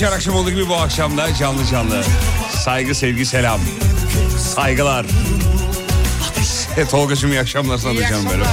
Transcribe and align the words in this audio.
Her 0.00 0.12
akşam 0.12 0.34
olduğu 0.36 0.50
gibi 0.50 0.68
bu 0.68 0.74
akşam 0.74 1.16
da 1.18 1.34
canlı 1.34 1.66
canlı. 1.66 2.04
Saygı, 2.64 2.94
sevgi, 2.94 3.26
selam. 3.26 3.60
Saygılar. 4.54 5.06
E, 6.76 6.84
Tolga'cığım 6.84 7.30
iyi 7.32 7.40
akşamlar 7.40 7.78
sana 7.78 7.96
da 7.98 8.08
canım 8.08 8.26
benim. 8.32 8.44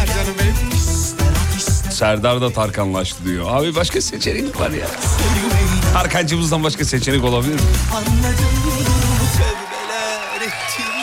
Serdar 1.92 2.42
da 2.42 2.54
Tarkanlaştı 2.54 3.26
diyor. 3.26 3.46
Abi 3.50 3.76
başka 3.76 4.02
seçenek 4.02 4.60
var 4.60 4.70
ya. 4.70 4.88
Tarkancımızdan 5.94 6.64
başka 6.64 6.86
seçenek 6.86 7.24
olabilir 7.24 7.54
mi? 7.54 7.60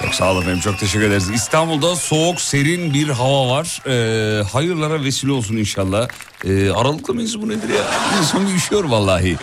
Çok 0.02 0.14
sağ 0.14 0.32
olun 0.32 0.42
efendim 0.42 0.60
çok 0.60 0.78
teşekkür 0.78 1.06
ederiz. 1.06 1.30
İstanbul'da 1.30 1.96
soğuk 1.96 2.40
serin 2.40 2.94
bir 2.94 3.08
hava 3.08 3.48
var. 3.48 3.82
Ee, 3.86 4.42
hayırlara 4.42 5.04
vesile 5.04 5.32
olsun 5.32 5.56
inşallah. 5.56 6.08
Ee, 6.44 6.70
aralıklı 6.70 7.14
mıyız 7.14 7.42
bu 7.42 7.48
nedir 7.48 7.68
ya? 7.68 7.84
İnsan 8.18 8.46
üşüyor 8.56 8.84
vallahi. 8.84 9.36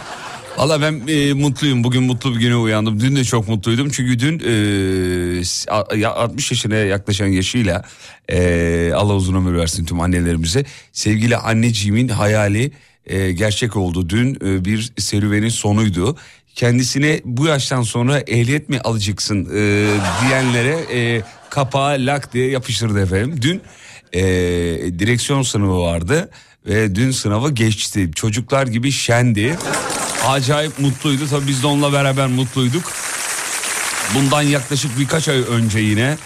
Valla 0.57 0.81
ben 0.81 1.01
e, 1.07 1.33
mutluyum. 1.33 1.83
Bugün 1.83 2.03
mutlu 2.03 2.35
bir 2.35 2.39
güne 2.39 2.55
uyandım. 2.55 2.99
Dün 2.99 3.15
de 3.15 3.23
çok 3.23 3.47
mutluydum. 3.47 3.89
Çünkü 3.89 4.19
dün 4.19 4.39
e, 4.39 5.43
s- 5.43 5.71
a- 5.71 5.95
ya- 5.95 6.13
60 6.15 6.51
yaşına 6.51 6.75
yaklaşan 6.75 7.25
yaşıyla 7.27 7.83
e, 8.31 8.91
Allah 8.95 9.13
uzun 9.13 9.35
ömür 9.35 9.57
versin 9.57 9.85
tüm 9.85 9.99
annelerimize. 9.99 10.65
Sevgili 10.93 11.37
anneciğimin 11.37 12.07
hayali 12.07 12.71
e, 13.05 13.31
gerçek 13.31 13.75
oldu. 13.75 14.09
Dün 14.09 14.35
e, 14.35 14.65
bir 14.65 14.93
serüvenin 14.97 15.49
sonuydu. 15.49 16.17
Kendisine 16.55 17.21
bu 17.25 17.45
yaştan 17.45 17.81
sonra 17.81 18.19
ehliyet 18.19 18.69
mi 18.69 18.79
alacaksın 18.79 19.45
e, 19.55 19.87
diyenlere 20.27 20.77
e, 20.93 21.21
kapağı 21.49 21.97
lak 21.99 22.33
diye 22.33 22.49
yapıştırdı 22.49 23.01
efendim. 23.03 23.39
Dün 23.41 23.61
e, 24.13 24.21
direksiyon 24.99 25.41
sınavı 25.41 25.79
vardı 25.79 26.29
ve 26.67 26.95
dün 26.95 27.11
sınavı 27.11 27.51
geçti. 27.51 28.11
Çocuklar 28.15 28.67
gibi 28.67 28.91
şendi. 28.91 29.55
Acayip 30.27 30.79
mutluydu. 30.79 31.27
Tabii 31.29 31.47
biz 31.47 31.63
de 31.63 31.67
onunla 31.67 31.93
beraber 31.93 32.27
mutluyduk. 32.27 32.83
Bundan 34.15 34.41
yaklaşık 34.41 34.99
birkaç 34.99 35.27
ay 35.27 35.43
önce 35.49 35.79
yine 35.79 36.17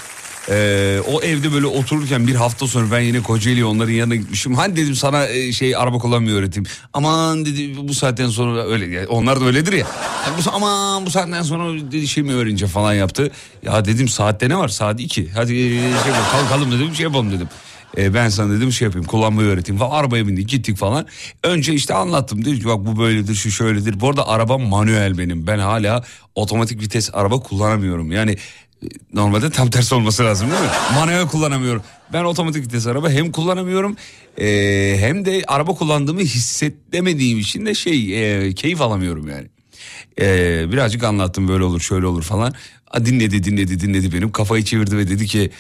e, 0.50 1.00
o 1.08 1.22
evde 1.22 1.54
böyle 1.54 1.66
otururken 1.66 2.28
bir 2.28 2.36
hafta 2.36 2.68
sonra 2.68 2.92
ben 2.92 3.00
yine 3.00 3.24
Kocaeli 3.24 3.66
onların 3.66 3.94
yanına 3.94 4.16
gitmişim. 4.16 4.56
Hani 4.56 4.76
dedim 4.76 4.96
sana 4.96 5.28
e, 5.28 5.52
şey 5.52 5.76
araba 5.76 5.98
kullanmayı 5.98 6.36
öğreteyim. 6.36 6.68
Aman 6.94 7.46
dedi 7.46 7.88
bu 7.88 7.94
saatten 7.94 8.30
sonra 8.30 8.66
öyle 8.66 8.86
ya, 8.86 9.08
onlar 9.08 9.42
da 9.42 9.46
öyledir 9.46 9.74
ya. 9.74 9.88
Yani 10.26 10.38
bu, 10.38 10.52
aman 10.52 11.06
bu 11.06 11.10
saatten 11.10 11.42
sonra 11.42 11.92
dedi, 11.92 12.08
şey 12.08 12.24
mi 12.24 12.34
öğrenince 12.34 12.68
falan 12.68 12.94
yaptı. 12.94 13.32
Ya 13.64 13.86
dedim 13.86 14.08
saatte 14.08 14.50
ne 14.50 14.58
var 14.58 14.68
saat 14.68 15.00
2 15.00 15.32
hadi 15.32 15.54
e, 15.54 15.70
şey 15.70 15.90
yapalım, 15.90 16.26
kalkalım 16.32 16.72
dedim 16.72 16.96
şey 16.96 17.04
yapalım 17.04 17.32
dedim. 17.32 17.48
E, 17.98 18.14
ben 18.14 18.30
sana 18.30 18.54
dedim 18.54 18.72
şey 18.72 18.86
yapayım 18.86 19.08
kullanmayı 19.08 19.48
öğreteyim 19.48 19.80
falan 19.80 19.92
arabaya 19.92 20.28
bindik 20.28 20.50
gittik 20.50 20.78
falan. 20.78 21.08
Önce 21.44 21.74
işte 21.74 21.94
anlattım 21.94 22.46
dedim 22.46 22.60
ki 22.60 22.66
bak 22.66 22.86
bu 22.86 23.00
böyledir 23.00 23.36
şu 23.36 23.52
şöyledir. 23.52 24.00
Bu 24.00 24.10
arada 24.10 24.28
arabam 24.28 24.62
manuel 24.62 25.18
benim 25.18 25.48
ben 25.48 25.60
hala 25.60 26.04
otomatik 26.36 26.82
vites 26.82 27.10
araba 27.14 27.40
kullanamıyorum. 27.40 28.12
Yani 28.12 28.32
e, 28.84 28.88
normalde 29.14 29.50
tam 29.50 29.70
tersi 29.70 29.96
olması 29.96 30.24
lazım 30.26 30.52
değil 30.52 30.62
mi? 30.62 30.68
Manuel 30.96 31.28
kullanamıyorum. 31.28 31.84
Ben 32.14 32.24
otomatik 32.24 32.64
vites 32.64 32.88
araba 32.88 33.10
hem 33.10 33.32
kullanamıyorum 33.32 33.96
e, 34.38 34.96
hem 35.00 35.26
de 35.26 35.44
araba 35.48 35.74
kullandığımı 35.74 36.22
hissetmediğim 36.22 37.40
için 37.40 37.66
de 37.66 37.76
şey 37.76 38.48
e, 38.48 38.54
keyif 38.54 38.82
alamıyorum 38.82 39.30
yani. 39.30 39.48
E, 40.22 40.66
birazcık 40.72 41.04
anlattım 41.04 41.48
böyle 41.48 41.64
olur 41.64 41.80
şöyle 41.80 42.06
olur 42.06 42.24
falan. 42.24 42.54
A, 42.92 43.06
dinledi 43.06 43.44
dinledi 43.44 43.80
dinledi 43.80 44.14
benim 44.14 44.32
kafayı 44.32 44.64
çevirdi 44.64 44.98
ve 44.98 45.08
dedi 45.08 45.28
ki 45.28 45.52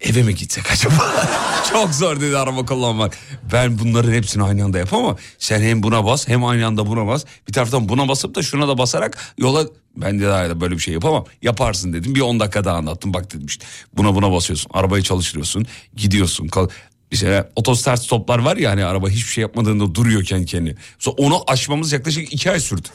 eve 0.00 0.22
mi 0.22 0.34
gitsek 0.34 0.70
acaba? 0.72 1.14
Çok 1.72 1.94
zor 1.94 2.20
dedi 2.20 2.38
araba 2.38 2.66
kullanmak. 2.66 3.18
Ben 3.52 3.78
bunların 3.78 4.12
hepsini 4.12 4.42
aynı 4.42 4.64
anda 4.64 4.78
yapamam. 4.78 5.16
Sen 5.38 5.60
hem 5.60 5.82
buna 5.82 6.04
bas 6.04 6.28
hem 6.28 6.44
aynı 6.44 6.66
anda 6.66 6.86
buna 6.86 7.06
bas. 7.06 7.24
Bir 7.48 7.52
taraftan 7.52 7.88
buna 7.88 8.08
basıp 8.08 8.34
da 8.34 8.42
şuna 8.42 8.68
da 8.68 8.78
basarak 8.78 9.18
yola... 9.38 9.66
Ben 9.96 10.20
de 10.20 10.26
daha 10.26 10.60
böyle 10.60 10.74
bir 10.74 10.80
şey 10.80 10.94
yapamam. 10.94 11.24
Yaparsın 11.42 11.92
dedim. 11.92 12.14
Bir 12.14 12.20
10 12.20 12.40
dakika 12.40 12.64
daha 12.64 12.76
anlattım. 12.76 13.14
Bak 13.14 13.34
dedim 13.34 13.46
işte 13.46 13.66
buna 13.96 14.14
buna 14.14 14.32
basıyorsun. 14.32 14.70
Arabayı 14.74 15.02
çalıştırıyorsun. 15.02 15.66
Gidiyorsun. 15.96 16.48
Kal 16.48 16.68
Mesela 17.10 17.50
otostart 17.56 18.02
stoplar 18.02 18.38
var 18.38 18.56
ya 18.56 18.70
hani 18.70 18.84
araba 18.84 19.08
hiçbir 19.08 19.30
şey 19.30 19.42
yapmadığında 19.42 19.94
duruyor 19.94 20.24
kendi 20.24 20.46
kendine. 20.46 20.74
Sonra 20.98 21.16
onu 21.18 21.42
aşmamız 21.46 21.92
yaklaşık 21.92 22.32
iki 22.32 22.50
ay 22.50 22.60
sürdü. 22.60 22.88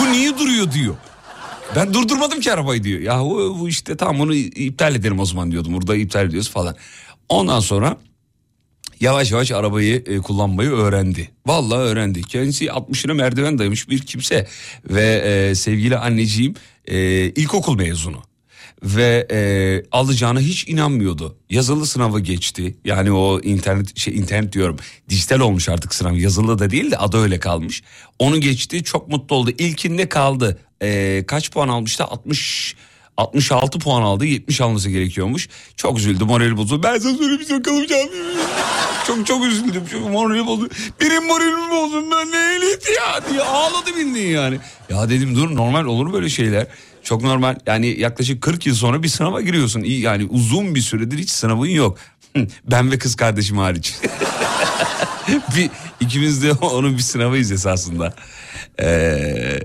Bu 0.00 0.12
niye 0.12 0.38
duruyor 0.38 0.72
diyor. 0.72 0.94
Ben 1.76 1.94
durdurmadım 1.94 2.40
ki 2.40 2.52
arabayı 2.52 2.84
diyor. 2.84 3.00
Ya 3.00 3.20
bu, 3.20 3.56
bu 3.60 3.68
işte 3.68 3.96
tamam 3.96 4.20
onu 4.20 4.34
iptal 4.34 4.94
edelim 4.94 5.20
o 5.20 5.24
zaman 5.24 5.50
diyordum. 5.50 5.74
Burada 5.74 5.96
iptal 5.96 6.26
ediyoruz 6.26 6.50
falan. 6.50 6.76
Ondan 7.28 7.60
sonra 7.60 7.96
yavaş 9.00 9.32
yavaş 9.32 9.52
arabayı 9.52 10.04
e, 10.06 10.18
kullanmayı 10.18 10.70
öğrendi. 10.70 11.30
Vallahi 11.46 11.78
öğrendi. 11.78 12.22
Kendisi 12.22 12.66
60'ına 12.66 13.14
merdiven 13.14 13.58
dayamış 13.58 13.88
bir 13.88 13.98
kimse. 13.98 14.48
Ve 14.90 15.04
e, 15.04 15.54
sevgili 15.54 15.96
anneciğim 15.96 16.54
e, 16.84 16.98
ilkokul 17.28 17.76
mezunu. 17.76 18.22
Ve 18.82 19.26
e, 19.30 19.38
alacağına 19.92 20.40
hiç 20.40 20.68
inanmıyordu. 20.68 21.36
Yazılı 21.50 21.86
sınavı 21.86 22.20
geçti. 22.20 22.76
Yani 22.84 23.12
o 23.12 23.40
internet 23.40 23.98
şey 23.98 24.14
internet 24.14 24.52
diyorum. 24.52 24.76
Dijital 25.08 25.40
olmuş 25.40 25.68
artık 25.68 25.94
sınav. 25.94 26.14
Yazılı 26.14 26.58
da 26.58 26.70
değil 26.70 26.90
de 26.90 26.96
adı 26.96 27.18
öyle 27.18 27.40
kalmış. 27.40 27.82
Onu 28.18 28.40
geçti. 28.40 28.84
Çok 28.84 29.08
mutlu 29.08 29.36
oldu. 29.36 29.50
İlkinde 29.58 30.08
kaldı. 30.08 30.58
E, 30.82 31.24
kaç 31.26 31.50
puan 31.50 31.68
almıştı? 31.68 32.04
60 32.04 32.76
66 33.16 33.78
puan 33.78 34.02
aldı 34.02 34.24
70 34.24 34.60
alması 34.60 34.90
gerekiyormuş. 34.90 35.48
Çok 35.76 35.98
üzüldü 35.98 36.24
morali 36.24 36.56
bozuldu. 36.56 36.82
Ben 36.82 36.98
sana 36.98 37.16
şey 37.48 37.62
kalacağım. 37.62 38.08
çok 39.06 39.26
çok 39.26 39.44
üzüldüm. 39.44 39.86
Çok 39.92 40.10
morali 40.10 40.46
bozuldu. 40.46 40.70
Benim 41.00 41.26
moralimi 41.26 41.70
bozdun 41.70 42.10
ben 42.10 42.30
ne 42.30 42.56
ehliyeti 42.56 42.92
ya 42.92 43.30
diye 43.30 43.42
ağladı 43.42 43.96
bildiğin 43.96 44.34
yani. 44.34 44.58
Ya 44.90 45.10
dedim 45.10 45.36
dur 45.36 45.56
normal 45.56 45.84
olur 45.84 46.12
böyle 46.12 46.28
şeyler. 46.28 46.66
Çok 47.04 47.22
normal 47.22 47.56
yani 47.66 48.00
yaklaşık 48.00 48.42
40 48.42 48.66
yıl 48.66 48.74
sonra 48.74 49.02
bir 49.02 49.08
sınava 49.08 49.40
giriyorsun. 49.40 49.80
Yani 49.80 50.24
uzun 50.24 50.74
bir 50.74 50.80
süredir 50.80 51.18
hiç 51.18 51.30
sınavın 51.30 51.66
yok. 51.66 51.98
ben 52.70 52.90
ve 52.90 52.98
kız 52.98 53.14
kardeşim 53.14 53.58
hariç. 53.58 53.94
bir, 55.56 55.70
ikimiz 56.00 56.42
de 56.42 56.52
onun 56.60 56.96
bir 56.96 57.02
sınavıyız 57.02 57.52
esasında. 57.52 58.14
Ee, 58.80 59.60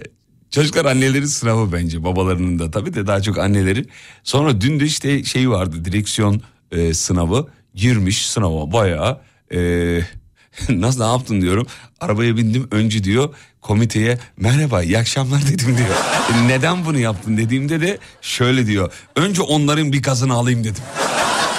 Çocuklar 0.52 0.86
annelerin 0.86 1.26
sınavı 1.26 1.74
bence 1.74 2.04
babalarının 2.04 2.60
da 2.60 2.72
tabii 2.72 2.94
de 2.94 3.08
daha 3.08 3.22
çok 3.22 3.38
anneleri. 3.38 3.86
Sonra 4.24 4.62
dün 4.62 4.80
de 4.80 4.86
işte 4.86 5.24
şey 5.24 5.50
vardı 5.50 5.86
direksiyon 5.86 6.42
e, 6.72 6.94
sınavı 6.94 7.48
girmiş 7.76 8.30
sınava 8.30 8.72
bayağı 8.72 9.22
e, 9.54 9.60
nasıl 10.70 11.00
ne 11.04 11.12
yaptın 11.12 11.42
diyorum. 11.42 11.68
Arabaya 12.00 12.38
bindim 12.38 12.68
önce 12.72 13.04
diyor 13.04 13.36
komiteye 13.68 14.18
merhaba 14.38 14.84
iyi 14.84 14.98
akşamlar 14.98 15.42
dedim 15.42 15.78
diyor. 15.78 15.96
E, 16.34 16.48
neden 16.48 16.86
bunu 16.86 17.00
yaptın 17.00 17.38
dediğimde 17.38 17.82
de 17.82 17.98
şöyle 18.22 18.68
diyor. 18.68 18.94
Önce 19.16 19.42
onların 19.42 19.94
bir 19.94 20.02
gazını 20.02 20.34
alayım 20.34 20.64
dedim. 20.64 20.84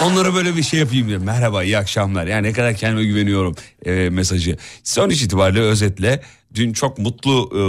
Onlara 0.03 0.35
böyle 0.35 0.57
bir 0.57 0.63
şey 0.63 0.81
yapayım 0.81 1.09
diyor. 1.09 1.21
Merhaba 1.21 1.65
iyi 1.65 1.79
akşamlar. 1.79 2.27
Yani 2.27 2.49
ne 2.49 2.53
kadar 2.53 2.75
kendime 2.75 3.05
güveniyorum 3.05 3.57
e, 3.87 4.11
mesajı. 4.11 4.57
Sonuç 4.85 5.23
itibariyle 5.23 5.61
özetle 5.61 6.23
dün 6.55 6.73
çok 6.73 6.99
mutlu 6.99 7.51
e, 7.53 7.61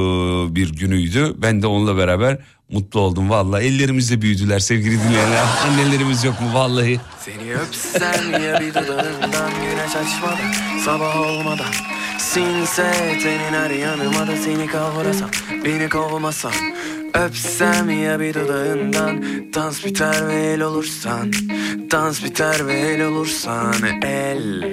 bir 0.56 0.76
günüydü. 0.76 1.34
Ben 1.38 1.62
de 1.62 1.68
onunla 1.68 1.98
beraber 1.98 2.38
mutlu 2.70 3.00
oldum. 3.00 3.30
Vallahi 3.30 3.64
ellerimizle 3.64 4.22
büyüdüler 4.22 4.60
sevgili 4.60 5.00
dinleyenler. 5.04 5.46
Annelerimiz 5.68 6.24
yok 6.24 6.42
mu 6.42 6.54
vallahi? 6.54 7.00
Seni 7.26 7.56
öpsem 7.56 8.44
ya 8.44 8.60
bir 8.60 8.70
dudağından 8.70 9.52
güneş 9.62 9.96
açmadan 9.96 10.80
sabah 10.86 11.22
olmadan 11.22 11.99
Sinse 12.20 12.92
tenin 13.24 13.54
her 13.54 13.70
yanıma 13.70 14.28
da 14.28 14.38
seni 14.38 14.68
kavrasam 14.68 15.30
beni 15.66 15.90
kovmasan 15.90 16.54
Öpsem 17.14 17.90
ya 17.90 18.20
bir 18.20 18.34
dudağından 18.34 19.24
dans 19.54 19.86
biter 19.86 20.28
ve 20.28 20.36
el 20.36 20.62
olursan 20.62 21.32
Dans 21.92 22.24
biter 22.24 22.68
ve 22.68 22.74
el 22.74 23.06
olursan 23.06 24.02
el 24.04 24.64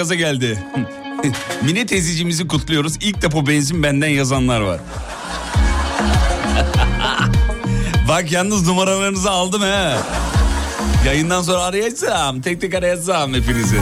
gaza 0.00 0.14
geldi. 0.14 0.58
Mine 1.62 1.86
teyzeciğimizi 1.86 2.46
kutluyoruz. 2.46 2.96
İlk 3.00 3.22
depo 3.22 3.46
benzin 3.46 3.82
benden 3.82 4.08
yazanlar 4.08 4.60
var. 4.60 4.80
Bak 8.08 8.32
yalnız 8.32 8.66
numaralarınızı 8.66 9.30
aldım 9.30 9.62
he. 9.62 9.96
Yayından 11.06 11.42
sonra 11.42 11.62
arayacağım. 11.62 12.40
Tek 12.40 12.60
tek 12.60 12.74
arayacağım 12.74 13.34
hepinizi. 13.34 13.80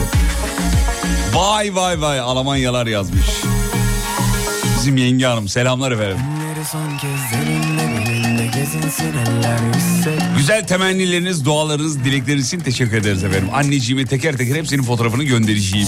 Vay 1.33 1.75
vay 1.75 2.01
vay 2.01 2.19
Almanyalar 2.19 2.87
yazmış. 2.87 3.27
Bizim 4.77 4.97
yenge 4.97 5.25
hanım 5.25 5.47
selamlar 5.47 5.91
efendim. 5.91 6.17
Son 6.71 6.97
kez 6.97 7.19
Güzel 10.39 10.67
temennileriniz, 10.67 11.45
dualarınız, 11.45 12.03
dilekleriniz 12.03 12.47
için 12.47 12.59
teşekkür 12.59 12.97
ederiz 12.97 13.23
efendim. 13.23 13.49
Anneciğime 13.53 14.05
teker 14.05 14.37
teker 14.37 14.55
hepsinin 14.55 14.83
fotoğrafını 14.83 15.23
göndereceğim. 15.23 15.87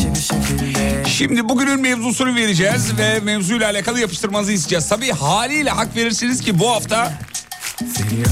Şimdi 1.07 1.49
bugünün 1.49 1.81
mevzusunu 1.81 2.35
vereceğiz 2.35 2.97
ve 2.97 3.19
mevzuyla 3.19 3.69
alakalı 3.69 3.99
yapıştırmanızı 3.99 4.51
isteyeceğiz. 4.51 4.89
Tabii 4.89 5.11
haliyle 5.11 5.69
hak 5.69 5.95
verirsiniz 5.95 6.41
ki 6.41 6.59
bu 6.59 6.69
hafta 6.69 7.13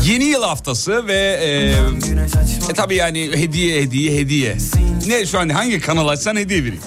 yeni 0.05 0.23
yıl 0.23 0.43
haftası 0.43 1.07
ve 1.07 1.39
e, 1.41 1.49
e 2.71 2.73
tabii 2.73 2.95
yani 2.95 3.31
hediye 3.35 3.81
hediye 3.81 4.19
hediye. 4.19 4.57
Ne 5.07 5.25
şu 5.25 5.39
an 5.39 5.49
hangi 5.49 5.79
kanal 5.79 6.07
açsan 6.07 6.35
hediye 6.35 6.59
vereyim. 6.63 6.83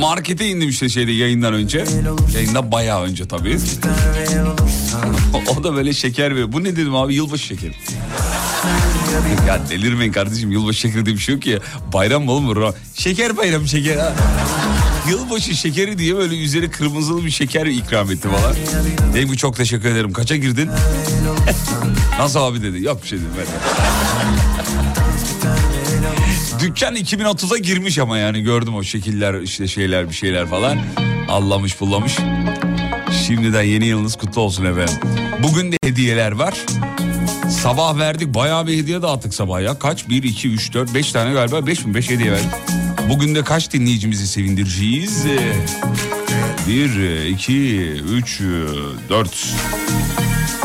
Markete 0.00 0.48
indim 0.48 0.68
işte 0.68 0.88
şeyde 0.88 1.12
yayından 1.12 1.54
önce. 1.54 1.84
Yayından 2.34 2.72
bayağı 2.72 3.02
önce 3.02 3.28
tabii. 3.28 3.58
Da 5.64 5.74
böyle 5.74 5.92
şeker 5.92 6.36
ve 6.36 6.52
bu 6.52 6.64
ne 6.64 6.76
dedim 6.76 6.94
abi 6.94 7.14
yılbaşı 7.14 7.46
şekeri. 7.46 7.72
ya 9.48 9.60
delirmeyin 9.70 10.12
kardeşim 10.12 10.50
yılbaşı 10.50 10.78
şekeri 10.78 11.06
diye 11.06 11.16
bir 11.16 11.20
şey 11.20 11.34
yok 11.34 11.42
ki. 11.42 11.58
Bayram 11.92 12.24
mı 12.24 12.32
oğlum? 12.32 12.74
Şeker 12.94 13.36
bayramı 13.36 13.68
şeker. 13.68 14.12
Yılbaşı 15.10 15.54
şekeri 15.54 15.98
diye 15.98 16.16
böyle 16.16 16.42
üzeri 16.42 16.70
kırmızılı 16.70 17.24
bir 17.24 17.30
şeker 17.30 17.66
ikram 17.66 18.10
etti 18.10 18.28
bana. 18.28 18.54
Dedim 19.14 19.32
ki 19.32 19.36
çok 19.36 19.56
teşekkür 19.56 19.88
ederim. 19.88 20.12
Kaça 20.12 20.36
girdin? 20.36 20.70
Nasıl 22.18 22.40
abi 22.40 22.62
dedi. 22.62 22.82
Yok 22.84 23.02
bir 23.02 23.08
şey 23.08 23.18
dedim 23.18 23.30
ben. 23.38 23.46
Dükkan 26.60 26.96
2030'a 26.96 27.58
girmiş 27.58 27.98
ama 27.98 28.18
yani 28.18 28.42
gördüm 28.42 28.74
o 28.74 28.82
şekiller 28.82 29.40
işte 29.40 29.68
şeyler 29.68 30.08
bir 30.08 30.14
şeyler 30.14 30.46
falan. 30.46 30.78
Allamış 31.28 31.76
pullamış. 31.76 32.16
Şimdiden 33.26 33.62
yeni 33.62 33.86
yılınız 33.86 34.16
kutlu 34.16 34.40
olsun 34.40 34.64
efendim. 34.64 34.94
Bugün 35.42 35.72
de 35.72 35.76
hediyeler 35.84 36.32
var. 36.32 36.54
Sabah 37.62 37.98
verdik 37.98 38.34
bayağı 38.34 38.66
bir 38.66 38.76
hediye 38.76 39.02
dağıttık 39.02 39.34
sabah 39.34 39.62
ya. 39.62 39.78
Kaç? 39.78 40.08
1, 40.08 40.22
2, 40.22 40.48
3, 40.48 40.74
4, 40.74 40.94
5 40.94 41.12
tane 41.12 41.32
galiba. 41.32 41.66
5 41.66 41.84
mi? 41.84 41.94
5 41.94 42.10
hediye 42.10 42.32
verdik. 42.32 42.50
Bugün 43.08 43.34
de 43.34 43.44
kaç 43.44 43.72
dinleyicimizi 43.72 44.26
sevindireceğiz? 44.26 45.24
1, 46.68 47.26
2, 47.26 47.80
3, 47.90 48.40
4. 49.08 49.54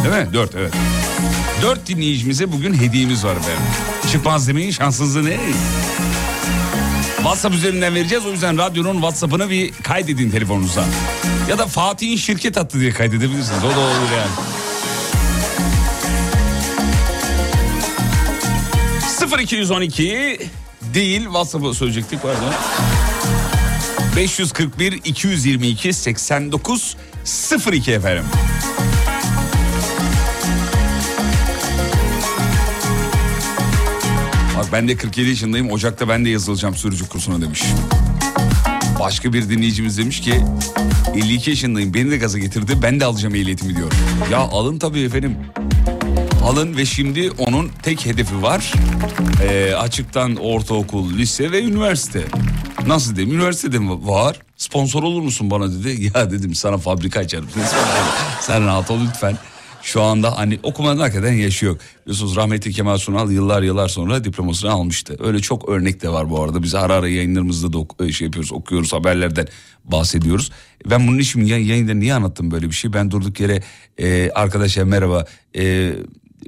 Değil 0.04 0.26
mi? 0.26 0.34
4 0.34 0.56
evet. 0.56 0.74
4 1.62 1.88
dinleyicimize 1.88 2.52
bugün 2.52 2.74
hediyemiz 2.74 3.26
var 3.26 3.36
efendim. 3.36 3.64
Çıkmaz 4.12 4.48
demeyin 4.48 4.72
şansınızı 4.72 5.26
ne? 5.26 5.38
WhatsApp 7.24 7.56
üzerinden 7.56 7.96
vereceğiz. 7.96 8.26
O 8.26 8.32
yüzden 8.32 8.58
radyonun 8.58 8.94
WhatsApp'ını 8.94 9.50
bir 9.50 9.72
kaydedin 9.72 10.32
telefonunuza. 10.32 10.86
Ya 11.50 11.58
da 11.58 11.68
Fatih'in 11.68 12.18
şirket 12.18 12.58
hattı 12.58 12.80
diye 12.80 12.92
kaydedebilirsiniz. 12.92 13.64
O 13.64 13.70
da 13.76 13.80
olur 13.80 14.12
yani. 14.18 14.32
0212 19.44 20.40
değil 20.94 21.24
WhatsApp'a 21.24 21.74
söyleyecektik 21.74 22.22
pardon. 22.22 22.54
541 24.16 24.92
222 25.06 25.94
89 25.94 26.98
02 27.72 27.92
efendim. 27.92 28.26
Ben 34.72 34.88
de 34.88 34.98
47 34.98 35.30
yaşındayım. 35.30 35.72
Ocak'ta 35.72 36.10
ben 36.10 36.26
de 36.26 36.30
yazılacağım 36.30 36.76
sürücü 36.76 37.08
kursuna 37.08 37.42
demiş. 37.42 37.64
Başka 39.00 39.34
bir 39.34 39.50
dinleyicimiz 39.50 39.98
demiş 39.98 40.22
ki 40.22 40.42
52 41.16 41.50
yaşındayım 41.50 41.94
beni 41.94 42.12
de 42.12 42.18
gaza 42.18 42.40
getirdi 42.40 42.74
ben 42.82 43.00
de 43.00 43.06
alacağım 43.06 43.36
ehliyetimi 43.36 43.76
diyor. 43.76 43.92
Ya 44.32 44.38
alın 44.38 44.80
tabii 44.80 45.02
efendim. 45.02 45.38
Alın 46.44 46.78
ve 46.78 46.86
şimdi 46.86 47.32
onun 47.32 47.72
tek 47.84 48.06
hedefi 48.06 48.42
var. 48.42 48.74
Ee, 49.44 49.74
açıktan 49.74 50.36
ortaokul, 50.36 51.14
lise 51.14 51.52
ve 51.52 51.64
üniversite. 51.64 52.24
Nasıl 52.88 53.16
diyeyim? 53.16 53.36
Üniversitede 53.38 53.80
mi 53.80 54.08
var? 54.08 54.40
Sponsor 54.58 55.04
olur 55.04 55.22
musun 55.22 55.52
bana 55.52 55.72
dedi. 55.72 56.12
Ya 56.16 56.32
dedim 56.32 56.56
sana 56.56 56.78
fabrika 56.78 57.20
açarım. 57.20 57.50
Sen 58.42 58.66
rahat 58.66 58.92
ol 58.92 58.98
lütfen. 59.10 59.38
Şu 59.84 60.02
anda 60.02 60.38
hani 60.38 60.60
okumadan 60.64 60.98
hakikaten 60.98 61.34
yaşıyor. 61.34 61.80
Biliyorsunuz 62.06 62.36
rahmetli 62.36 62.72
Kemal 62.72 62.98
Sunal 62.98 63.32
yıllar 63.32 63.62
yıllar 63.64 63.88
sonra 63.88 64.24
diplomasını 64.24 64.72
almıştı. 64.72 65.18
Öyle 65.20 65.40
çok 65.40 65.70
örnek 65.70 66.02
de 66.02 66.10
var 66.10 66.30
bu 66.30 66.44
arada. 66.44 66.64
Biz 66.64 66.76
ara 66.76 66.94
ara 66.94 67.08
yayınlarımızda 67.08 67.74
da 67.74 67.78
ok- 67.78 68.12
şey 68.12 68.26
yapıyoruz, 68.26 68.52
okuyoruz, 68.52 68.94
haberlerden 68.94 69.48
bahsediyoruz. 69.86 70.52
Ben 70.90 71.08
bunun 71.08 71.20
için 71.20 71.46
yayında 71.46 71.94
niye 71.94 72.14
anlattım 72.14 72.52
böyle 72.52 72.68
bir 72.68 72.76
şey? 72.76 72.94
Ben 72.94 73.12
durduk 73.12 73.40
yere 73.40 73.64
e, 73.98 74.32
arkadaşlar 74.36 74.84
merhaba 74.84 75.26
e, 75.56 75.94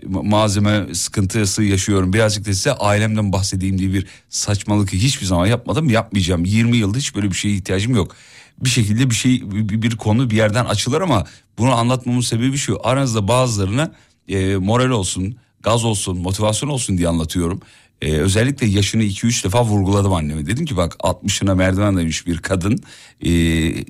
ma- 0.03 0.29
malzeme 0.29 0.93
sıkıntısı 0.93 1.63
yaşıyorum. 1.63 2.13
Birazcık 2.13 2.45
da 2.47 2.53
size 2.53 2.71
ailemden 2.73 3.33
bahsedeyim 3.33 3.77
diye 3.77 3.93
bir 3.93 4.07
saçmalık 4.29 4.93
hiçbir 4.93 5.25
zaman 5.25 5.45
yapmadım. 5.45 5.89
Yapmayacağım. 5.89 6.45
20 6.45 6.77
yılda 6.77 6.97
hiç 6.97 7.15
böyle 7.15 7.29
bir 7.29 7.35
şeye 7.35 7.55
ihtiyacım 7.55 7.95
yok. 7.95 8.15
Bir 8.63 8.69
şekilde 8.69 9.09
bir 9.09 9.15
şey 9.15 9.41
bir, 9.51 9.81
bir 9.81 9.97
konu 9.97 10.29
bir 10.29 10.35
yerden 10.35 10.65
açılır 10.65 11.01
ama 11.01 11.25
bunu 11.62 11.72
anlatmamın 11.72 12.22
sebebi 12.22 12.58
şu. 12.58 12.80
Aranızda 12.84 13.27
bazılarına 13.27 13.91
e, 14.27 14.56
moral 14.56 14.89
olsun, 14.89 15.36
gaz 15.63 15.86
olsun, 15.86 16.18
motivasyon 16.18 16.70
olsun 16.70 16.98
diye 16.98 17.08
anlatıyorum. 17.08 17.62
E, 18.01 18.13
özellikle 18.13 18.68
yaşını 18.68 19.03
2-3 19.03 19.44
defa 19.44 19.65
vurguladım 19.65 20.13
anneme. 20.13 20.46
Dedim 20.46 20.65
ki 20.65 20.77
bak 20.77 20.96
60'ına 21.00 21.56
merdiven 21.56 21.98
demiş 21.98 22.27
bir 22.27 22.38
kadın. 22.38 22.80
E, 23.25 23.32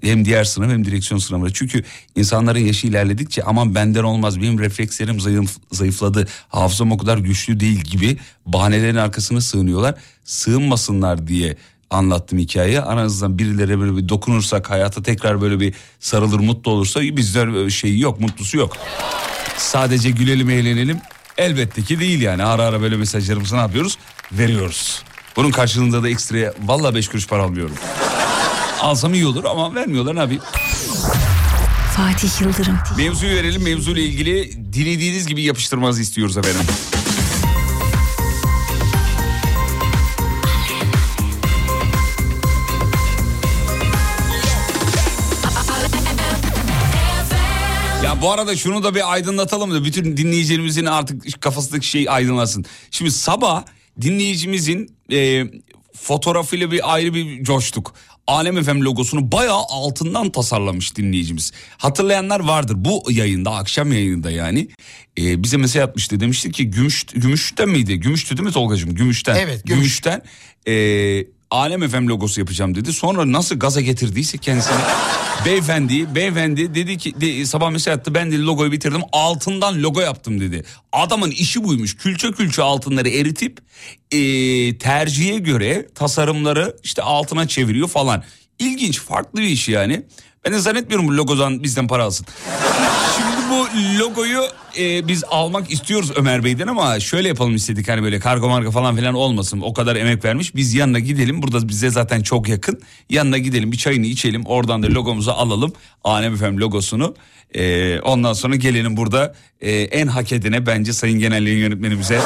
hem 0.03 0.25
diğer 0.25 0.43
sınav 0.43 0.69
hem 0.69 0.85
direksiyon 0.85 1.19
sınavında. 1.19 1.53
Çünkü 1.53 1.83
insanların 2.15 2.59
yaşı 2.59 2.87
ilerledikçe 2.87 3.43
aman 3.43 3.75
benden 3.75 4.03
olmaz 4.03 4.41
benim 4.41 4.59
reflekslerim 4.59 5.19
zayıf, 5.19 5.57
zayıfladı. 5.71 6.27
Hafızam 6.49 6.91
o 6.91 6.97
kadar 6.97 7.17
güçlü 7.17 7.59
değil 7.59 7.79
gibi 7.79 8.17
bahanelerin 8.45 8.95
arkasına 8.95 9.41
sığınıyorlar. 9.41 9.95
Sığınmasınlar 10.23 11.27
diye 11.27 11.57
anlattım 11.91 12.39
hikayeyi. 12.39 12.81
Aranızdan 12.81 13.37
birileri 13.39 13.79
böyle 13.79 13.97
bir 13.97 14.09
dokunursak 14.09 14.69
hayata 14.69 15.03
tekrar 15.03 15.41
böyle 15.41 15.59
bir 15.59 15.73
sarılır 15.99 16.39
mutlu 16.39 16.71
olursa 16.71 17.01
bizler 17.01 17.69
şeyi 17.69 17.99
yok 17.99 18.19
mutlusu 18.19 18.57
yok. 18.57 18.77
Sadece 19.57 20.09
gülelim 20.09 20.49
eğlenelim 20.49 20.99
elbette 21.37 21.81
ki 21.81 21.99
değil 21.99 22.21
yani 22.21 22.43
ara 22.43 22.63
ara 22.63 22.81
böyle 22.81 22.97
mesajlarımızı 22.97 23.55
ne 23.55 23.59
yapıyoruz 23.59 23.97
veriyoruz. 24.31 25.03
Bunun 25.35 25.51
karşılığında 25.51 26.03
da 26.03 26.09
ekstra 26.09 26.53
valla 26.65 26.95
beş 26.95 27.07
kuruş 27.07 27.27
para 27.27 27.43
almıyorum. 27.43 27.75
Alsam 28.81 29.13
iyi 29.13 29.27
olur 29.27 29.43
ama 29.43 29.75
vermiyorlar 29.75 30.15
ne 30.15 30.19
yapayım. 30.19 30.41
Fatih 31.97 32.41
Yıldırım. 32.41 32.77
Mevzuyu 32.97 33.35
verelim 33.35 33.63
mevzuyla 33.63 34.01
ilgili 34.01 34.51
dilediğiniz 34.73 35.27
gibi 35.27 35.43
yapıştırmanızı 35.43 36.01
istiyoruz 36.01 36.37
efendim. 36.37 36.65
Bu 48.21 48.31
arada 48.31 48.55
şunu 48.55 48.83
da 48.83 48.95
bir 48.95 49.13
aydınlatalım 49.13 49.71
da 49.71 49.83
bütün 49.83 50.17
dinleyicilerimizin 50.17 50.85
artık 50.85 51.41
kafasındaki 51.41 51.87
şey 51.87 52.05
aydınlasın. 52.09 52.65
Şimdi 52.91 53.11
sabah 53.11 53.63
dinleyicimizin 54.01 54.95
e, 55.11 55.45
fotoğrafıyla 55.95 56.71
bir 56.71 56.93
ayrı 56.93 57.13
bir 57.13 57.43
coştuk. 57.43 57.93
Alem 58.27 58.63
FM 58.63 58.81
logosunu 58.81 59.31
bayağı 59.31 59.61
altından 59.69 60.31
tasarlamış 60.31 60.95
dinleyicimiz. 60.95 61.51
Hatırlayanlar 61.77 62.39
vardır 62.39 62.75
bu 62.77 63.03
yayında 63.11 63.51
akşam 63.51 63.91
yayınında 63.91 64.31
yani. 64.31 64.67
E, 65.17 65.43
bize 65.43 65.57
mesaj 65.57 65.83
atmıştı 65.83 66.19
demişti 66.19 66.51
ki 66.51 66.65
gümüş, 66.65 67.03
gümüşten 67.03 67.69
miydi? 67.69 67.99
Gümüştü 67.99 68.37
değil 68.37 68.47
mi 68.47 68.53
Tolgacığım? 68.53 68.95
Gümüşten. 68.95 69.35
Evet, 69.35 69.65
gümüş. 69.65 69.79
Gümüşten. 69.79 70.21
E, 70.67 70.73
Alem 71.51 71.89
FM 71.89 72.07
logosu 72.07 72.39
yapacağım 72.39 72.75
dedi. 72.75 72.93
Sonra 72.93 73.31
nasıl 73.31 73.59
gaza 73.59 73.81
getirdiyse 73.81 74.37
kendisini 74.37 74.75
beyefendi 75.45 76.15
beyefendi 76.15 76.75
dedi 76.75 76.97
ki 76.97 77.21
de, 77.21 77.45
sabah 77.45 77.71
mesaj 77.71 77.97
attı 77.97 78.13
ben 78.13 78.31
de 78.31 78.37
logoyu 78.37 78.71
bitirdim 78.71 79.01
altından 79.11 79.83
logo 79.83 80.01
yaptım 80.01 80.39
dedi. 80.39 80.63
Adamın 80.91 81.31
işi 81.31 81.63
buymuş 81.63 81.97
külçe 81.97 82.31
külçe 82.31 82.61
altınları 82.61 83.09
eritip 83.09 83.59
e, 84.11 84.17
tercihe 84.77 85.37
göre 85.37 85.87
tasarımları 85.95 86.75
işte 86.83 87.01
altına 87.01 87.47
çeviriyor 87.47 87.87
falan. 87.87 88.23
İlginç 88.59 88.99
farklı 88.99 89.39
bir 89.39 89.47
iş 89.47 89.69
yani. 89.69 90.03
Ben 90.45 90.53
de 90.53 90.59
zannetmiyorum 90.59 91.17
logodan 91.17 91.63
bizden 91.63 91.87
para 91.87 92.03
alsın. 92.03 92.25
Şimdi 93.15 93.49
bu 93.49 93.67
logoyu 93.99 94.41
e, 94.79 95.07
biz 95.07 95.23
almak 95.23 95.71
istiyoruz 95.71 96.11
Ömer 96.15 96.43
Bey'den 96.43 96.67
ama 96.67 96.99
şöyle 96.99 97.27
yapalım 97.27 97.55
istedik 97.55 97.89
hani 97.89 98.03
böyle 98.03 98.19
kargo 98.19 98.49
marka 98.49 98.71
falan 98.71 98.95
filan 98.95 99.13
olmasın. 99.13 99.61
O 99.61 99.73
kadar 99.73 99.95
emek 99.95 100.25
vermiş 100.25 100.55
biz 100.55 100.73
yanına 100.73 100.99
gidelim 100.99 101.41
burada 101.41 101.67
bize 101.67 101.89
zaten 101.89 102.21
çok 102.21 102.49
yakın. 102.49 102.81
Yanına 103.09 103.37
gidelim 103.37 103.71
bir 103.71 103.77
çayını 103.77 104.05
içelim 104.05 104.45
oradan 104.45 104.83
da 104.83 104.87
logomuzu 104.87 105.31
alalım. 105.31 105.73
Alem 106.03 106.35
FM 106.35 106.57
logosunu. 106.57 107.15
E, 107.55 107.99
ondan 107.99 108.33
sonra 108.33 108.55
gelelim 108.55 108.97
burada 108.97 109.35
e, 109.61 109.71
en 109.71 110.07
hak 110.07 110.31
edene 110.31 110.65
bence 110.65 110.93
Sayın 110.93 111.19
Genel 111.19 111.47
Yayın 111.47 111.59
Yönetmenimize 111.59 112.19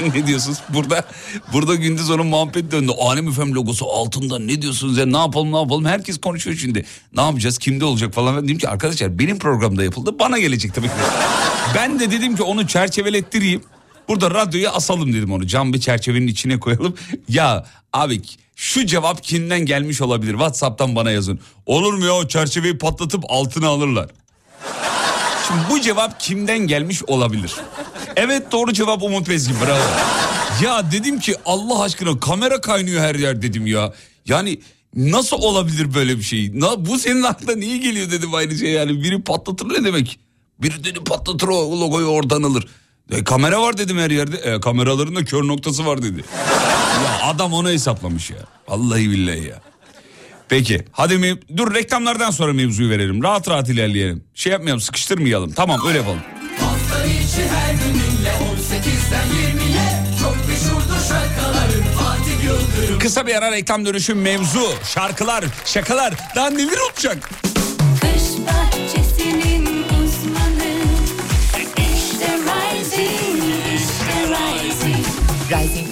ne 0.14 0.26
diyorsunuz? 0.26 0.58
Burada 0.68 1.04
burada 1.52 1.74
gündüz 1.74 2.10
onun 2.10 2.26
muhabbet 2.26 2.72
döndü. 2.72 2.92
Alem 3.00 3.32
FM 3.32 3.52
logosu 3.52 3.86
altında 3.86 4.38
ne 4.38 4.62
diyorsunuz 4.62 4.98
ya 4.98 5.06
ne 5.06 5.18
yapalım 5.18 5.52
ne 5.52 5.58
yapalım 5.58 5.84
herkes 5.84 6.20
konuşuyor 6.20 6.56
şimdi. 6.56 6.84
Ne 7.16 7.22
yapacağız 7.22 7.58
kimde 7.58 7.84
olacak 7.84 8.14
falan. 8.14 8.36
Ben 8.36 8.44
dedim 8.44 8.58
ki 8.58 8.68
arkadaşlar 8.68 9.18
benim 9.18 9.38
programda 9.38 9.84
yapıldı 9.84 10.18
bana 10.18 10.38
gelecek 10.38 10.74
tabii 10.74 10.86
ki. 10.86 10.92
ben 11.74 12.00
de 12.00 12.10
dedim 12.10 12.36
ki 12.36 12.42
onu 12.42 12.66
çerçevelettireyim. 12.66 13.62
Burada 14.08 14.30
radyoya 14.30 14.72
asalım 14.72 15.12
dedim 15.12 15.32
onu. 15.32 15.46
Cam 15.46 15.72
bir 15.72 15.80
çerçevenin 15.80 16.26
içine 16.26 16.60
koyalım. 16.60 16.94
Ya 17.28 17.66
abi 17.92 18.22
şu 18.56 18.86
cevap 18.86 19.22
kimden 19.22 19.60
gelmiş 19.60 20.00
olabilir? 20.00 20.32
Whatsapp'tan 20.32 20.96
bana 20.96 21.10
yazın. 21.10 21.40
Olur 21.66 21.94
mu 21.94 22.04
ya 22.04 22.12
o 22.12 22.28
çerçeveyi 22.28 22.78
patlatıp 22.78 23.24
altına 23.28 23.68
alırlar. 23.68 24.08
Şimdi 25.48 25.60
bu 25.70 25.80
cevap 25.80 26.20
kimden 26.20 26.58
gelmiş 26.58 27.02
olabilir? 27.06 27.54
Evet 28.16 28.52
doğru 28.52 28.72
cevap 28.72 29.02
Umut 29.02 29.28
Bezgin 29.28 29.56
bravo. 29.66 29.84
Ya 30.64 30.92
dedim 30.92 31.20
ki 31.20 31.34
Allah 31.46 31.82
aşkına 31.82 32.20
kamera 32.20 32.60
kaynıyor 32.60 33.00
her 33.02 33.14
yer 33.14 33.42
dedim 33.42 33.66
ya. 33.66 33.92
Yani 34.26 34.60
nasıl 34.94 35.36
olabilir 35.36 35.94
böyle 35.94 36.18
bir 36.18 36.22
şey? 36.22 36.52
Bu 36.78 36.98
senin 36.98 37.22
aklına 37.22 37.56
niye 37.56 37.78
geliyor 37.78 38.10
dedim 38.10 38.58
şey 38.58 38.70
yani. 38.70 39.02
Biri 39.02 39.22
patlatır 39.22 39.68
ne 39.68 39.84
demek? 39.84 40.18
Biri 40.58 40.84
dedi 40.84 41.04
patlatır 41.04 41.48
o 41.48 41.80
logoyu 41.80 42.06
oradan 42.06 42.42
alır. 42.42 42.66
E, 43.10 43.24
kamera 43.24 43.62
var 43.62 43.78
dedim 43.78 43.98
her 43.98 44.10
yerde. 44.10 44.36
E, 44.36 44.60
kameraların 44.60 45.16
da 45.16 45.24
kör 45.24 45.42
noktası 45.42 45.86
var 45.86 46.02
dedi. 46.02 46.24
ya 47.04 47.28
adam 47.28 47.52
onu 47.52 47.68
hesaplamış 47.68 48.30
ya. 48.30 48.38
Vallahi 48.68 49.10
billahi 49.10 49.44
ya. 49.44 49.60
Peki 50.48 50.84
hadi 50.92 51.14
mev- 51.14 51.56
dur 51.56 51.74
reklamlardan 51.74 52.30
sonra 52.30 52.52
mevzuyu 52.52 52.90
verelim. 52.90 53.22
Rahat 53.22 53.48
rahat 53.48 53.68
ilerleyelim. 53.68 54.24
Şey 54.34 54.52
yapmayalım 54.52 54.80
sıkıştırmayalım. 54.80 55.52
Tamam 55.52 55.80
öyle 55.86 55.98
yapalım. 55.98 56.20
Kısa 62.98 63.26
bir 63.26 63.34
ara 63.34 63.52
reklam 63.52 63.86
dönüşü 63.86 64.14
mevzu, 64.14 64.68
şarkılar, 64.84 65.44
şakalar. 65.64 66.14
Daha 66.36 66.50
neler 66.50 66.78
olacak? 66.92 67.30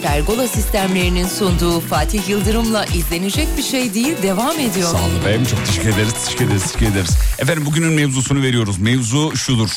Pergola 0.05 0.49
sistemlerinin 0.49 1.27
sunduğu 1.27 1.81
Fatih 1.81 2.29
Yıldırım'la 2.29 2.85
izlenecek 2.85 3.49
bir 3.57 3.63
şey 3.63 3.95
değil 3.95 4.23
devam 4.23 4.59
ediyor. 4.59 4.91
Sağ 4.91 5.05
olun 5.05 5.17
efendim 5.21 5.47
çok 5.51 5.67
teşekkür 5.67 5.89
ederiz, 5.89 6.13
teşekkür 6.25 6.47
ederiz, 6.47 6.63
teşekkür 6.63 6.87
ederiz. 6.87 7.17
Efendim 7.39 7.67
bugünün 7.67 7.93
mevzusunu 7.93 8.43
veriyoruz. 8.43 8.79
Mevzu 8.79 9.37
şudur. 9.37 9.71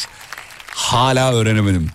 Hala 0.73 1.33
öğrenemedim. 1.33 1.89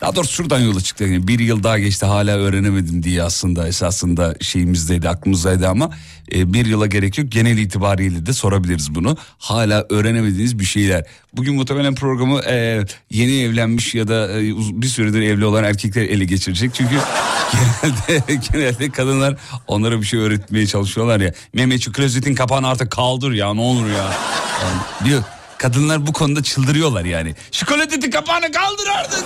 Daha 0.00 0.16
doğrusu 0.16 0.32
şuradan 0.32 0.60
yola 0.60 0.80
çıktı. 0.80 1.04
Yani 1.04 1.28
bir 1.28 1.38
yıl 1.38 1.62
daha 1.62 1.78
geçti 1.78 2.06
hala 2.06 2.36
öğrenemedim 2.36 3.02
diye 3.02 3.22
aslında 3.22 3.68
esasında 3.68 4.34
şeyimizdeydi 4.40 5.08
aklımızdaydı 5.08 5.68
ama 5.68 5.90
e, 6.34 6.52
bir 6.52 6.66
yıla 6.66 6.86
gerek 6.86 7.18
yok. 7.18 7.32
Genel 7.32 7.58
itibariyle 7.58 8.26
de 8.26 8.32
sorabiliriz 8.32 8.94
bunu. 8.94 9.16
Hala 9.38 9.86
öğrenemediğiniz 9.90 10.58
bir 10.58 10.64
şeyler. 10.64 11.04
Bugün 11.32 11.54
muhtemelen 11.54 11.94
programı 11.94 12.40
e, 12.40 12.84
yeni 13.10 13.42
evlenmiş 13.42 13.94
ya 13.94 14.08
da 14.08 14.40
e, 14.40 14.42
bir 14.56 14.86
süredir 14.86 15.22
evli 15.22 15.44
olan 15.44 15.64
erkekler 15.64 16.02
ele 16.02 16.24
geçirecek. 16.24 16.74
Çünkü 16.74 16.94
genelde, 18.08 18.40
genelde 18.52 18.90
kadınlar 18.90 19.36
onlara 19.66 20.00
bir 20.00 20.06
şey 20.06 20.20
öğretmeye 20.20 20.66
çalışıyorlar 20.66 21.20
ya. 21.20 21.32
Mehmetçi 21.52 21.92
klozetin 21.92 22.34
kapağını 22.34 22.68
artık 22.68 22.90
kaldır 22.90 23.32
ya 23.32 23.54
ne 23.54 23.60
olur 23.60 23.86
ya. 23.86 24.12
Yani 24.62 24.80
diyor 25.04 25.22
Kadınlar 25.64 26.06
bu 26.06 26.12
konuda 26.12 26.42
çıldırıyorlar 26.42 27.04
yani. 27.04 27.34
Şu 27.52 27.66
kapağını 28.10 28.52
kaldır 28.52 28.86
artık. 28.86 29.24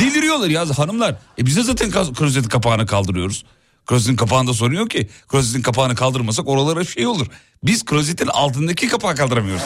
Deliriyorlar 0.00 0.48
ya 0.48 0.78
hanımlar. 0.78 1.14
E 1.38 1.46
biz 1.46 1.56
de 1.56 1.62
zaten 1.62 1.90
klozetin 1.90 2.48
kapağını 2.48 2.86
kaldırıyoruz. 2.86 3.44
Klozetin 3.86 4.16
kapağında 4.16 4.54
sorun 4.54 4.74
yok 4.74 4.90
ki. 4.90 5.08
Klozetin 5.28 5.62
kapağını 5.62 5.94
kaldırmasak 5.94 6.48
oralara 6.48 6.84
şey 6.84 7.06
olur. 7.06 7.26
Biz 7.64 7.84
klozetin 7.84 8.26
altındaki 8.26 8.88
kapağı 8.88 9.16
kaldıramıyoruz. 9.16 9.62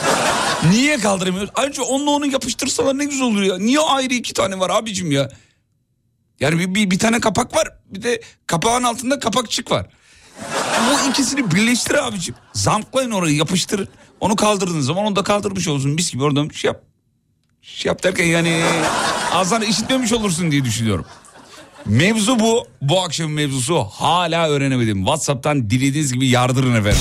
Niye 0.70 0.98
kaldıramıyoruz? 0.98 1.50
Ayrıca 1.54 1.82
onunla 1.82 2.10
onu 2.10 2.26
yapıştırsalar 2.26 2.98
ne 2.98 3.04
güzel 3.04 3.26
olur 3.26 3.42
ya. 3.42 3.58
Niye 3.58 3.80
ayrı 3.80 4.14
iki 4.14 4.34
tane 4.34 4.58
var 4.58 4.70
abicim 4.70 5.12
ya? 5.12 5.30
Yani 6.40 6.58
bir, 6.58 6.74
bir, 6.74 6.90
bir 6.90 6.98
tane 6.98 7.20
kapak 7.20 7.56
var 7.56 7.68
bir 7.86 8.02
de 8.02 8.20
kapağın 8.46 8.82
altında 8.82 9.18
kapakçık 9.18 9.70
var. 9.70 9.86
Bu 10.90 11.10
ikisini 11.10 11.50
birleştir 11.50 11.94
abicim. 11.94 12.34
Zamklayın 12.52 13.10
orayı 13.10 13.36
yapıştırın. 13.36 13.88
Onu 14.20 14.36
kaldırdığın 14.36 14.80
zaman 14.80 15.04
onu 15.04 15.16
da 15.16 15.22
kaldırmış 15.22 15.68
olursun. 15.68 15.90
Mis 15.90 16.12
gibi 16.12 16.22
oradan 16.22 16.48
şey 16.48 16.68
yap. 16.68 16.82
Şey 17.62 17.90
yap 17.90 18.02
derken 18.02 18.24
yani 18.24 18.62
ağzından 19.32 19.62
işitmemiş 19.62 20.12
olursun 20.12 20.50
diye 20.50 20.64
düşünüyorum. 20.64 21.04
Mevzu 21.86 22.40
bu. 22.40 22.66
Bu 22.82 23.00
akşamın 23.02 23.32
mevzusu 23.32 23.84
hala 23.84 24.48
öğrenemedim. 24.48 24.98
Whatsapp'tan 24.98 25.70
dilediğiniz 25.70 26.12
gibi 26.12 26.28
yardırın 26.28 26.74
efendim. 26.74 27.00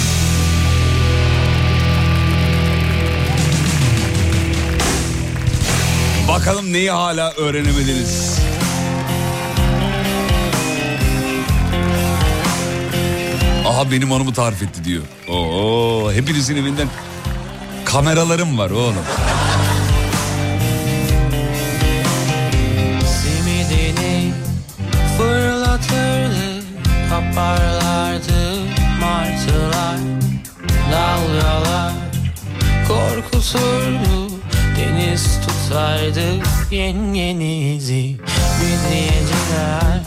Bakalım 6.28 6.74
neyi 6.74 6.92
hala 6.92 7.32
öğrenemediniz. 7.32 8.40
Aha 13.68 13.92
benim 13.92 14.12
hanımı 14.12 14.34
tarif 14.34 14.64
etti 14.64 14.84
diyor. 14.84 15.04
Oo, 15.30 16.12
hepinizin 16.12 16.56
evinden 16.58 16.88
kameralarım 17.92 18.58
var 18.58 18.70
oğlum. 18.70 19.06
Kaparlardı 27.10 28.60
martılar 29.02 29.98
Dalgalar. 30.92 31.94
Korkuturdu 32.88 34.32
Deniz 34.78 35.40
tutardı 35.42 36.44
yengenizi 36.72 38.18
Midyeciler 38.60 40.02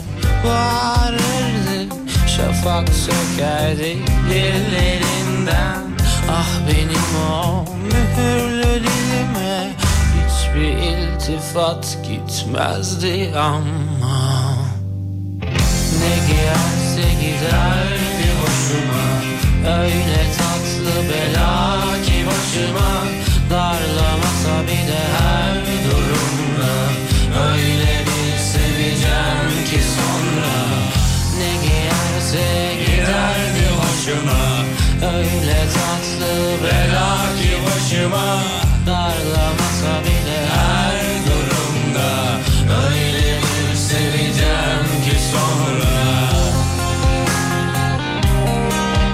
bağırırdı 0.45 1.95
Şafak 2.27 2.89
sökerdi 2.89 3.97
dillerinden 4.29 6.02
Ah 6.31 6.59
benim 6.67 7.15
o 7.31 7.65
mühürlü 7.83 8.83
dilime 8.83 9.69
Hiçbir 10.15 10.77
iltifat 10.77 11.97
gitmezdi 12.07 13.31
ama. 13.37 14.53
Ne 15.99 16.27
giyerse 16.27 17.13
giderdi 17.21 18.27
hoşuma 18.41 19.05
Öyle 19.81 20.23
tatlı 20.37 21.09
bela 21.09 21.81
ki 22.05 22.25
başıma. 22.27 22.93
Darlamasa 23.49 24.63
bir 24.63 24.87
de 24.91 25.01
her 25.17 25.55
durumda 25.85 26.73
Öyle 27.51 28.01
bir 28.05 28.37
seveceğim 28.37 29.65
ki 29.69 29.79
sonra. 29.95 30.53
Ne 31.37 31.67
giyerse 31.67 32.45
giderdi 32.85 33.65
hoşuma 33.77 34.43
Öyle 35.17 35.62
tatlı 36.23 36.63
bela 36.63 37.17
ki 37.41 37.49
başıma 37.65 38.43
Darlamasa 38.87 40.01
bir 40.01 40.31
de 40.31 40.45
her 40.53 40.95
durumda 41.25 42.39
Öyle 42.85 43.37
bir 43.37 43.75
seveceğim 43.75 45.03
ki 45.03 45.17
sonra 45.31 45.93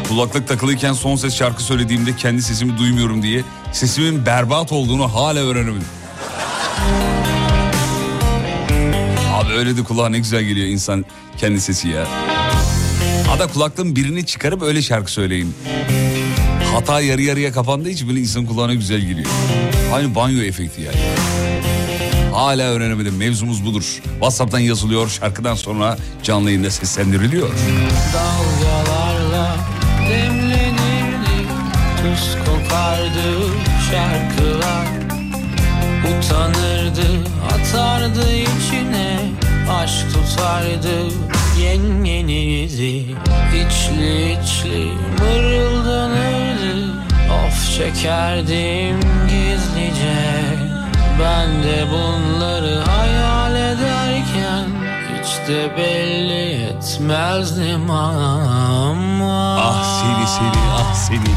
Kulaklık 0.10 0.48
takılıyken 0.48 0.93
son 0.93 1.15
ses 1.15 1.36
şarkı 1.36 1.63
söylediğimde 1.63 2.15
kendi 2.15 2.41
sesimi 2.41 2.78
duymuyorum 2.78 3.24
diye 3.24 3.43
sesimin 3.72 4.26
berbat 4.26 4.72
olduğunu 4.72 5.13
hala 5.13 5.39
öğrenemedim. 5.39 5.88
Abi 9.34 9.54
öyle 9.54 9.78
de 9.78 9.84
kulağa 9.84 10.10
ne 10.10 10.17
güzel 10.17 10.43
geliyor 10.43 10.67
insan 10.67 11.06
kendi 11.38 11.62
sesi 11.62 11.88
ya. 11.88 12.08
Hatta 13.28 13.48
kulaklığın 13.48 13.95
birini 13.95 14.26
çıkarıp 14.26 14.62
öyle 14.62 14.82
şarkı 14.82 15.12
söyleyin. 15.12 15.56
Hata 16.73 17.01
yarı 17.01 17.21
yarıya 17.21 17.51
kapandığı 17.51 17.89
için 17.89 18.08
böyle 18.10 18.19
insan 18.19 18.45
kulağına 18.45 18.73
güzel 18.73 18.99
geliyor. 18.99 19.29
Aynı 19.93 20.15
banyo 20.15 20.41
efekti 20.41 20.82
yani. 20.82 20.97
Hala 22.34 22.63
öğrenemedim. 22.63 23.17
Mevzumuz 23.17 23.65
budur. 23.65 24.01
WhatsApp'tan 24.03 24.60
yazılıyor. 24.60 25.10
Şarkıdan 25.10 25.55
sonra 25.55 25.97
canlı 26.23 26.49
yayında 26.49 26.71
seslendiriliyor. 26.71 27.49
Dalgalarla 28.13 29.55
demlenirdi 30.10 31.47
Tuz 31.97 32.36
kokardı 32.45 33.53
şarkılar 33.91 34.88
Utanırdı 36.17 37.08
atardı 37.53 38.34
içine 38.36 39.19
Aşk 39.71 40.05
tutardı 40.13 41.13
yengenizi 41.62 43.05
İçli 43.55 44.32
içli 44.32 44.91
mırıldanırdı 45.19 46.38
Çekerdim 47.67 49.00
gizlice. 49.28 50.45
Ben 51.19 51.63
de 51.63 51.86
bunları 51.91 52.80
hayal 52.80 53.56
ederken 53.56 54.65
hiç 55.13 55.48
de 55.48 55.78
belli 55.78 56.63
etmezdim 56.63 57.91
ama. 57.91 59.58
Ah 59.60 59.84
seni 59.84 60.28
seni 60.28 60.63
ah 60.74 60.93
seni. 60.93 61.34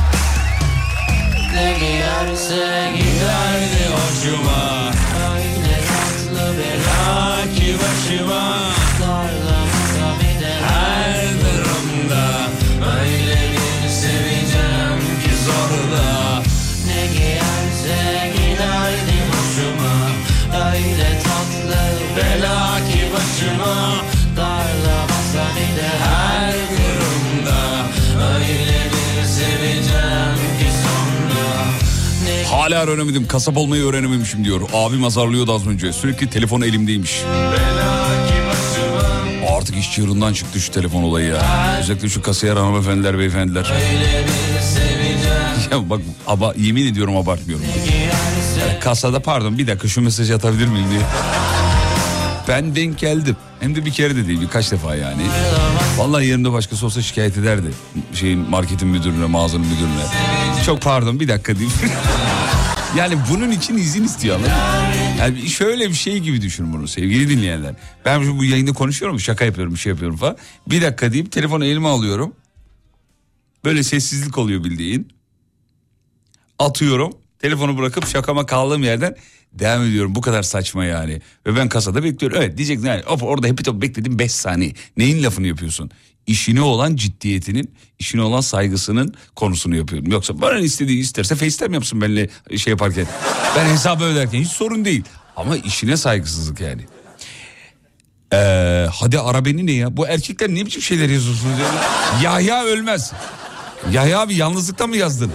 Ne 1.54 1.78
giyerse 1.78 2.90
giderdi 2.96 3.88
hoşuma. 3.94 4.90
Öyle 5.34 5.80
tatlı 5.88 6.54
bela 6.58 7.54
ki 7.54 7.76
başıma 7.78 8.71
Hala 32.62 32.82
öğrenemedim. 32.82 33.26
Kasap 33.26 33.56
olmayı 33.56 33.84
öğrenememişim 33.84 34.44
diyor. 34.44 34.60
Abim 34.72 35.04
azarlıyordu 35.04 35.54
az 35.54 35.66
önce. 35.66 35.92
Sürekli 35.92 36.30
telefon 36.30 36.60
elimdeymiş. 36.60 37.22
Artık 39.56 39.76
iş 39.76 39.92
çığırından 39.92 40.32
çıktı 40.32 40.60
şu 40.60 40.72
telefon 40.72 41.02
olayı 41.02 41.26
ya. 41.26 41.76
Özellikle 41.80 42.08
şu 42.08 42.22
kasiyer 42.22 42.56
hanımefendiler, 42.56 43.18
beyefendiler. 43.18 43.72
Ya 45.70 45.90
bak 45.90 46.00
aba, 46.26 46.54
yemin 46.56 46.86
ediyorum 46.86 47.16
abartmıyorum. 47.16 47.66
Yani 48.60 48.80
kasada 48.80 49.20
pardon 49.20 49.58
bir 49.58 49.66
dakika 49.66 49.88
şu 49.88 50.00
mesajı 50.00 50.34
atabilir 50.34 50.66
miyim 50.66 50.90
diye. 50.90 51.00
Ben 52.48 52.76
denk 52.76 52.98
geldim. 52.98 53.36
Hem 53.60 53.74
de 53.74 53.84
bir 53.84 53.92
kere 53.92 54.16
de 54.16 54.26
değil 54.26 54.40
birkaç 54.40 54.72
defa 54.72 54.94
yani. 54.94 55.22
Vallahi 55.98 56.26
yerimde 56.26 56.52
başkası 56.52 56.86
olsa 56.86 57.02
şikayet 57.02 57.38
ederdi. 57.38 57.70
Şeyin 58.14 58.38
marketin 58.38 58.88
müdürüne, 58.88 59.26
mağazanın 59.26 59.66
müdürüne. 59.66 60.04
Çok 60.66 60.82
pardon 60.82 61.20
bir 61.20 61.28
dakika 61.28 61.54
diyeyim. 61.56 61.72
yani 62.96 63.18
bunun 63.30 63.50
için 63.50 63.76
izin 63.76 64.04
istiyor 64.04 64.36
anladın? 64.36 64.52
Yani 65.18 65.48
şöyle 65.48 65.88
bir 65.88 65.94
şey 65.94 66.18
gibi 66.18 66.42
düşün 66.42 66.72
bunu 66.72 66.88
sevgili 66.88 67.28
dinleyenler. 67.28 67.74
Ben 68.04 68.22
şu 68.22 68.38
bu 68.38 68.44
yayında 68.44 68.72
konuşuyorum 68.72 69.20
şaka 69.20 69.44
yapıyorum 69.44 69.74
bir 69.74 69.78
şey 69.78 69.90
yapıyorum 69.90 70.16
falan. 70.16 70.36
Bir 70.66 70.82
dakika 70.82 71.12
deyip 71.12 71.32
telefonu 71.32 71.64
elime 71.64 71.88
alıyorum. 71.88 72.34
Böyle 73.64 73.82
sessizlik 73.82 74.38
oluyor 74.38 74.64
bildiğin. 74.64 75.08
Atıyorum. 76.58 77.12
Telefonu 77.38 77.78
bırakıp 77.78 78.08
şakama 78.08 78.46
kaldığım 78.46 78.82
yerden 78.82 79.16
Devam 79.52 79.84
ediyorum 79.84 80.14
bu 80.14 80.20
kadar 80.20 80.42
saçma 80.42 80.84
yani. 80.84 81.20
Ve 81.46 81.56
ben 81.56 81.68
kasada 81.68 82.04
bekliyorum. 82.04 82.38
Evet 82.40 82.56
diyeceksin 82.56 82.86
yani 82.86 83.02
hop 83.02 83.22
orada 83.22 83.46
hepi 83.46 83.62
top 83.62 83.82
bekledim 83.82 84.18
5 84.18 84.32
saniye. 84.32 84.72
Neyin 84.96 85.22
lafını 85.22 85.46
yapıyorsun? 85.46 85.90
İşine 86.26 86.60
olan 86.60 86.96
ciddiyetinin, 86.96 87.74
işine 87.98 88.22
olan 88.22 88.40
saygısının 88.40 89.14
konusunu 89.36 89.76
yapıyorum. 89.76 90.10
Yoksa 90.10 90.40
bana 90.40 90.58
istediği 90.58 91.00
isterse 91.00 91.34
FaceTime 91.34 91.74
yapsın 91.74 92.00
benimle 92.00 92.28
şey 92.56 92.70
yaparken. 92.70 93.06
Ben 93.56 93.64
hesabı 93.66 94.04
öderken 94.04 94.40
hiç 94.40 94.48
sorun 94.48 94.84
değil. 94.84 95.04
Ama 95.36 95.56
işine 95.56 95.96
saygısızlık 95.96 96.60
yani. 96.60 96.82
Ee, 98.32 98.86
hadi 98.92 99.18
ara 99.18 99.44
beni 99.44 99.66
ne 99.66 99.72
ya? 99.72 99.96
Bu 99.96 100.06
erkekler 100.06 100.48
ne 100.48 100.66
biçim 100.66 100.82
şeyler 100.82 101.08
yazıyorsunuz 101.08 101.58
ya? 101.58 101.66
Yahya 102.22 102.64
ölmez. 102.64 103.12
Yahya 103.92 104.20
abi 104.20 104.34
yalnızlıktan 104.34 104.88
mı 104.88 104.96
yazdın? 104.96 105.32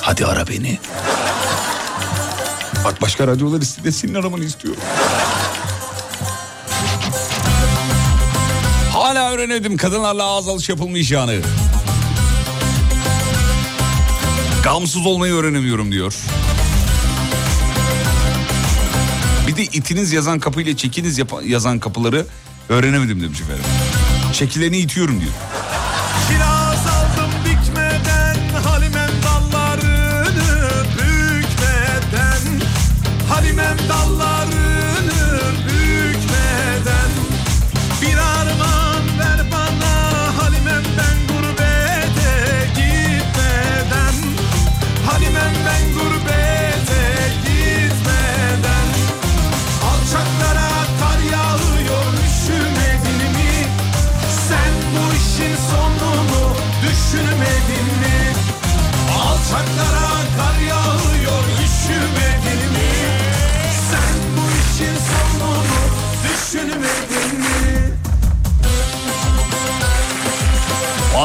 Hadi 0.00 0.26
ara 0.26 0.48
beni. 0.48 0.78
Bak 2.84 3.02
başka 3.02 3.26
radyolar 3.26 3.62
senin 3.90 4.14
aramanı 4.14 4.44
istiyorum. 4.44 4.80
Hala 9.08 9.30
öğrenemedim 9.30 9.76
kadınlarla 9.76 10.24
ağız 10.24 10.48
alış 10.48 10.68
yapılmayacağını. 10.68 11.40
Gamsız 14.64 15.06
olmayı 15.06 15.32
öğrenemiyorum 15.32 15.92
diyor. 15.92 16.14
Bir 19.46 19.56
de 19.56 19.62
itiniz 19.62 20.12
yazan 20.12 20.38
kapıyla 20.38 20.76
çekiniz 20.76 21.20
yazan 21.44 21.78
kapıları 21.78 22.26
öğrenemedim 22.68 23.22
demiş 23.22 23.40
efendim. 23.40 23.64
Çekileni 24.32 24.78
itiyorum 24.78 25.20
diyor. 25.20 25.32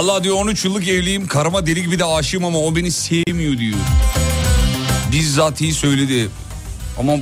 Vallahi 0.03 0.23
diyor 0.23 0.35
13 0.35 0.65
yıllık 0.65 0.87
evliyim 0.87 1.27
karıma 1.27 1.65
deli 1.65 1.81
gibi 1.81 1.99
de 1.99 2.05
aşığım 2.05 2.45
ama 2.45 2.59
o 2.59 2.75
beni 2.75 2.91
sevmiyor 2.91 3.57
diyor. 3.57 3.77
Bizzatihi 5.11 5.73
söyledi. 5.73 6.29
Ama 6.99 7.17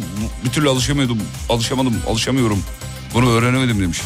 bir 0.45 0.49
türlü 0.49 0.69
alışamıyordum, 0.69 1.17
alışamadım, 1.49 1.95
alışamıyorum. 2.09 2.63
Bunu 3.13 3.31
öğrenemedim 3.31 3.81
demiş. 3.81 4.01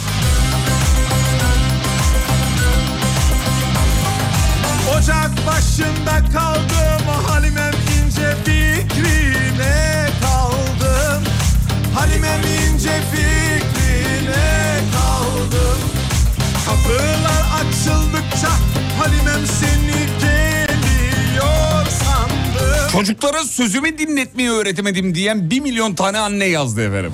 Çocuklara 22.96 23.44
sözümü 23.44 23.98
dinletmeyi 23.98 24.50
öğretemedim 24.50 25.16
diyen 25.16 25.50
bir 25.50 25.60
milyon 25.60 25.96
tane 25.96 26.18
anne 26.20 26.46
yazdı 26.46 26.88
efendim. 26.88 27.12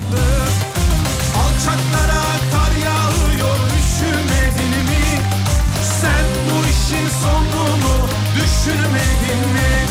Alçaklara 1.36 2.22
kar 2.52 2.76
yağıyor 2.76 3.56
üşümedin 3.78 4.78
mi? 4.84 5.20
Sen 6.00 6.24
bu 6.46 6.58
işin 6.66 7.08
sonunu 7.22 8.08
düşünmedin 8.34 9.52
mi? 9.52 9.86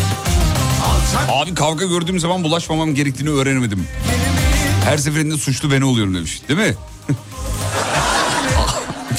Alçak 0.83 1.29
Abi 1.29 1.55
kavga 1.55 1.85
gördüğüm 1.85 2.19
zaman 2.19 2.43
bulaşmamam 2.43 2.95
gerektiğini 2.95 3.29
öğrenemedim. 3.29 3.87
Her 4.85 4.97
seferinde 4.97 5.37
suçlu 5.37 5.71
ben 5.71 5.81
oluyorum 5.81 6.15
demiş. 6.15 6.41
Değil 6.47 6.59
mi? 6.59 6.75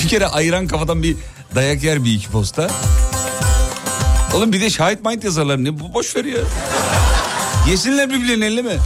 bir 0.02 0.08
kere 0.08 0.26
ayıran 0.26 0.66
kafadan 0.66 1.02
bir 1.02 1.16
dayak 1.54 1.82
yer 1.82 2.04
bir 2.04 2.14
iki 2.14 2.28
posta. 2.28 2.70
Oğlum 4.35 4.53
bir 4.53 4.61
de 4.61 4.71
şahit 4.71 5.05
mayit 5.05 5.25
yazarlar. 5.25 5.64
Ne 5.64 5.81
bu 5.81 5.95
boş 5.95 6.16
ver 6.16 6.25
ya. 6.25 6.38
Yesinler 7.71 8.11
birbirlerini 8.11 8.45
elleme. 8.45 8.77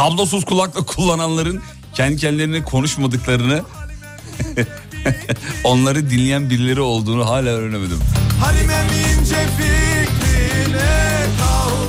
Kablosuz 0.00 0.44
kulaklık 0.44 0.86
kullananların 0.96 1.62
kendi 1.94 2.16
kendilerine 2.16 2.62
konuşmadıklarını 2.64 3.62
onları 5.64 6.10
dinleyen 6.10 6.50
birileri 6.50 6.80
olduğunu 6.80 7.26
hala 7.26 7.48
öğrenemedim. 7.48 7.98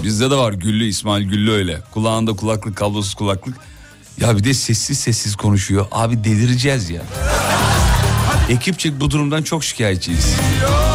Bizde 0.04 0.32
de 0.32 0.36
var 0.36 0.54
Güllü 0.54 0.86
İsmail 0.86 1.24
Güllü 1.24 1.52
öyle. 1.52 1.82
Kulağında 1.94 2.34
kulaklık 2.34 2.76
kablosuz 2.76 3.14
kulaklık. 3.14 3.56
Ya 4.22 4.38
bir 4.38 4.44
de 4.44 4.54
sessiz 4.54 5.00
sessiz 5.00 5.36
konuşuyor. 5.36 5.86
Abi 5.92 6.24
delireceğiz 6.24 6.90
ya. 6.90 7.02
Ekipçek 8.50 9.00
bu 9.00 9.12
durumdan 9.12 9.44
çok 9.44 9.64
şikayetçiyiz. 9.64 10.26
sandım 10.26 10.91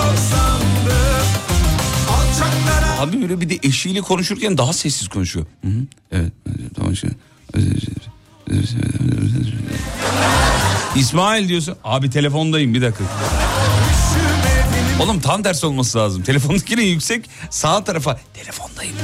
Abi 3.08 3.22
böyle 3.22 3.40
bir 3.40 3.48
de 3.50 3.58
eşiyle 3.62 4.00
konuşurken 4.00 4.58
daha 4.58 4.72
sessiz 4.72 5.08
konuşuyor. 5.08 5.46
Hı 5.64 5.68
hı. 5.68 5.80
Evet. 6.12 6.32
Tamam. 6.76 6.92
İsmail 10.96 11.48
diyorsun. 11.48 11.76
Abi 11.84 12.10
telefondayım 12.10 12.74
bir 12.74 12.82
dakika. 12.82 13.04
Oğlum 15.00 15.20
tam 15.20 15.42
tersi 15.42 15.66
olması 15.66 15.98
lazım. 15.98 16.22
Telefondakine 16.22 16.82
yüksek 16.82 17.30
sağ 17.50 17.84
tarafa 17.84 18.20
telefondayım. 18.34 18.96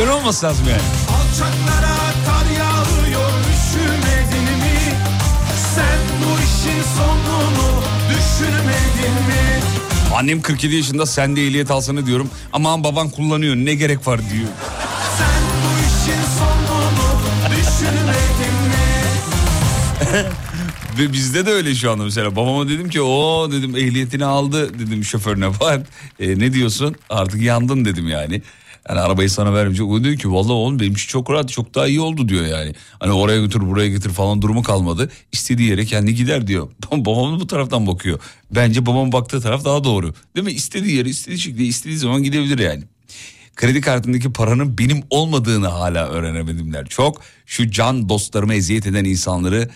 Öyle 0.00 0.10
olması 0.10 0.46
lazım 0.46 0.66
yani. 0.70 0.82
Alçaklara 1.08 1.96
kar 2.26 2.50
yağıyor 2.50 3.30
üşümedin 3.40 4.58
mi? 4.58 4.96
Sen 5.74 5.98
bu 6.20 6.38
işin 6.40 6.78
mi? 6.78 7.33
Annem 10.14 10.42
47 10.42 10.74
yaşında 10.74 11.06
sen 11.06 11.36
de 11.36 11.46
ehliyet 11.46 11.70
alsana 11.70 12.06
diyorum. 12.06 12.30
Aman 12.52 12.84
baban 12.84 13.10
kullanıyor 13.10 13.56
ne 13.56 13.74
gerek 13.74 14.06
var 14.06 14.20
diyor. 14.32 14.48
Ve 20.98 21.12
bizde 21.12 21.46
de 21.46 21.50
öyle 21.50 21.74
şu 21.74 21.90
anda 21.90 22.04
mesela. 22.04 22.36
Babama 22.36 22.68
dedim 22.68 22.88
ki 22.88 23.02
o 23.02 23.48
dedim 23.52 23.76
ehliyetini 23.76 24.24
aldı 24.24 24.78
dedim 24.78 25.04
şoförüne 25.04 25.48
var. 25.60 25.80
E, 26.20 26.38
ne 26.38 26.52
diyorsun 26.52 26.94
artık 27.10 27.42
yandın 27.42 27.84
dedim 27.84 28.08
yani. 28.08 28.42
Yani 28.88 29.00
arabayı 29.00 29.30
sana 29.30 29.54
vermeyecek. 29.54 29.86
O 29.86 30.04
diyor 30.04 30.16
ki 30.16 30.32
vallahi 30.32 30.52
oğlum 30.52 30.80
benim 30.80 30.92
için 30.92 31.08
çok 31.08 31.30
rahat 31.30 31.48
çok 31.48 31.74
daha 31.74 31.86
iyi 31.86 32.00
oldu 32.00 32.28
diyor 32.28 32.46
yani. 32.46 32.74
Hani 33.00 33.12
oraya 33.12 33.40
götür 33.40 33.60
buraya 33.60 33.88
getir 33.88 34.10
falan 34.10 34.42
durumu 34.42 34.62
kalmadı. 34.62 35.10
İstediği 35.32 35.70
yere 35.70 35.84
kendi 35.84 36.14
gider 36.14 36.46
diyor. 36.46 36.68
Babam 36.92 37.40
bu 37.40 37.46
taraftan 37.46 37.86
bakıyor. 37.86 38.20
Bence 38.50 38.86
babamın 38.86 39.12
baktığı 39.12 39.40
taraf 39.40 39.64
daha 39.64 39.84
doğru. 39.84 40.14
Değil 40.36 40.46
mi? 40.46 40.52
İstediği 40.52 40.96
yere 40.96 41.08
istediği 41.08 41.38
şekilde 41.38 41.64
istediği 41.64 41.98
zaman 41.98 42.22
gidebilir 42.22 42.58
yani. 42.58 42.84
Kredi 43.56 43.80
kartındaki 43.80 44.32
paranın 44.32 44.78
benim 44.78 45.02
olmadığını 45.10 45.68
hala 45.68 46.08
öğrenemedimler. 46.08 46.86
Çok 46.86 47.20
şu 47.46 47.70
can 47.70 48.08
dostlarıma 48.08 48.54
eziyet 48.54 48.86
eden 48.86 49.04
insanları 49.04 49.68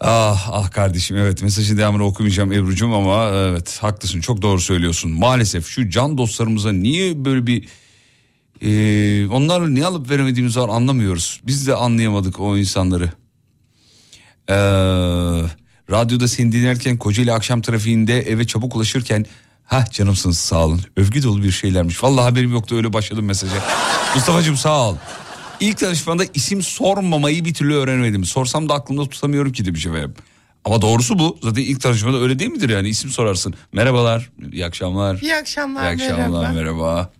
Ah 0.00 0.48
ah 0.52 0.70
kardeşim 0.70 1.16
evet 1.16 1.42
mesajı 1.42 1.78
devamını 1.78 2.04
okumayacağım 2.04 2.52
Ebru'cum 2.52 2.92
ama 2.92 3.30
evet 3.30 3.78
haklısın 3.80 4.20
çok 4.20 4.42
doğru 4.42 4.60
söylüyorsun. 4.60 5.10
Maalesef 5.10 5.66
şu 5.66 5.90
can 5.90 6.18
dostlarımıza 6.18 6.72
niye 6.72 7.24
böyle 7.24 7.46
bir 7.46 7.68
e, 8.62 9.26
onlarla 9.28 9.68
niye 9.68 9.86
alıp 9.86 10.10
veremediğimiz 10.10 10.56
var 10.56 10.68
anlamıyoruz. 10.68 11.40
Biz 11.46 11.66
de 11.66 11.74
anlayamadık 11.74 12.40
o 12.40 12.56
insanları. 12.58 13.12
Ee, 14.50 14.54
Radyoda 15.90 16.28
seni 16.28 16.52
dinlerken 16.52 16.96
Kocaeli 16.96 17.32
akşam 17.32 17.62
trafiğinde 17.62 18.20
eve 18.20 18.46
çabuk 18.46 18.76
ulaşırken 18.76 19.26
Hah 19.64 19.90
canımsınız 19.90 20.38
sağ 20.38 20.64
olun. 20.64 20.80
Övgü 20.96 21.22
dolu 21.22 21.42
bir 21.42 21.50
şeylermiş. 21.50 22.04
Vallahi 22.04 22.22
haberim 22.24 22.52
yoktu 22.52 22.76
öyle 22.76 22.92
başladım 22.92 23.24
mesaja. 23.24 23.64
Mustafa'cığım 24.14 24.56
sağ 24.56 24.88
ol. 24.88 24.96
İlk 25.60 25.78
tanışmada 25.78 26.24
isim 26.34 26.62
sormamayı 26.62 27.44
bir 27.44 27.54
türlü 27.54 27.74
öğrenemedim. 27.74 28.24
Sorsam 28.24 28.68
da 28.68 28.74
aklımda 28.74 29.08
tutamıyorum 29.08 29.52
ki 29.52 29.64
demiş 29.64 29.86
efendim. 29.86 30.14
Ama 30.64 30.82
doğrusu 30.82 31.18
bu. 31.18 31.38
Zaten 31.42 31.62
ilk 31.62 31.80
tanışmada 31.80 32.16
öyle 32.16 32.38
değil 32.38 32.50
midir 32.50 32.68
yani? 32.68 32.88
İsim 32.88 33.10
sorarsın. 33.10 33.54
Merhabalar, 33.72 34.30
iyi 34.52 34.66
akşamlar. 34.66 35.18
İyi 35.22 35.34
akşamlar, 35.34 35.92
İyi 35.92 35.94
akşamlar, 35.94 36.52
merhaba. 36.52 36.52
merhaba. 36.52 37.10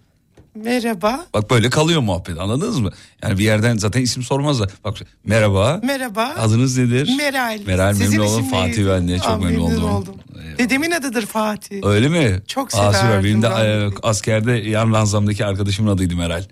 Merhaba. 0.64 1.27
Bak 1.35 1.51
böyle 1.51 1.71
kalıyor 1.71 2.01
muhabbet 2.01 2.38
anladınız 2.38 2.79
mı? 2.79 2.90
Yani 3.23 3.38
bir 3.38 3.44
yerden 3.44 3.77
zaten 3.77 4.01
isim 4.03 4.23
sormaz 4.23 4.61
da. 4.61 4.66
Bak 4.85 4.97
merhaba. 5.25 5.81
Merhaba. 5.85 6.35
Adınız 6.38 6.79
nedir? 6.79 7.11
Meral. 7.18 7.59
Meral 7.66 7.94
Sizin 7.94 8.11
memnun 8.18 8.33
oldum. 8.33 8.51
Fatih 8.51 8.87
ben 8.88 9.09
de 9.09 9.18
çok 9.18 9.27
Aa, 9.29 9.37
memnun 9.37 9.83
oldum. 9.83 10.14
Dedemin 10.59 10.90
adıdır 10.90 11.27
Fatih. 11.27 11.81
Öyle 11.87 12.09
mi? 12.09 12.42
Çok 12.47 12.75
Aa, 12.75 12.92
süper. 12.92 12.92
severdim 12.92 13.25
Benim 13.25 13.42
de 13.42 13.47
e, 13.47 13.90
askerde 14.03 14.53
yan 14.53 14.92
ranzamdaki 14.92 15.44
arkadaşımın 15.47 15.90
adıydı 15.90 16.16
Meral. 16.16 16.44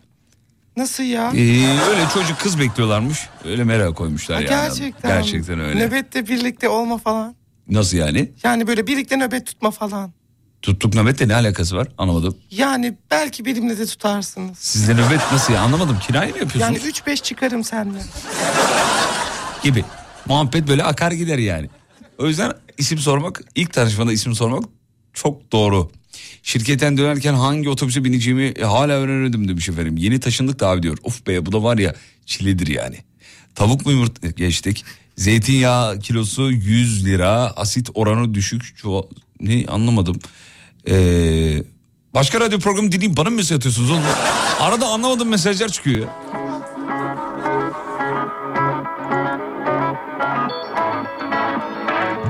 Nasıl 0.77 1.03
ya? 1.05 1.33
Ee, 1.37 1.67
öyle 1.91 2.05
çocuk 2.15 2.41
kız 2.41 2.59
bekliyorlarmış. 2.61 3.19
Öyle 3.45 3.65
Meral 3.65 3.95
koymuşlar 3.95 4.37
Ha, 4.37 4.43
yani. 4.43 4.69
gerçekten. 4.69 5.11
Gerçekten 5.11 5.61
öyle. 5.61 5.87
Nöbette 5.87 6.29
birlikte 6.29 6.69
olma 6.69 6.99
falan. 6.99 7.35
Nasıl 7.69 7.97
yani? 7.97 8.33
Yani 8.43 8.67
böyle 8.67 8.87
birlikte 8.87 9.17
nöbet 9.19 9.47
tutma 9.47 9.71
falan. 9.71 10.13
Tuttuk 10.67 10.95
nöbetle 10.95 11.29
ne 11.29 11.35
alakası 11.35 11.77
var? 11.77 11.89
Anlamadım. 11.99 12.37
Yani 12.51 12.95
belki 13.11 13.45
benimle 13.45 13.79
de 13.79 13.87
tutarsınız. 13.87 14.59
Sizde 14.59 14.95
nöbet 14.95 15.21
nasıl 15.33 15.53
ya? 15.53 15.61
Anlamadım. 15.61 15.99
Kirayı 16.07 16.33
mı 16.33 16.39
yapıyorsunuz? 16.39 16.83
Yani 16.85 16.93
3-5 16.93 17.23
çıkarım 17.23 17.65
seninle. 17.65 17.99
gibi. 19.63 19.85
Muhabbet 20.29 20.69
böyle 20.69 20.85
akar 20.85 21.13
gider 21.13 21.39
yani. 21.39 21.69
O 22.19 22.27
yüzden 22.27 22.53
isim 22.79 22.99
sormak, 22.99 23.41
ilk 23.55 23.73
tanışmada 23.73 24.13
isim 24.13 24.35
sormak 24.35 24.65
çok 25.15 25.53
doğru. 25.53 25.91
Şirketten 26.43 26.99
dönerken 26.99 27.35
hangi 27.35 27.69
otobüse 27.69 28.05
bineceğimi 28.05 28.45
e, 28.45 28.63
hala 28.65 28.93
öğrenemedim 28.93 29.49
demiş 29.49 29.69
efendim. 29.69 29.97
Yeni 29.97 30.21
taşındık 30.21 30.61
da 30.61 30.69
abi 30.69 30.83
diyor. 30.83 30.99
Of 31.03 31.27
be 31.27 31.47
bu 31.47 31.53
da 31.53 31.63
var 31.63 31.79
ya 31.79 31.95
çiledir 32.27 32.67
yani. 32.67 32.97
Tavuk 33.55 33.87
mu 33.87 33.93
yumurta 33.93 34.29
geçtik. 34.29 34.85
Zeytinyağı 35.17 35.99
kilosu 36.01 36.51
100 36.51 37.05
lira. 37.07 37.31
Asit 37.57 37.91
oranı 37.95 38.35
düşük. 38.35 38.63
Çuva- 38.83 39.09
Ne 39.41 39.65
anlamadım. 39.69 40.21
Ee, 40.89 41.63
başka 42.15 42.41
radyo 42.41 42.59
programı 42.59 42.93
dinleyeyim 42.93 43.17
bana 43.17 43.31
mı 43.31 43.37
mesaj 43.37 43.57
atıyorsunuz 43.57 43.91
oğlum? 43.91 44.03
Arada 44.61 44.87
anlamadığım 44.87 45.29
mesajlar 45.29 45.69
çıkıyor 45.69 45.99
ya. 45.99 46.09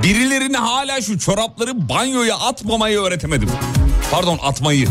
Birilerine 0.02 0.56
hala 0.56 1.00
şu 1.00 1.18
çorapları 1.18 1.88
banyoya 1.88 2.36
atmamayı 2.36 2.98
öğretemedim. 3.00 3.48
Pardon 4.10 4.38
atmayı. 4.42 4.88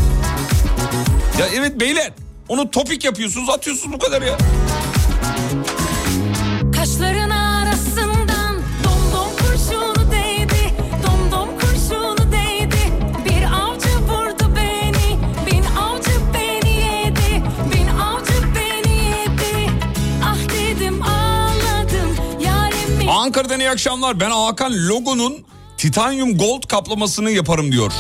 Ya 1.40 1.48
evet 1.56 1.80
beyler 1.80 2.12
onu 2.50 2.72
topik 2.72 3.04
yapıyorsunuz 3.06 3.50
atıyorsunuz 3.50 3.94
bu 3.94 4.00
kadar 4.00 4.22
ya. 4.22 4.38
Kaşların 6.76 7.30
Ankara'dan 23.26 23.60
iyi 23.60 23.70
akşamlar 23.70 24.20
ben 24.20 24.32
Hakan 24.32 24.88
logonun 24.88 25.38
titanyum 25.78 26.38
gold 26.38 26.64
kaplamasını 26.68 27.32
yaparım 27.32 27.72
diyor. 27.72 27.92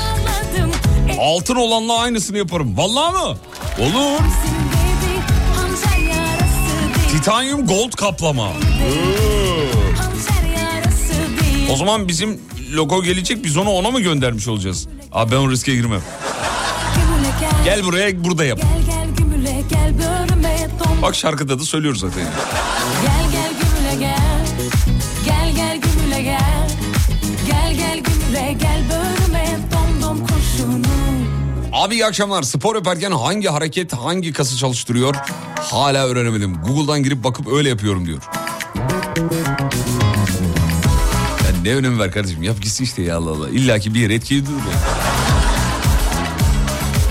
Altın 1.19 1.55
olanla 1.55 1.99
aynısını 1.99 2.38
yaparım. 2.38 2.77
Vallahi 2.77 3.11
mı? 3.13 3.38
Olur. 3.79 4.19
Titanyum 7.11 7.67
gold 7.67 7.91
kaplama. 7.91 8.49
O 11.71 11.75
zaman 11.75 12.07
bizim 12.07 12.41
logo 12.73 13.03
gelecek 13.03 13.43
biz 13.43 13.57
onu 13.57 13.69
ona 13.69 13.91
mı 13.91 13.99
göndermiş 13.99 14.47
olacağız? 14.47 14.88
Abi 15.11 15.31
ben 15.31 15.38
o 15.38 15.51
riske 15.51 15.75
girmem. 15.75 16.01
Gel 17.65 17.83
buraya 17.83 18.23
burada 18.23 18.45
yap. 18.45 18.59
Bak 21.01 21.15
şarkıda 21.15 21.59
da 21.59 21.63
söylüyoruz 21.63 21.99
zaten. 21.99 22.23
Gel 23.01 23.35
Abi 31.86 31.95
iyi 31.95 32.06
akşamlar. 32.06 32.43
Spor 32.43 32.76
yaparken 32.76 33.12
hangi 33.12 33.48
hareket 33.48 33.93
hangi 33.93 34.34
kası 34.34 34.58
çalıştırıyor? 34.58 35.15
Hala 35.60 36.08
öğrenemedim. 36.08 36.56
Google'dan 36.67 37.04
girip 37.04 37.24
bakıp 37.24 37.48
öyle 37.54 37.69
yapıyorum 37.69 38.06
diyor. 38.06 38.21
Ya 41.45 41.62
ne 41.63 41.76
önemi 41.76 42.00
var 42.00 42.12
kardeşim? 42.12 42.43
Yap 42.43 42.62
gitsin 42.62 42.84
işte 42.84 43.02
ya 43.02 43.17
Allah 43.17 43.30
Allah. 43.30 43.50
İlla 43.50 43.80
ki 43.80 43.93
bir 43.93 44.00
yere 44.00 44.13
etkili 44.13 44.45
durur. 44.45 44.62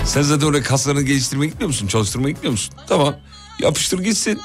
Sen 0.05 0.21
zaten 0.21 0.47
oraya 0.47 0.63
kaslarını 0.63 1.01
geliştirmeye 1.01 1.47
gitmiyor 1.47 1.67
musun? 1.67 1.87
Çalıştırmaya 1.87 2.31
gitmiyor 2.31 2.51
musun? 2.51 2.75
Tamam. 2.87 3.15
Yapıştır 3.59 3.99
gitsin. 3.99 4.41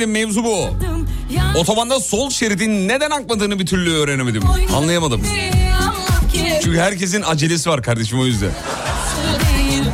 Öğrenemedim 0.00 0.10
mevzu 0.10 0.44
bu. 0.44 0.68
Otobanda 1.58 2.00
sol 2.00 2.30
şeridin 2.30 2.88
neden 2.88 3.10
akmadığını 3.10 3.58
bir 3.58 3.66
türlü 3.66 3.92
öğrenemedim. 3.92 4.42
Anlayamadım. 4.76 5.22
Çünkü 6.62 6.78
herkesin 6.78 7.22
acelesi 7.22 7.70
var 7.70 7.82
kardeşim 7.82 8.20
o 8.20 8.26
yüzden. 8.26 8.50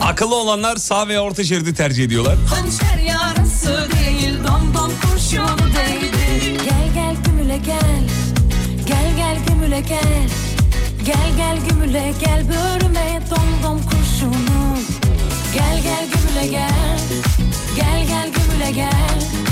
Akıllı 0.03 0.35
olanlar 0.35 0.77
sağ 0.77 1.09
veya 1.09 1.23
orta 1.23 1.45
şeridi 1.45 1.75
tercih 1.75 2.05
ediyorlar. 2.05 2.37
Gel 11.07 11.37
gel 11.37 11.57
gümüle 11.69 12.13
gel 12.25 12.49
bölüme 12.49 13.21
dom 13.31 13.63
dom 13.63 13.81
kurşunu 13.83 14.77
Gel 15.55 15.83
gel 15.83 16.05
gümüle 16.13 16.47
gel 16.51 16.99
Gel 17.77 18.07
gel 18.09 18.29
gümüle 18.33 18.71
gel 18.71 19.46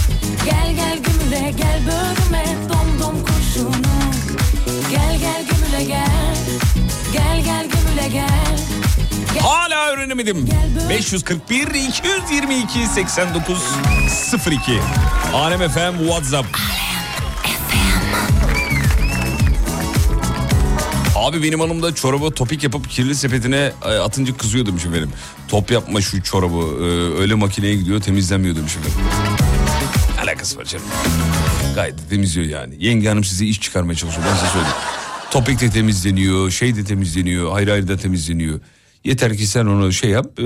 Gel 0.44 0.74
gel 0.76 0.98
gümüle 0.98 1.50
gel 1.50 1.80
bölüme 1.86 2.44
dom 2.68 3.00
dom 3.00 3.24
kurşunu 3.24 3.70
Gel 4.90 5.18
gel 5.20 5.44
gümüle 5.50 5.84
gel 5.84 6.36
Gel 7.12 7.44
gel 7.44 7.68
gümüle 7.68 8.08
gel 8.08 8.58
Hala 9.40 9.86
öğrenemedim. 9.90 10.48
541 10.90 11.66
222 11.66 12.86
89 12.86 13.58
02. 14.46 14.80
Alem 15.34 15.70
FM 15.70 15.98
WhatsApp. 15.98 16.46
Abi 21.16 21.42
benim 21.42 21.60
hanım 21.60 21.82
da 21.82 21.94
çorabı 21.94 22.30
topik 22.30 22.62
yapıp 22.64 22.90
kirli 22.90 23.14
sepetine 23.14 23.72
e, 23.84 23.88
atınca 23.88 24.36
kızıyor 24.36 24.66
demiş 24.66 24.84
efendim. 24.86 25.10
Top 25.48 25.70
yapma 25.70 26.00
şu 26.00 26.22
çorabı 26.22 26.84
e, 26.84 27.20
öyle 27.20 27.34
makineye 27.34 27.74
gidiyor 27.74 28.00
temizlenmiyor 28.00 28.56
demiş 28.56 28.76
efendim. 28.76 29.43
Alakası 30.44 30.58
var 30.58 30.64
canım. 30.64 30.86
Gayet 31.74 32.10
temizliyor 32.10 32.46
yani. 32.46 32.74
Yenge 32.78 33.08
hanım 33.08 33.24
size 33.24 33.46
iş 33.46 33.60
çıkarmaya 33.60 33.94
çalışıyor 33.94 34.26
ben 34.30 34.34
size 34.34 34.46
söyleyeyim. 34.46 34.76
Topik 35.30 35.60
de 35.60 35.70
temizleniyor, 35.70 36.50
şey 36.50 36.76
de 36.76 36.84
temizleniyor, 36.84 37.56
ayrı 37.56 37.72
ayrı 37.72 37.88
da 37.88 37.96
temizleniyor. 37.96 38.60
Yeter 39.04 39.36
ki 39.36 39.46
sen 39.46 39.66
onu 39.66 39.92
şey 39.92 40.10
yap, 40.10 40.26
e, 40.38 40.44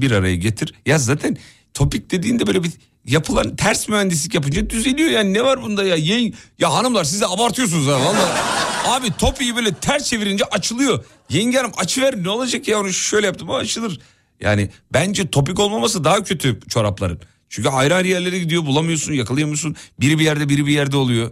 bir 0.00 0.10
araya 0.10 0.36
getir. 0.36 0.74
Ya 0.86 0.98
zaten 0.98 1.36
topik 1.74 2.10
dediğinde 2.10 2.46
böyle 2.46 2.64
bir 2.64 2.70
yapılan 3.04 3.56
ters 3.56 3.88
mühendislik 3.88 4.34
yapınca 4.34 4.70
düzeliyor 4.70 5.10
yani 5.10 5.34
ne 5.34 5.44
var 5.44 5.62
bunda 5.62 5.84
ya? 5.84 5.96
Yen, 5.96 6.32
ya 6.58 6.74
hanımlar 6.74 7.04
siz 7.04 7.20
de 7.20 7.26
abartıyorsunuz 7.26 7.86
ha 7.86 8.00
valla. 8.00 8.36
Abi 8.84 9.12
topiği 9.18 9.56
böyle 9.56 9.74
ters 9.74 10.04
çevirince 10.04 10.44
açılıyor. 10.44 11.04
Yenge 11.30 11.56
hanım 11.58 11.72
açıver 11.76 12.22
ne 12.22 12.28
olacak 12.28 12.68
ya 12.68 12.80
onu 12.80 12.92
şöyle 12.92 13.26
yaptım 13.26 13.48
o 13.48 13.54
açılır. 13.54 14.00
Yani 14.40 14.70
bence 14.92 15.30
topik 15.30 15.58
olmaması 15.60 16.04
daha 16.04 16.24
kötü 16.24 16.60
çorapların. 16.68 17.20
Çünkü 17.48 17.68
ayrı 17.68 17.94
ayrı 17.94 18.08
yerlere 18.08 18.38
gidiyor 18.38 18.66
bulamıyorsun 18.66 19.12
yakalayamıyorsun. 19.12 19.76
Biri 20.00 20.18
bir 20.18 20.24
yerde 20.24 20.48
biri 20.48 20.66
bir 20.66 20.72
yerde 20.72 20.96
oluyor. 20.96 21.30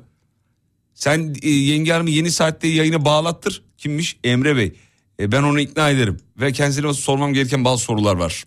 Sen 0.94 1.34
e, 1.42 1.50
yenge 1.50 2.10
yeni 2.12 2.30
saatte 2.30 2.68
yayına 2.68 3.04
bağlattır. 3.04 3.62
Kimmiş? 3.78 4.16
Emre 4.24 4.56
Bey. 4.56 4.72
E, 5.20 5.32
ben 5.32 5.42
onu 5.42 5.60
ikna 5.60 5.90
ederim. 5.90 6.20
Ve 6.40 6.52
kendisine 6.52 6.94
sormam 6.94 7.34
gereken 7.34 7.64
bazı 7.64 7.82
sorular 7.82 8.14
var. 8.14 8.44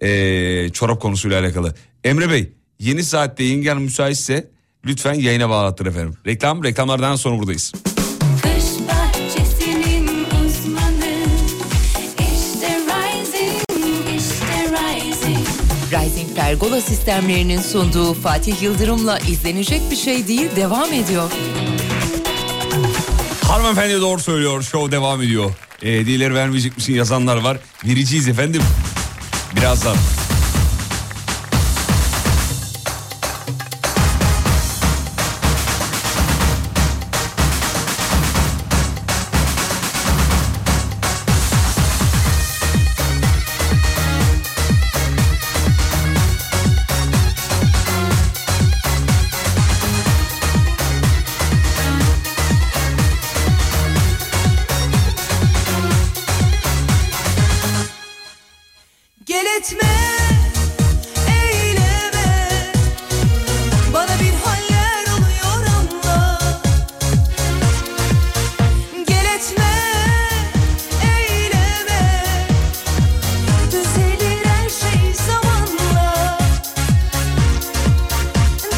E, 0.00 0.68
çorap 0.72 1.02
konusuyla 1.02 1.40
alakalı. 1.40 1.74
Emre 2.04 2.30
Bey 2.30 2.52
yeni 2.80 3.04
saatte 3.04 3.44
yenge 3.44 3.68
hanım 3.68 3.82
müsaitse 3.82 4.50
lütfen 4.86 5.14
yayına 5.14 5.50
bağlattır 5.50 5.86
efendim. 5.86 6.14
Reklam 6.26 6.64
reklamlardan 6.64 7.16
sonra 7.16 7.38
buradayız. 7.38 7.72
Pergola 16.46 16.80
sistemlerinin 16.80 17.60
sunduğu 17.60 18.14
Fatih 18.14 18.62
Yıldırım'la 18.62 19.18
izlenecek 19.18 19.90
bir 19.90 19.96
şey 19.96 20.28
değil 20.28 20.56
devam 20.56 20.92
ediyor. 20.92 21.30
Hanımefendi 23.42 24.00
doğru 24.00 24.20
söylüyor. 24.20 24.62
Show 24.62 24.92
devam 24.92 25.22
ediyor. 25.22 25.50
E, 25.82 25.92
hediyeleri 25.92 26.34
vermeyecek 26.34 26.76
misin 26.76 26.94
yazanlar 26.94 27.36
var. 27.36 27.58
Vereceğiz 27.84 28.28
efendim. 28.28 28.62
Birazdan. 29.56 29.96
Gel 59.36 59.46
etme, 59.46 59.88
eyleme. 61.28 62.72
Bana 63.92 64.20
bir 64.20 64.34
haller 64.44 65.04
oluyor 65.12 65.66
anla 65.76 66.38
Gel 69.06 69.24
etme, 69.24 69.72
eyleme. 71.04 72.34
Düzelir 73.66 74.44
her 74.44 74.68
şey 74.70 75.14
zamanla. 75.26 76.38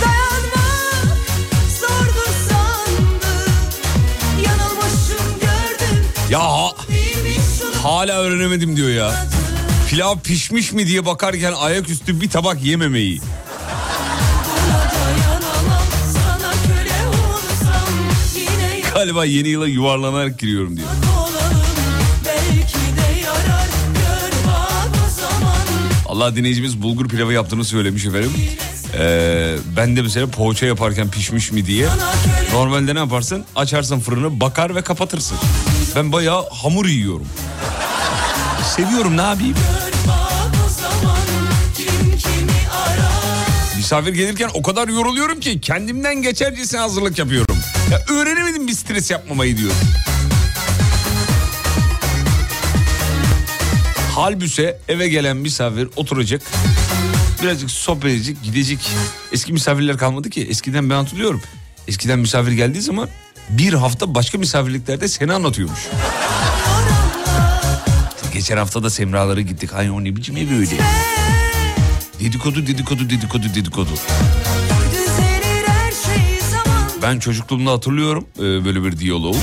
Dayanmak 0.02 1.18
zordur 1.80 2.32
sandım 2.48 3.54
Yanılmışım 4.46 5.40
gördüm. 5.40 6.04
Ya 6.30 6.40
şunu 7.58 7.84
hala 7.84 8.18
öğrenemedim 8.20 8.76
diyor 8.76 8.88
ya. 8.88 9.37
Pilav 9.88 10.18
pişmiş 10.18 10.72
mi 10.72 10.86
diye 10.86 11.06
bakarken 11.06 11.52
ayaküstü 11.52 12.20
bir 12.20 12.30
tabak 12.30 12.64
yememeyi. 12.64 13.20
Galiba 18.94 19.24
yeni 19.24 19.48
yıla 19.48 19.66
yuvarlanarak 19.66 20.38
giriyorum 20.38 20.76
diyor. 20.76 20.88
Allah 26.06 26.36
dinleyicimiz 26.36 26.82
bulgur 26.82 27.08
pilavı 27.08 27.32
yaptığını 27.32 27.64
söylemiş 27.64 28.06
efendim. 28.06 28.32
Ee, 28.98 29.56
ben 29.76 29.96
de 29.96 30.02
mesela 30.02 30.26
poğaça 30.26 30.66
yaparken 30.66 31.10
pişmiş 31.10 31.52
mi 31.52 31.66
diye. 31.66 31.88
Normalde 32.52 32.94
ne 32.94 32.98
yaparsın? 32.98 33.44
Açarsın 33.56 34.00
fırını 34.00 34.40
bakar 34.40 34.74
ve 34.74 34.82
kapatırsın. 34.82 35.38
Ben 35.96 36.12
bayağı 36.12 36.48
hamur 36.50 36.86
yiyorum. 36.86 37.26
Seviyorum 38.78 39.16
ne 39.16 39.22
yapayım? 39.22 39.54
Misafir 43.76 44.14
gelirken 44.14 44.50
o 44.54 44.62
kadar 44.62 44.88
yoruluyorum 44.88 45.40
ki 45.40 45.60
kendimden 45.60 46.22
geçercesine 46.22 46.80
hazırlık 46.80 47.18
yapıyorum. 47.18 47.56
Ya 47.90 47.98
öğrenemedim 48.16 48.66
bir 48.66 48.72
stres 48.72 49.10
yapmamayı 49.10 49.56
diyor. 49.56 49.72
Halbüse 54.14 54.78
eve 54.88 55.08
gelen 55.08 55.36
misafir 55.36 55.88
oturacak. 55.96 56.42
Birazcık 57.42 57.70
sohbet 57.70 58.04
edecek 58.12 58.36
gidecek. 58.42 58.90
Eski 59.32 59.52
misafirler 59.52 59.96
kalmadı 59.98 60.30
ki. 60.30 60.46
Eskiden 60.50 60.90
ben 60.90 60.94
hatırlıyorum. 60.94 61.42
Eskiden 61.88 62.18
misafir 62.18 62.52
geldiği 62.52 62.80
zaman 62.82 63.08
bir 63.50 63.72
hafta 63.72 64.14
başka 64.14 64.38
misafirliklerde 64.38 65.08
seni 65.08 65.32
anlatıyormuş. 65.32 65.80
Geçen 68.38 68.56
hafta 68.56 68.82
da 68.82 68.90
Semraları 68.90 69.40
gittik. 69.40 69.74
Ay 69.74 69.90
o 69.90 70.04
ne 70.04 70.16
biçim 70.16 70.36
ev 70.36 70.58
öyle. 70.58 70.76
Dedikodu 72.20 72.66
dedikodu 72.66 73.10
dedikodu 73.10 73.54
dedikodu. 73.54 73.90
Ben 77.02 77.18
çocukluğumda 77.18 77.72
hatırlıyorum 77.72 78.26
e, 78.38 78.42
böyle 78.42 78.84
bir 78.84 78.98
diyaloğu. 78.98 79.36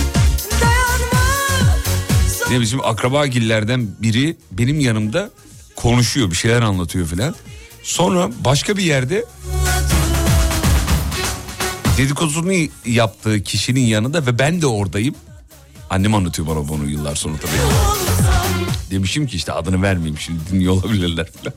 Ne 2.49 2.61
bizim 2.61 2.85
akraba 2.85 3.27
gillerden 3.27 3.87
biri 4.01 4.37
benim 4.51 4.79
yanımda 4.79 5.29
konuşuyor 5.75 6.31
bir 6.31 6.35
şeyler 6.35 6.61
anlatıyor 6.61 7.07
filan. 7.07 7.35
Sonra 7.83 8.29
başka 8.45 8.77
bir 8.77 8.83
yerde 8.83 9.25
dedikodusunu 11.97 12.53
yaptığı 12.85 13.43
kişinin 13.43 13.85
yanında 13.85 14.25
ve 14.25 14.39
ben 14.39 14.61
de 14.61 14.67
oradayım. 14.67 15.15
Annem 15.89 16.15
anlatıyor 16.15 16.47
bana 16.47 16.67
bunu 16.67 16.89
yıllar 16.89 17.15
sonra 17.15 17.37
tabii. 17.37 18.14
Demişim 18.91 19.27
ki 19.27 19.35
işte 19.37 19.51
adını 19.51 19.81
vermeyeyim 19.81 20.19
şimdi 20.19 20.39
dinliyor 20.51 20.73
olabilirler 20.73 21.27
filan. 21.39 21.53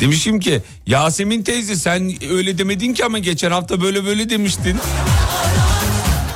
Demişim 0.00 0.40
ki 0.40 0.62
Yasemin 0.86 1.42
teyze 1.42 1.76
sen 1.76 2.12
öyle 2.30 2.58
demedin 2.58 2.94
ki 2.94 3.04
ama 3.04 3.18
geçen 3.18 3.50
hafta 3.50 3.80
böyle 3.80 4.04
böyle 4.04 4.30
demiştin. 4.30 4.76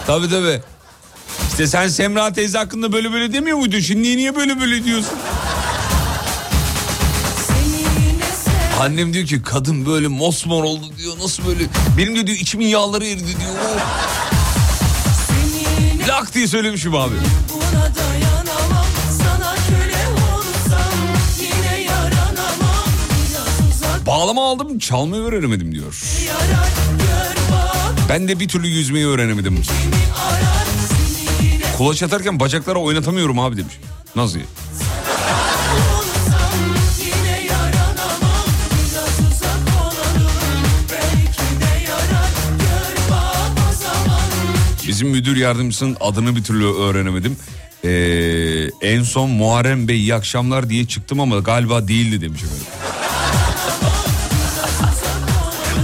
Tabii 0.07 0.29
tabii. 0.29 0.61
İşte 1.51 1.67
sen 1.67 1.89
Semra 1.89 2.33
teyze 2.33 2.59
hakkında 2.59 2.93
böyle 2.93 3.13
böyle 3.13 3.33
demiyor 3.33 3.59
muydun? 3.59 3.81
Şimdi 3.81 4.17
niye 4.17 4.37
böyle 4.37 4.61
böyle 4.61 4.85
diyorsun? 4.85 5.19
Annem 8.81 9.13
diyor 9.15 9.27
ki 9.27 9.43
kadın 9.43 9.87
böyle 9.87 10.09
mosmor 10.09 10.65
oldu 10.65 10.87
diyor. 10.99 11.19
Nasıl 11.23 11.47
böyle? 11.47 11.65
Benim 11.99 12.17
de 12.17 12.27
diyor 12.27 12.39
içimin 12.39 12.67
yağları 12.67 13.07
eridi 13.07 13.27
diyor. 13.27 13.55
Lak 16.09 16.35
diye 16.35 16.47
söylemişim 16.49 16.95
abi. 16.95 17.15
Bağlama 24.11 24.51
aldım 24.51 24.79
çalmayı 24.79 25.23
öğrenemedim 25.23 25.75
diyor. 25.75 26.03
Ben 28.09 28.29
de 28.29 28.41
bir 28.41 28.49
türlü 28.49 28.67
yüzmeyi 28.69 29.07
öğrenemedim. 29.07 29.63
Kulaç 31.79 32.03
atarken 32.03 32.41
bacaklara 32.41 32.79
oynatamıyorum 32.79 33.39
abi 33.39 33.57
demiş. 33.57 33.75
Nasıl? 34.17 34.39
Bizim 44.89 45.09
müdür 45.09 45.37
yardımcısının 45.37 45.97
adını 46.01 46.37
bir 46.37 46.45
türlü 46.45 46.65
öğrenemedim. 46.65 47.37
Ee, 47.85 48.89
en 48.89 49.03
son 49.03 49.31
Muharrem 49.31 49.89
Bey 49.89 49.97
iyi 49.97 50.15
akşamlar 50.15 50.71
diye 50.71 50.87
çıktım 50.87 51.21
ama 51.21 51.39
galiba 51.39 51.89
değildi 51.89 52.21
demiş 52.21 52.43
efendim. 52.43 52.80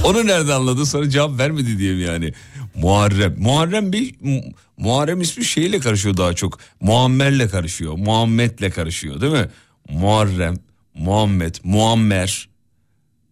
Onu 0.07 0.27
nereden 0.27 0.53
anladı 0.53 0.87
sonra 0.87 1.11
cevap 1.11 1.38
vermedi 1.38 1.79
diyeyim 1.79 2.01
yani. 2.07 2.33
Muharrem. 2.75 3.37
Muharrem 3.38 3.90
Mu- 4.21 4.42
Muharrem 4.77 5.21
ismi 5.21 5.45
şeyle 5.45 5.79
karışıyor 5.81 6.16
daha 6.16 6.33
çok. 6.35 6.59
Muammer'le 6.81 7.49
karışıyor. 7.49 7.99
Muhammed'le 7.99 8.71
karışıyor 8.71 9.21
değil 9.21 9.33
mi? 9.33 9.49
Muharrem, 9.88 10.57
Muhammed, 10.95 11.55
Muammer. 11.64 12.49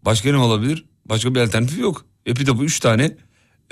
Başka 0.04 0.30
ne 0.30 0.36
olabilir? 0.36 0.84
Başka 1.06 1.34
bir 1.34 1.40
alternatif 1.40 1.78
yok. 1.78 2.04
Epitapı 2.26 2.64
üç 2.64 2.80
tane 2.80 3.16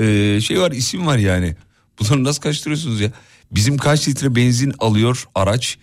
ee, 0.01 0.41
şey 0.41 0.61
var 0.61 0.71
isim 0.73 1.07
var 1.07 1.19
yani. 1.19 1.57
Bunları 2.01 2.25
nasıl 2.25 2.41
karıştırıyorsunuz 2.41 3.01
ya? 3.01 3.11
Bizim 3.51 3.77
kaç 3.79 4.09
litre 4.09 4.37
benzin 4.37 4.75
alıyor 4.79 5.25
araç? 5.35 5.79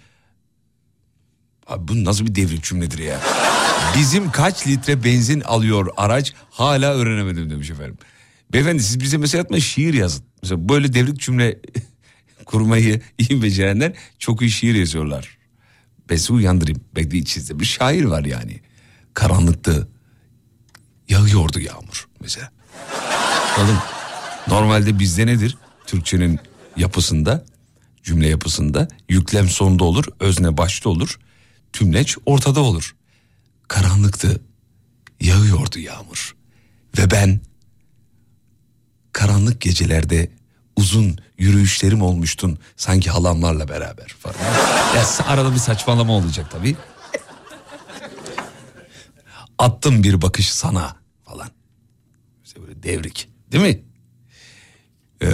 Abi 1.68 1.88
bu 1.88 2.06
nasıl 2.06 2.26
bir 2.26 2.36
devrik 2.36 2.64
cümledir 2.64 3.00
ya? 3.00 3.20
Bizim 3.98 4.32
kaç 4.32 4.68
litre 4.68 5.04
benzin 5.04 5.42
alıyor 5.42 5.88
araç 5.98 6.34
hala 6.52 6.94
öğrenemedim 6.94 7.50
demiş 7.50 7.70
efendim. 7.70 7.98
Beyefendi 8.54 8.84
siz 8.84 9.00
bize 9.00 9.18
mesela 9.18 9.44
atma 9.44 9.60
şiir 9.60 9.94
yazın. 9.94 10.24
Mesela 10.44 10.70
böyle 10.70 10.94
devrik 10.94 11.20
cümle 11.20 11.60
kurmayı 12.46 13.02
iyi 13.18 13.44
becerenler 13.44 13.94
çok 14.20 14.42
iyi 14.42 14.52
şiir 14.52 14.76
yazıyorlar. 14.76 15.38
Ben 16.10 16.16
sizi 16.16 16.34
uyandırayım. 16.34 16.82
Bekle 16.96 17.18
içinizde 17.18 17.60
bir 17.60 17.66
şair 17.66 18.04
var 18.04 18.26
yani. 18.26 18.60
Karanlıkta 19.14 19.88
yağıyordu 21.10 21.60
yağmur 21.60 22.08
mesela. 22.22 22.52
Oğlum 23.60 23.78
normalde 24.48 25.00
bizde 25.00 25.26
nedir? 25.28 25.58
Türkçenin 25.86 26.40
yapısında, 26.78 27.46
cümle 28.04 28.28
yapısında 28.28 28.88
yüklem 29.10 29.50
sonda 29.50 29.84
olur, 29.84 30.06
özne 30.20 30.58
başta 30.58 30.90
olur, 30.90 31.20
tümleç 31.74 32.18
ortada 32.26 32.60
olur. 32.60 32.96
Karanlıktı, 33.70 34.42
yağıyordu 35.22 35.80
yağmur 35.80 36.36
ve 36.98 37.12
ben 37.12 37.40
karanlık 39.14 39.62
gecelerde 39.62 40.32
uzun 40.76 41.18
yürüyüşlerim 41.38 42.02
olmuştun 42.02 42.60
sanki 42.76 43.10
halamlarla 43.10 43.68
beraber 43.68 44.08
falan. 44.08 44.36
ya 44.96 45.26
arada 45.28 45.54
bir 45.54 45.60
saçmalama 45.60 46.14
olacak 46.14 46.52
tabii. 46.52 46.76
Attım 49.58 50.04
bir 50.04 50.22
bakış 50.22 50.54
sana 50.54 50.96
falan. 51.26 51.50
İşte 52.46 52.62
böyle 52.62 52.84
devrik 52.84 53.30
değil 53.52 53.64
mi? 53.64 53.84
Ee, 55.22 55.28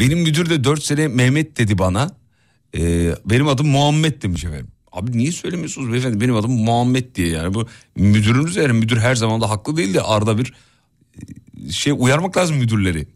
benim 0.00 0.18
müdür 0.18 0.50
de 0.50 0.64
4 0.64 0.84
sene 0.84 1.08
Mehmet 1.08 1.58
dedi 1.58 1.78
bana. 1.78 2.10
Ee, 2.76 3.14
benim 3.24 3.48
adım 3.48 3.68
Muhammed 3.68 4.22
demiş 4.22 4.44
efendim. 4.44 4.68
Abi 4.92 5.18
niye 5.18 5.32
söylemiyorsunuz 5.32 5.92
beyefendi 5.92 6.20
benim 6.20 6.36
adım 6.36 6.52
Muhammed 6.52 7.14
diye 7.14 7.28
yani 7.28 7.54
bu 7.54 7.66
müdürünüz 7.96 8.56
yani 8.56 8.72
müdür 8.72 8.98
her 8.98 9.14
zaman 9.14 9.40
da 9.40 9.50
haklı 9.50 9.76
değil 9.76 9.94
de 9.94 10.02
arada 10.02 10.38
bir 10.38 10.54
e, 11.68 11.72
şey 11.72 11.92
uyarmak 11.96 12.36
lazım 12.36 12.56
müdürleri. 12.56 13.06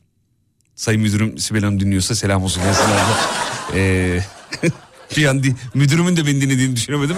Sayın 0.74 1.00
müdürüm 1.00 1.38
Sibel 1.38 1.62
Hanım 1.64 1.80
dinliyorsa 1.80 2.14
selam 2.14 2.42
olsun. 2.42 2.62
Ee, 3.74 4.20
bir 5.16 5.26
an 5.26 5.42
müdürümün 5.74 6.16
de 6.16 6.26
beni 6.26 6.40
dinlediğini 6.40 6.76
düşünemedim. 6.76 7.16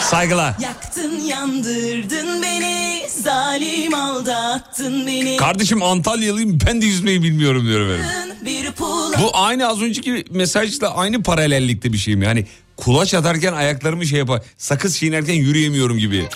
Saygılar. 0.00 0.54
Yaktın 0.60 1.20
yandırdın 1.20 2.42
beni 2.42 3.02
Zalim 3.22 3.94
aldattın 3.94 5.06
beni 5.06 5.36
Kardeşim 5.36 5.82
Antalyalıyım 5.82 6.58
ben 6.66 6.82
de 6.82 6.86
yüzmeyi 6.86 7.22
bilmiyorum 7.22 7.66
diyor 7.66 7.80
efendim. 7.80 8.06
Bu 9.22 9.30
aynı 9.36 9.68
az 9.68 9.82
önceki 9.82 10.24
mesajla 10.30 10.94
aynı 10.94 11.22
paralellikte 11.22 11.92
bir 11.92 11.98
şey 11.98 12.16
mi? 12.16 12.24
Yani 12.24 12.46
kulaç 12.76 13.14
atarken 13.14 13.52
ayaklarımı 13.52 14.06
şey 14.06 14.18
yapar. 14.18 14.42
Sakız 14.58 14.98
çiğnerken 14.98 15.34
yürüyemiyorum 15.34 15.98
gibi. 15.98 16.28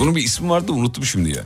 Bunun 0.00 0.16
bir 0.16 0.22
ismi 0.22 0.50
vardı 0.50 0.72
unuttum 0.72 1.04
şimdi 1.04 1.30
ya. 1.30 1.42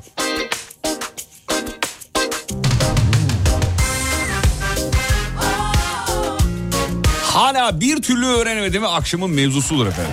Hala 7.23 7.81
bir 7.81 8.03
türlü 8.03 8.27
öğrenemedim 8.27 8.85
akşamın 8.85 9.31
mevzusudur 9.31 9.87
efendim. 9.87 10.13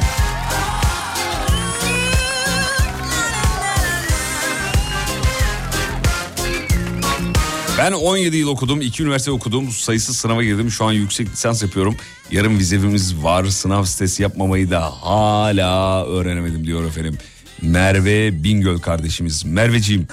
Ben 7.85 7.91
17 7.91 8.37
yıl 8.37 8.47
okudum, 8.47 8.81
2 8.81 9.03
üniversite 9.03 9.31
okudum, 9.31 9.71
sayısız 9.71 10.17
sınava 10.17 10.43
girdim. 10.43 10.71
Şu 10.71 10.85
an 10.85 10.91
yüksek 10.91 11.29
lisans 11.29 11.63
yapıyorum. 11.63 11.95
Yarın 12.31 12.59
vizemiz 12.59 13.23
var, 13.23 13.45
sınav 13.45 13.83
stresi 13.83 14.23
yapmamayı 14.23 14.71
da 14.71 14.81
hala 15.01 16.05
öğrenemedim 16.05 16.67
diyor 16.67 16.85
efendim. 16.85 17.17
Merve 17.61 18.43
Bingöl 18.43 18.79
kardeşimiz. 18.79 19.45
Merveciğim, 19.45 20.07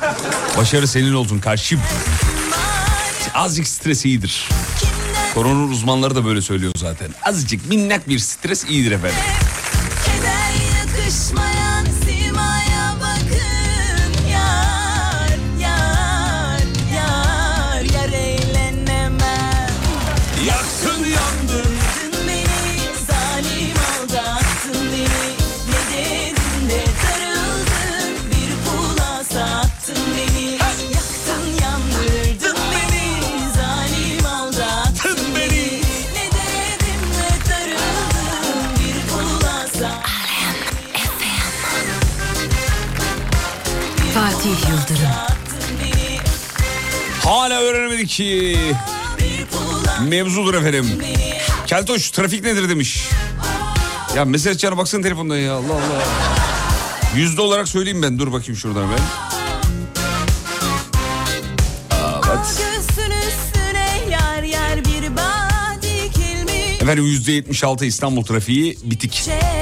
başarı 0.56 0.88
senin 0.88 1.14
olsun 1.14 1.38
karşım. 1.38 1.80
Azıcık 3.34 3.68
stres 3.68 4.04
iyidir. 4.04 4.48
Korona 5.34 5.64
uzmanları 5.64 6.14
da 6.14 6.24
böyle 6.24 6.42
söylüyor 6.42 6.72
zaten. 6.76 7.08
Azıcık 7.22 7.68
minnak 7.68 8.08
bir 8.08 8.18
stres 8.18 8.64
iyidir 8.64 8.92
efendim. 8.92 9.18
Öğrenemedik 48.20 48.58
ki. 48.62 48.74
Bir 49.18 49.46
pula 49.46 50.00
Mevzudur 50.00 50.54
efendim. 50.54 50.86
Keltoş 51.66 52.10
trafik 52.10 52.44
nedir 52.44 52.68
demiş. 52.68 53.08
Ya 54.16 54.24
mesaj 54.24 54.58
çağına 54.58 54.76
baksana 54.76 55.02
telefonda 55.02 55.36
ya 55.36 55.52
Allah 55.52 55.72
Allah. 55.72 56.02
Yüzde 57.16 57.40
olarak 57.40 57.68
söyleyeyim 57.68 58.02
ben 58.02 58.18
dur 58.18 58.32
bakayım 58.32 58.56
şuradan 58.56 58.88
ben. 58.90 59.02
Evet. 62.30 62.62
Efendim 66.80 67.04
yüzde 67.04 67.32
76 67.32 67.84
İstanbul 67.84 68.24
trafiği 68.24 68.78
bitik. 68.82 69.12
Çiçeklerden 69.12 69.61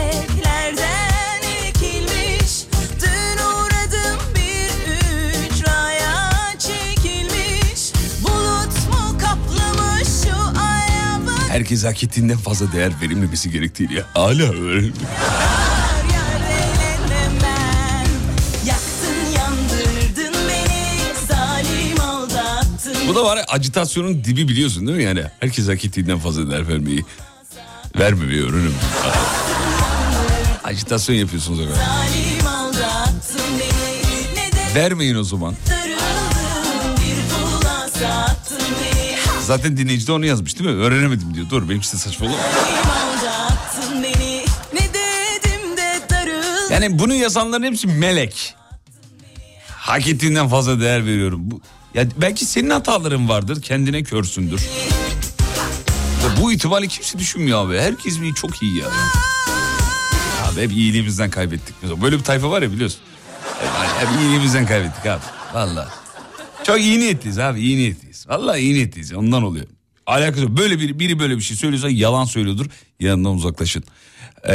Herkes 11.51 11.84
hak 11.84 12.05
ettiğinden 12.05 12.36
fazla 12.36 12.72
değer 12.72 12.92
verilmemesi 13.03 13.51
gerektiğini. 13.51 14.01
Hala 14.14 14.48
aldattın 22.01 23.09
Bu 23.09 23.14
da 23.14 23.24
var 23.24 23.44
acitasyonun 23.48 24.24
dibi 24.24 24.48
biliyorsun 24.48 24.86
değil 24.86 24.96
mi 24.98 25.05
yani? 25.05 25.22
Herkes 25.40 25.68
hak 25.68 25.84
ettiğinden 25.84 26.18
fazla 26.18 26.51
değer 26.51 26.68
vermeyi. 26.68 27.05
Vermemeyi 27.98 28.42
öğrenim. 28.42 28.74
Acitasyon 30.64 31.16
yapıyorsunuz 31.16 31.61
efendim. 31.61 31.82
Vermeyin 34.74 35.14
o 35.14 35.24
zaman. 35.24 35.55
Zaten 39.51 39.76
dinleyici 39.76 40.07
de 40.07 40.12
onu 40.12 40.26
yazmış 40.26 40.59
değil 40.59 40.70
mi? 40.70 40.82
Öğrenemedim 40.82 41.34
diyor. 41.34 41.46
Dur 41.51 41.68
benimkisi 41.68 41.92
de 41.92 41.98
saçma 41.98 42.26
olur. 42.26 42.34
aldattın 42.36 44.03
beni 44.03 44.44
Ne 44.72 44.80
dedim 44.80 45.76
de 45.76 46.01
darıldın 46.11 46.72
Yani 46.74 46.98
bunu 46.98 47.14
yazanların 47.14 47.62
hepsi 47.62 47.86
melek. 47.86 48.55
Hak 49.68 50.09
ettiğinden 50.09 50.48
fazla 50.48 50.80
değer 50.80 51.07
veriyorum. 51.07 51.40
Bu, 51.42 51.61
ya 51.94 52.07
belki 52.16 52.44
senin 52.44 52.70
hataların 52.70 53.28
vardır. 53.28 53.62
Kendine 53.62 54.03
körsündür. 54.03 54.61
Ya 56.22 56.42
bu 56.42 56.53
ihtimali 56.53 56.88
kimse 56.88 57.18
düşünmüyor 57.18 57.66
abi. 57.66 57.78
Herkes 57.78 58.20
bir 58.20 58.34
çok 58.34 58.62
iyi 58.62 58.78
ya. 58.78 58.86
Abi 60.44 60.61
hep 60.62 60.72
iyiliğimizden 60.72 61.30
kaybettik. 61.30 61.74
Böyle 62.03 62.18
bir 62.18 62.24
tayfa 62.24 62.51
var 62.51 62.62
ya 62.62 62.72
biliyorsun. 62.72 63.01
Hep, 63.61 64.09
hep 64.09 64.20
iyiliğimizden 64.20 64.66
kaybettik 64.66 65.07
abi. 65.07 65.22
Vallahi. 65.55 65.88
Çok 66.64 66.80
iyi 66.80 67.01
niyetliyiz 67.01 67.38
abi 67.38 67.61
iyi 67.61 67.76
niyetliyiz. 67.76 68.09
Vallahi 68.31 68.61
iyi 68.61 68.74
niyetliyiz 68.74 69.12
ondan 69.12 69.43
oluyor. 69.43 69.66
Alakası 70.07 70.43
yok. 70.43 70.51
Böyle 70.59 70.78
biri, 70.78 70.99
biri 70.99 71.18
böyle 71.18 71.37
bir 71.37 71.43
şey 71.43 71.57
söylüyorsa 71.57 71.89
yalan 71.91 72.24
söylüyordur. 72.24 72.66
Yanından 73.01 73.35
uzaklaşın. 73.35 73.85
Ee, 74.49 74.53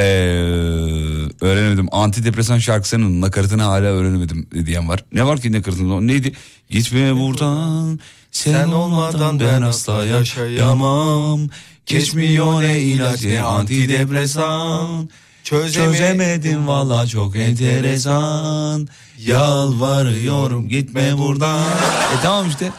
öğrenemedim. 1.42 1.88
Antidepresan 1.92 2.58
şarkısının 2.58 3.22
nakaratını 3.22 3.64
hala 3.64 3.86
öğrenemedim 3.86 4.50
diyen 4.66 4.90
var. 4.90 5.06
Ne 5.14 5.26
var 5.26 5.42
ki 5.42 5.52
nakaratında? 5.52 6.02
Neydi? 6.02 6.34
Gitme 6.70 7.16
buradan 7.16 8.00
sen 8.32 8.68
olmadan 8.68 9.40
ben 9.40 9.62
asla 9.62 10.06
yaşayamam. 10.06 11.50
Geçmiyor 11.86 12.62
ne 12.62 12.80
ilaç 12.80 13.24
ne 13.24 13.42
antidepresan. 13.42 15.10
Çözemedim 15.44 16.68
valla 16.68 17.08
çok 17.08 17.36
enteresan. 17.36 18.88
Yalvarıyorum 19.18 20.70
gitme 20.70 21.18
buradan. 21.18 21.62
E 22.18 22.22
tamam 22.24 22.50
işte. 22.50 22.72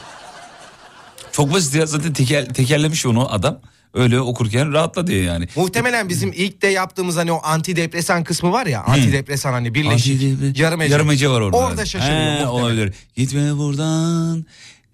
Çok 1.37 1.53
basit 1.53 1.74
ya 1.74 1.87
zaten 1.87 2.12
teker, 2.12 2.55
tekerlemiş 2.55 3.07
onu 3.07 3.32
adam. 3.32 3.61
Öyle 3.95 4.20
okurken 4.20 4.72
rahatla 4.72 5.07
diye 5.07 5.22
yani. 5.22 5.49
Muhtemelen 5.57 6.09
bizim 6.09 6.32
ilk 6.32 6.62
de 6.62 6.66
yaptığımız 6.66 7.16
hani 7.16 7.32
o 7.32 7.41
antidepresan 7.45 8.24
kısmı 8.24 8.53
var 8.53 8.66
ya. 8.66 8.82
Antidepresan 8.82 9.53
hani 9.53 9.74
birleşik. 9.74 10.22
Antidepre- 10.22 10.61
Yarım 10.61 10.80
ece. 10.80 10.93
Yarım 10.93 11.11
ece 11.11 11.28
var 11.28 11.41
orada. 11.41 11.57
Orada 11.57 11.87
şaşırıyor 11.87 12.16
He, 12.20 12.24
muhtemelen. 12.24 12.47
olabilir. 12.47 12.95
Gitme 13.16 13.57
buradan. 13.57 14.47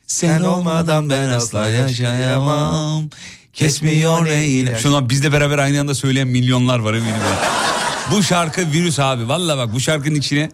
Sen 0.07 0.41
olmadan 0.41 1.11
ben 1.11 1.29
asla 1.29 1.69
yaşayamam. 1.69 3.11
Kesmiyor 3.53 4.27
ilaç. 4.27 4.83
Şunu 4.83 4.97
an 4.97 5.11
bizle 5.11 5.33
beraber 5.33 5.59
aynı 5.59 5.81
anda 5.81 5.95
söyleyen 5.95 6.29
milyonlar 6.29 6.79
var 6.79 6.95
eminim. 6.95 7.15
bu 8.13 8.23
şarkı 8.23 8.73
virüs 8.73 8.99
abi. 8.99 9.29
Valla 9.29 9.57
bak 9.59 9.73
bu 9.75 9.81
şarkının 9.81 10.15
içine 10.15 10.51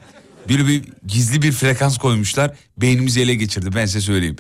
bir, 0.49 0.66
bir 0.66 0.82
gizli 1.07 1.43
bir 1.43 1.53
frekans 1.53 1.99
koymuşlar. 1.99 2.51
Beynimizi 2.76 3.20
ele 3.20 3.34
geçirdi 3.34 3.70
ben 3.74 3.86
size 3.86 4.01
söyleyeyim. 4.01 4.36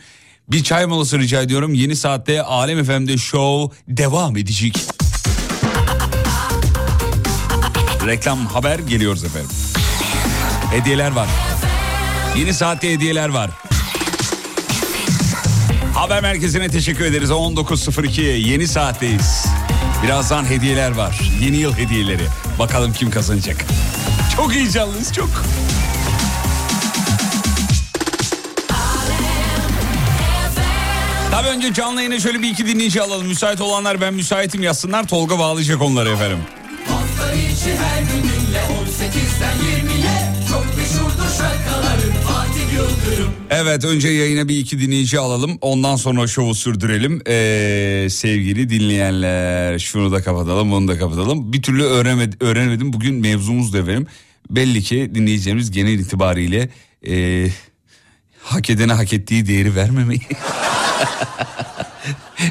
Bir 0.48 0.62
çay 0.62 0.86
molası 0.86 1.18
rica 1.18 1.42
ediyorum. 1.42 1.74
Yeni 1.74 1.96
saatte 1.96 2.42
Alem 2.42 2.84
FM'de 2.84 3.18
show 3.18 3.76
devam 3.88 4.36
edecek. 4.36 4.78
Reklam 8.06 8.46
haber 8.46 8.78
geliyoruz 8.78 9.24
efendim. 9.24 9.50
Hediyeler 10.70 11.10
var. 11.10 11.28
Yeni 12.38 12.54
saatte 12.54 12.92
hediyeler 12.92 13.28
var. 13.28 13.50
Haber 15.94 16.22
merkezine 16.22 16.68
teşekkür 16.68 17.04
ederiz. 17.04 17.30
19.02 17.30 18.20
yeni 18.20 18.68
saatteyiz. 18.68 19.46
Birazdan 20.04 20.44
hediyeler 20.44 20.90
var. 20.90 21.20
Yeni 21.40 21.56
yıl 21.56 21.72
hediyeleri. 21.76 22.26
Bakalım 22.58 22.92
kim 22.92 23.10
kazanacak. 23.10 23.64
Çok 24.36 24.54
heyecanlıyız 24.54 25.12
çok. 25.12 25.28
Tabii 31.30 31.48
önce 31.48 31.72
canlı 31.72 32.00
yayına 32.00 32.20
şöyle 32.20 32.42
bir 32.42 32.50
iki 32.50 32.66
dinleyici 32.66 33.02
alalım. 33.02 33.26
Müsait 33.26 33.60
olanlar 33.60 34.00
ben 34.00 34.14
müsaitim 34.14 34.62
yazsınlar. 34.62 35.06
Tolga 35.08 35.38
bağlayacak 35.38 35.82
onları 35.82 36.08
efendim. 36.08 36.38
Hafta 36.88 37.34
içi 37.34 37.76
her 37.76 38.00
gününle 38.02 38.58
18'den 38.58 39.56
20'ye 39.58 40.32
çok 40.48 40.66
meşhurdur 40.76 41.28
şarkıların 41.38 42.12
Fatih 42.26 42.72
Yıldırım. 42.74 43.32
Evet 43.50 43.84
önce 43.84 44.08
yayına 44.08 44.48
bir 44.48 44.58
iki 44.58 44.80
dinleyici 44.80 45.18
alalım. 45.18 45.58
Ondan 45.60 45.96
sonra 45.96 46.26
şovu 46.26 46.54
sürdürelim. 46.54 47.22
Ee, 47.26 48.06
sevgili 48.10 48.70
dinleyenler 48.70 49.78
şunu 49.78 50.12
da 50.12 50.22
kapatalım 50.22 50.70
bunu 50.72 50.88
da 50.88 50.98
kapatalım. 50.98 51.52
Bir 51.52 51.62
türlü 51.62 51.82
öğrenemedim, 51.82 52.38
öğrenemedim. 52.40 52.92
bugün 52.92 53.14
mevzumuz 53.14 53.72
da 53.72 53.78
efendim. 53.78 54.06
Belli 54.50 54.82
ki 54.82 55.10
dinleyicilerimiz 55.14 55.70
genel 55.70 55.98
itibariyle 55.98 56.68
ee, 57.08 57.46
hak 58.42 58.70
edene 58.70 58.92
hak 58.92 59.12
ettiği 59.12 59.46
değeri 59.46 59.74
vermemeyi 59.76 60.20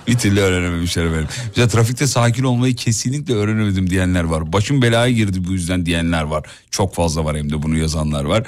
bir 0.07 0.17
türlü 0.17 0.39
öğrenememişler 0.39 1.05
efendim. 1.05 1.27
Mesela 1.47 1.67
trafikte 1.67 2.07
sakin 2.07 2.43
olmayı 2.43 2.75
kesinlikle 2.75 3.33
öğrenemedim 3.33 3.89
diyenler 3.89 4.23
var. 4.23 4.53
Başım 4.53 4.81
belaya 4.81 5.11
girdi 5.11 5.47
bu 5.47 5.51
yüzden 5.51 5.85
diyenler 5.85 6.23
var. 6.23 6.43
Çok 6.71 6.95
fazla 6.95 7.25
var 7.25 7.37
hem 7.37 7.51
de 7.51 7.63
bunu 7.63 7.77
yazanlar 7.77 8.23
var. 8.23 8.43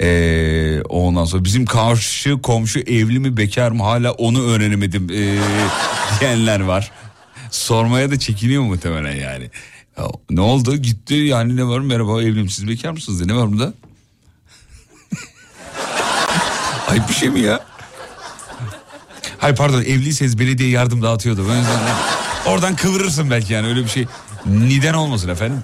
Ee, 0.00 0.82
ondan 0.88 1.24
sonra 1.24 1.44
bizim 1.44 1.66
karşı 1.66 2.42
komşu 2.42 2.80
evli 2.80 3.18
mi 3.18 3.36
bekar 3.36 3.70
mı 3.70 3.82
hala 3.82 4.12
onu 4.12 4.42
öğrenemedim 4.42 5.08
ee, 5.12 5.38
diyenler 6.20 6.60
var. 6.60 6.90
Sormaya 7.50 8.10
da 8.10 8.18
çekiniyor 8.18 8.62
muhtemelen 8.62 9.16
yani. 9.16 9.50
Ya, 9.98 10.04
ne 10.30 10.40
oldu 10.40 10.76
gitti 10.76 11.14
yani 11.14 11.56
ne 11.56 11.64
var 11.64 11.80
merhaba 11.80 12.22
evliyim 12.22 12.48
siz 12.48 12.68
bekar 12.68 12.90
mısınız 12.90 13.18
diye 13.18 13.36
ne 13.36 13.40
var 13.40 13.52
bunda? 13.52 13.72
Ayıp 16.88 17.08
bir 17.08 17.14
şey 17.14 17.30
mi 17.30 17.40
ya? 17.40 17.69
Hayır 19.40 19.56
pardon 19.56 19.82
evliyseniz 19.82 20.38
belediye 20.38 20.68
yardım 20.68 21.02
dağıtıyordu. 21.02 21.46
Ben 21.48 21.64
Oradan 22.50 22.76
kıvırırsın 22.76 23.30
belki 23.30 23.52
yani 23.52 23.66
öyle 23.66 23.84
bir 23.84 23.88
şey. 23.88 24.06
Neden 24.46 24.94
olmasın 24.94 25.28
efendim? 25.28 25.62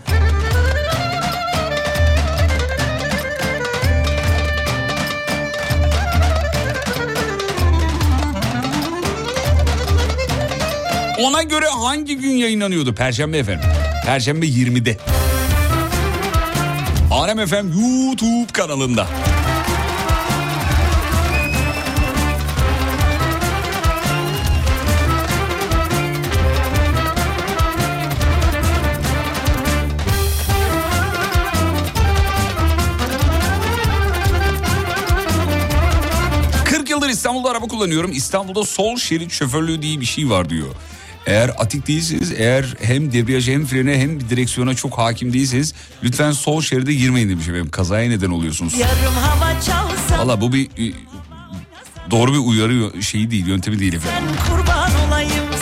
Ona 11.21 11.43
göre 11.43 11.67
hangi 11.69 12.17
gün 12.17 12.31
yayınlanıyordu? 12.31 12.95
Perşembe 12.95 13.39
efendim. 13.39 13.69
Perşembe 14.07 14.47
20'de. 14.47 14.97
Alem 17.11 17.47
FM 17.47 17.55
YouTube 17.55 18.53
kanalında. 18.53 19.07
İstanbul'da 37.27 37.51
araba 37.51 37.67
kullanıyorum. 37.67 38.13
İstanbul'da 38.13 38.65
sol 38.65 38.97
şerit 38.97 39.33
şoförlüğü 39.33 39.83
diye 39.83 40.01
bir 40.01 40.07
şey 40.07 40.31
var 40.31 40.51
diyor. 40.51 40.69
Eğer 41.27 41.51
atik 41.59 41.87
değilseniz, 41.87 42.33
eğer 42.33 42.75
hem 42.83 43.13
debriyaja 43.13 43.53
hem 43.53 43.67
frene 43.67 43.99
hem 43.99 44.31
direksiyona 44.31 44.75
çok 44.75 44.99
hakim 44.99 45.33
değilseniz... 45.33 45.75
...lütfen 46.05 46.33
sol 46.33 46.61
şeride 46.61 46.95
girmeyin 46.95 47.29
demiş 47.29 47.49
efendim. 47.49 47.71
Kazaya 47.71 48.09
neden 48.09 48.31
oluyorsunuz. 48.31 48.75
Valla 50.19 50.41
bu 50.41 50.53
bir... 50.53 50.65
e, 50.65 50.93
Doğru 52.11 52.33
bir 52.33 52.39
uyarı 52.39 53.03
şeyi 53.03 53.31
değil, 53.31 53.47
yöntemi 53.47 53.79
değil 53.79 53.95
efendim. 53.95 54.29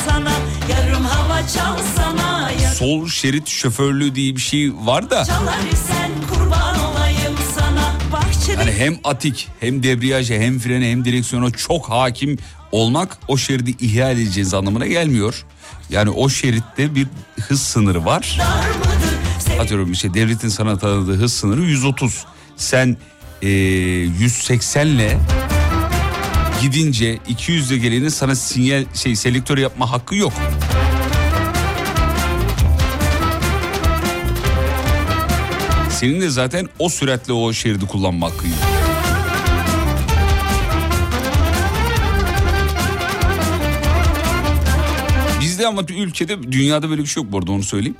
sana 0.06 0.32
Yarım 0.70 1.04
Sol 2.74 3.08
şerit 3.08 3.48
şoförlüğü 3.48 4.14
diye 4.14 4.36
bir 4.36 4.40
şey 4.40 4.72
var 4.74 5.10
da... 5.10 5.24
çalar 5.24 5.58
Yani 8.58 8.72
hem 8.72 8.96
atik 9.04 9.48
hem 9.60 9.82
debriyaja 9.82 10.34
hem 10.34 10.58
frene 10.58 10.90
hem 10.90 11.04
direksiyona 11.04 11.50
çok 11.50 11.90
hakim 11.90 12.38
olmak 12.72 13.18
o 13.28 13.36
şeridi 13.36 13.70
ihlal 13.70 14.12
edeceğiniz 14.18 14.54
anlamına 14.54 14.86
gelmiyor. 14.86 15.44
Yani 15.90 16.10
o 16.10 16.28
şeritte 16.28 16.94
bir 16.94 17.06
hız 17.48 17.62
sınırı 17.62 18.04
var. 18.04 18.40
Atıyorum 19.60 19.92
işte 19.92 20.14
devletin 20.14 20.48
sana 20.48 20.78
tanıdığı 20.78 21.16
hız 21.16 21.32
sınırı 21.32 21.62
130. 21.62 22.24
Sen 22.56 22.96
eee 23.42 23.50
180 24.20 24.86
ile 24.86 25.18
gidince 26.62 27.18
200 27.28 27.70
ile 27.70 27.78
gelenin 27.78 28.08
sana 28.08 28.34
sinyal 28.34 28.84
şey 28.94 29.16
selektör 29.16 29.58
yapma 29.58 29.90
hakkı 29.90 30.16
yok. 30.16 30.32
Senin 36.04 36.20
de 36.20 36.30
zaten 36.30 36.68
o 36.78 36.88
süratle 36.88 37.32
o 37.32 37.52
şeridi 37.52 37.86
kullanma 37.86 38.26
hakkın 38.26 38.48
yok. 38.48 38.58
Bizde 45.40 45.66
ama 45.66 45.82
ülkede 45.88 46.52
dünyada 46.52 46.90
böyle 46.90 47.02
bir 47.02 47.06
şey 47.06 47.22
yok 47.22 47.32
bu 47.32 47.38
arada 47.38 47.52
onu 47.52 47.62
söyleyeyim. 47.62 47.96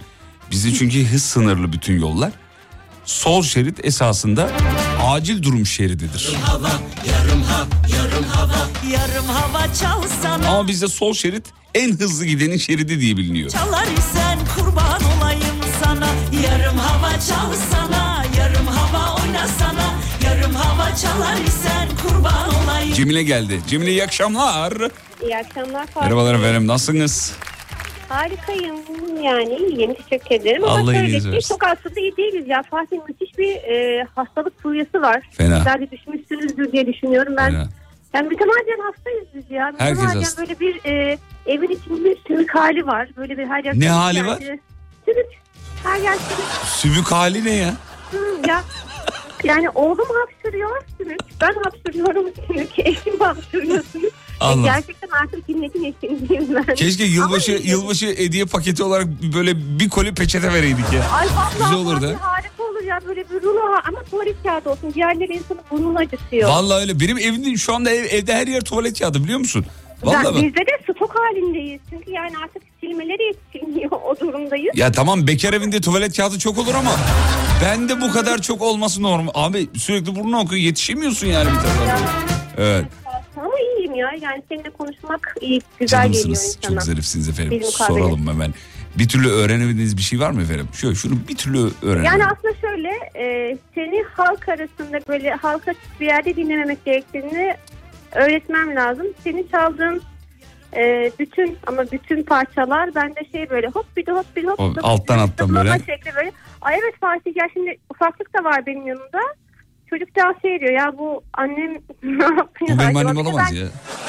Bizde 0.50 0.74
çünkü 0.74 1.05
hız 1.07 1.22
sınırlı 1.22 1.72
bütün 1.72 2.00
yollar. 2.00 2.32
Sol 3.05 3.42
şerit 3.42 3.84
esasında 3.84 4.50
acil 5.05 5.42
durum 5.42 5.66
şerididir. 5.66 6.32
hava 6.42 6.70
Yarım 7.12 7.42
ha 7.42 7.66
yarım 7.96 8.24
hava 8.24 8.68
Yarım 8.92 9.26
hava 9.26 9.74
çalsana 9.74 10.48
Ama 10.48 10.68
bizde 10.68 10.88
sol 10.88 11.14
şerit 11.14 11.44
en 11.74 11.92
hızlı 11.98 12.26
gidenin 12.26 12.57
şeridi 12.57 13.00
diye 13.00 13.16
biliniyor. 13.16 13.50
Çalar 13.50 13.86
isen 13.98 14.38
kurban 14.57 15.00
olayım 15.18 15.57
sana 15.84 16.07
Yarım 16.44 16.78
hava 16.78 17.11
çalsana 17.12 17.84
Cemile 22.94 23.22
geldi. 23.22 23.61
Cemile 23.68 23.90
iyi 23.90 24.05
akşamlar. 24.05 24.72
İyi 25.22 25.36
akşamlar 25.36 25.86
Fatih. 25.86 26.00
Merhabalar 26.07 26.34
efendim 26.34 26.66
nasılsınız? 26.66 27.36
Harikayım 28.09 28.76
yani 29.22 29.57
iyiyim 29.57 29.94
teşekkür 29.94 30.34
ederim. 30.34 30.64
Ama 30.64 30.72
Allah 30.72 30.92
şöyle 30.92 30.98
iyiliğinizi 31.07 31.32
versin. 31.32 31.48
çok 31.48 31.64
aslında 31.64 32.00
iyi 32.00 32.16
değiliz 32.16 32.48
ya. 32.48 32.62
Fatih 32.70 32.96
müthiş 33.09 33.38
bir 33.38 33.55
e, 33.55 34.07
hastalık 34.14 34.62
furyası 34.62 35.02
var. 35.02 35.20
Fena. 35.32 35.57
Sizler 35.57 35.80
de 35.80 35.90
düşmüşsünüzdür 35.90 36.72
diye 36.72 36.86
düşünüyorum 36.86 37.34
ben. 37.36 37.50
Fena. 37.50 37.68
Yani 38.14 38.28
mütemadiyen 38.28 38.78
hastayız 38.92 39.26
biz 39.34 39.50
ya. 39.50 39.64
Herkes 39.78 39.90
Mütemadiyen 39.98 40.22
hasta. 40.22 40.42
böyle 40.42 40.61
bir 40.61 40.84
e, 40.84 41.18
evin 41.46 41.68
içinde 41.68 42.05
bir 42.05 42.16
sümük 42.28 42.55
hali 42.55 42.86
var. 42.86 43.09
Böyle 43.16 43.38
bir 43.38 43.46
her 43.46 43.64
yer 43.64 43.80
Ne 43.80 43.88
hali 43.90 44.26
var? 44.26 44.38
Sümük. 44.38 45.26
Her 45.84 45.98
yer 46.00 46.14
sümük. 46.14 46.50
Sümük 46.66 47.12
hali 47.12 47.44
ne 47.44 47.55
ya? 47.55 47.74
Hı, 48.11 48.16
ya. 48.48 48.61
Yani 49.45 49.70
oğlum 49.70 50.07
hapşırıyor. 50.20 50.70
Ben 51.40 51.55
hapşırıyorum 51.64 52.24
sümük. 52.47 52.78
Eşim 52.78 53.20
hapşırıyor 53.20 53.84
Allah. 54.40 54.64
Gerçekten 54.64 55.09
artık 55.09 55.47
cinnetin 55.47 55.84
eşiğindeyim 55.84 56.55
ben. 56.68 56.74
Keşke 56.74 57.05
yılbaşı 57.05 57.53
Ama- 57.53 57.61
yılbaşı 57.64 58.07
hediye 58.07 58.45
paketi 58.45 58.82
olarak 58.82 59.07
böyle 59.34 59.78
bir 59.78 59.88
koli 59.88 60.14
peçete 60.14 60.53
vereydik 60.53 60.92
ya. 60.92 61.11
Ay 61.11 61.26
vallahi 61.26 61.53
Güzel 61.59 61.74
olurdu. 61.74 62.16
Harika 62.20 62.62
olur 62.62 62.82
ya 62.84 63.01
böyle 63.09 63.24
bir 63.30 63.42
rulo 63.42 63.61
ama 63.88 64.03
tuvalet 64.11 64.42
kağıdı 64.42 64.70
olsun. 64.70 64.95
Diğerleri 64.95 65.32
insanın 65.32 65.61
burnunu 65.70 65.99
acıtıyor. 65.99 66.49
Vallahi 66.51 66.80
öyle. 66.80 67.01
Benim 67.01 67.18
evimde 67.18 67.57
şu 67.57 67.74
anda 67.74 67.90
ev- 67.90 68.05
evde 68.11 68.34
her 68.34 68.47
yer 68.47 68.61
tuvalet 68.61 68.99
kağıdı 68.99 69.24
biliyor 69.24 69.38
musun? 69.38 69.66
Vallahi 70.03 70.24
Ben-. 70.24 70.34
Bizde 70.42 70.59
de 70.61 70.92
stok 70.92 71.14
halindeyiz. 71.18 71.80
Çünkü 71.90 72.11
yani 72.11 72.32
artık 72.45 72.62
silmeleri 72.95 73.22
yetişilmiyor 73.22 73.90
o 74.05 74.20
durumdayız. 74.20 74.78
Ya 74.78 74.92
tamam 74.92 75.26
bekar 75.26 75.53
evinde 75.53 75.80
tuvalet 75.80 76.16
kağıdı 76.16 76.38
çok 76.38 76.59
olur 76.59 76.74
ama 76.74 76.90
ben 77.64 77.88
de 77.88 78.01
bu 78.01 78.12
kadar 78.12 78.42
çok 78.42 78.62
olması 78.62 79.03
normal. 79.03 79.30
Abi 79.34 79.68
sürekli 79.76 80.16
burnuna 80.16 80.40
okuyor 80.40 80.62
yetişemiyorsun 80.62 81.26
yani 81.26 81.49
bir 81.51 81.55
taraftan. 81.55 81.99
Evet. 82.59 82.84
Ama 83.36 83.53
iyiyim 83.78 83.95
ya. 83.95 84.11
Yani 84.22 84.42
seninle 84.49 84.70
konuşmak 84.70 85.34
iyi, 85.40 85.61
güzel 85.80 86.07
geliyor 86.07 86.22
Canımsınız. 86.24 86.57
insana. 86.57 86.74
Çok 86.74 86.82
zarifsiniz 86.82 87.28
efendim. 87.28 87.51
Bir 87.51 87.64
mukabele. 87.64 87.99
Soralım 88.01 88.28
hemen. 88.28 88.55
Bir 88.99 89.09
türlü 89.09 89.28
öğrenemediğiniz 89.30 89.97
bir 89.97 90.03
şey 90.03 90.20
var 90.20 90.30
mı 90.30 90.42
efendim? 90.42 90.68
Şöyle 90.74 90.95
şunu 90.95 91.14
bir 91.28 91.36
türlü 91.36 91.59
öğrenemedim. 91.59 92.05
Yani 92.05 92.24
aslında 92.26 92.55
şöyle 92.61 92.88
e, 93.16 93.57
seni 93.74 94.03
halk 94.14 94.49
arasında 94.49 95.01
böyle 95.09 95.30
halka 95.30 95.70
açık 95.70 96.01
bir 96.01 96.07
yerde 96.07 96.36
dinlememek 96.36 96.84
gerektiğini 96.84 97.55
öğretmem 98.12 98.76
lazım. 98.76 99.07
Senin 99.24 99.49
çaldığın 99.53 100.03
e, 100.76 101.10
bütün 101.18 101.58
ama 101.66 101.82
bütün 101.92 102.22
parçalar 102.22 102.94
bende 102.94 103.20
şey 103.32 103.50
böyle 103.50 103.66
hop 103.68 103.86
bir 103.96 104.06
de 104.06 104.12
hop 104.12 104.26
bir 104.36 104.44
hop. 104.44 104.60
O 104.60 104.74
alttan 104.82 105.18
alttan 105.18 105.54
böyle. 105.54 105.78
şekli 105.78 106.14
böyle. 106.16 106.32
Ay 106.60 106.78
evet 106.82 106.94
Fatih 107.00 107.36
ya 107.36 107.48
şimdi 107.52 107.78
ufaklık 107.90 108.34
da 108.38 108.44
var 108.44 108.66
benim 108.66 108.86
yanımda. 108.86 109.20
çocukcağız 109.90 110.36
şey 110.42 110.60
diyor 110.60 110.72
ya 110.72 110.98
bu 110.98 111.22
annem 111.34 111.72
ne 112.02 112.24
yapıyor? 112.24 112.70
Bu 112.70 112.78
benim 112.78 112.96
annem 112.96 113.16
olamaz 113.16 113.46
ben 113.50 113.56
ya. 113.56 113.66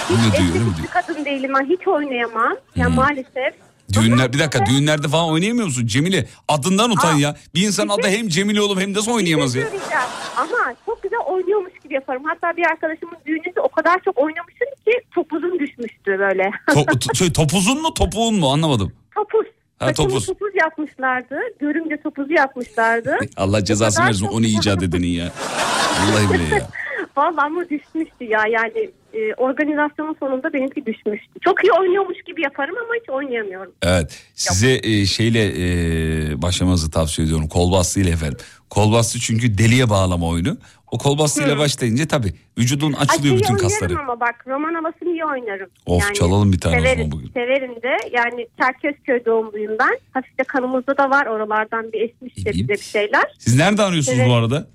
Hiç 0.09 0.11
Öyle 0.11 0.37
diyor 0.43 0.53
öyle 0.53 0.63
mi 0.69 0.75
diyor? 0.77 0.87
kadın 0.93 1.25
değilim 1.25 1.51
ben 1.59 1.65
hiç 1.65 1.87
oynayamam. 1.87 2.55
Ya 2.75 2.85
Hmm. 2.87 2.95
maalesef. 2.95 3.53
Düğünler 3.93 4.33
bir 4.33 4.39
dakika 4.39 4.65
düğünlerde 4.65 5.07
falan 5.07 5.29
oynayamıyor 5.29 5.65
musun 5.65 5.87
Cemile? 5.87 6.27
Adından 6.47 6.91
utan 6.91 7.13
ya. 7.15 7.35
Bir 7.55 7.67
insan 7.67 7.87
adı 7.87 8.07
hem 8.07 8.27
Cemile 8.27 8.61
olup 8.61 8.79
hem 8.81 8.95
de 8.95 8.99
nasıl 8.99 9.11
oynayamaz 9.11 9.55
ya? 9.55 9.61
şey. 9.69 9.79
Ama 10.37 10.73
çok 10.85 11.03
güzel 11.03 11.19
oynuyormuş 11.19 11.73
yaparım. 11.95 12.23
Hatta 12.25 12.57
bir 12.57 12.63
arkadaşımın 12.65 13.17
düğününde 13.25 13.61
o 13.61 13.69
kadar 13.69 13.99
çok 14.05 14.17
oynamışım 14.17 14.67
ki 14.85 14.91
topuzum 15.15 15.59
düşmüştü 15.59 16.19
böyle. 16.19 16.43
To- 16.67 16.85
to- 16.85 17.15
şey, 17.17 17.33
topuzun 17.33 17.81
mu 17.81 17.93
topuğun 17.93 18.35
mu 18.39 18.51
anlamadım. 18.51 18.93
topuz. 19.15 19.45
Ha, 19.79 19.85
Saçımı 19.87 20.09
topuz. 20.09 20.25
topuz 20.25 20.51
yapmışlardı. 20.55 21.35
Görümce 21.59 21.97
topuzu 22.01 22.33
yapmışlardı. 22.33 23.17
Allah 23.37 23.63
cezasını 23.63 24.05
versin 24.05 24.25
çok- 24.25 24.33
onu 24.35 24.45
icat 24.45 24.83
edenin 24.83 25.07
ya. 25.07 25.31
Vallahi 26.01 26.33
bile 26.33 26.55
ya. 26.55 26.67
Vallahi 27.17 27.45
ama 27.45 27.61
düşmüştü 27.69 28.23
ya. 28.23 28.43
Yani 28.51 28.89
e, 29.13 29.33
organizasyonun 29.33 30.15
sonunda 30.19 30.53
benimki 30.53 30.85
düşmüştü. 30.85 31.39
Çok 31.41 31.63
iyi 31.63 31.71
oynuyormuş 31.79 32.17
gibi 32.27 32.41
yaparım 32.43 32.75
ama 32.85 32.93
hiç 33.01 33.09
oynayamıyorum. 33.09 33.71
Evet 33.83 34.23
size 34.33 34.79
e, 34.83 35.05
şeyle 35.05 35.43
e, 35.45 36.41
başlamanızı 36.41 36.91
tavsiye 36.91 37.25
ediyorum. 37.27 37.47
Kol 37.47 37.71
bastığıyla 37.71 38.11
efendim. 38.11 38.37
Kol 38.69 38.91
bastı 38.91 39.19
çünkü 39.19 39.57
deliye 39.57 39.89
bağlama 39.89 40.27
oyunu. 40.27 40.57
O 40.91 40.97
kol 40.97 41.17
bastığıyla 41.17 41.55
Hı. 41.55 41.59
başlayınca 41.59 42.07
tabii 42.07 42.33
vücudun 42.57 42.93
açılıyor 42.93 43.21
şeyi 43.21 43.37
bütün 43.37 43.53
oynarım 43.53 43.69
kasları. 43.69 43.99
ama 43.99 44.19
bak 44.19 44.35
roman 44.47 44.73
havasını 44.73 45.09
iyi 45.09 45.25
oynarım. 45.25 45.69
Of, 45.85 46.13
çalalım 46.15 46.53
bir 46.53 46.59
tane 46.59 46.75
o 46.77 46.79
severim, 46.79 46.97
zaman 46.97 47.11
bugün. 47.11 47.31
Severim 47.31 47.75
de 47.75 47.97
yani 48.13 48.47
Çerkezköy 48.61 49.25
doğumluyum 49.25 49.75
ben. 49.79 49.99
Hafif 50.13 50.39
de 50.39 50.43
kanımızda 50.43 50.97
da 50.97 51.09
var 51.09 51.25
oralardan 51.25 51.91
bir 51.93 52.01
esmiş 52.01 52.45
de 52.45 52.51
bize 52.53 52.67
bir 52.67 52.77
şeyler. 52.77 53.23
Siz 53.39 53.55
nerede 53.55 53.81
arıyorsunuz 53.81 54.17
Evet. 54.19 54.29
bu 54.29 54.33
arada? 54.33 54.67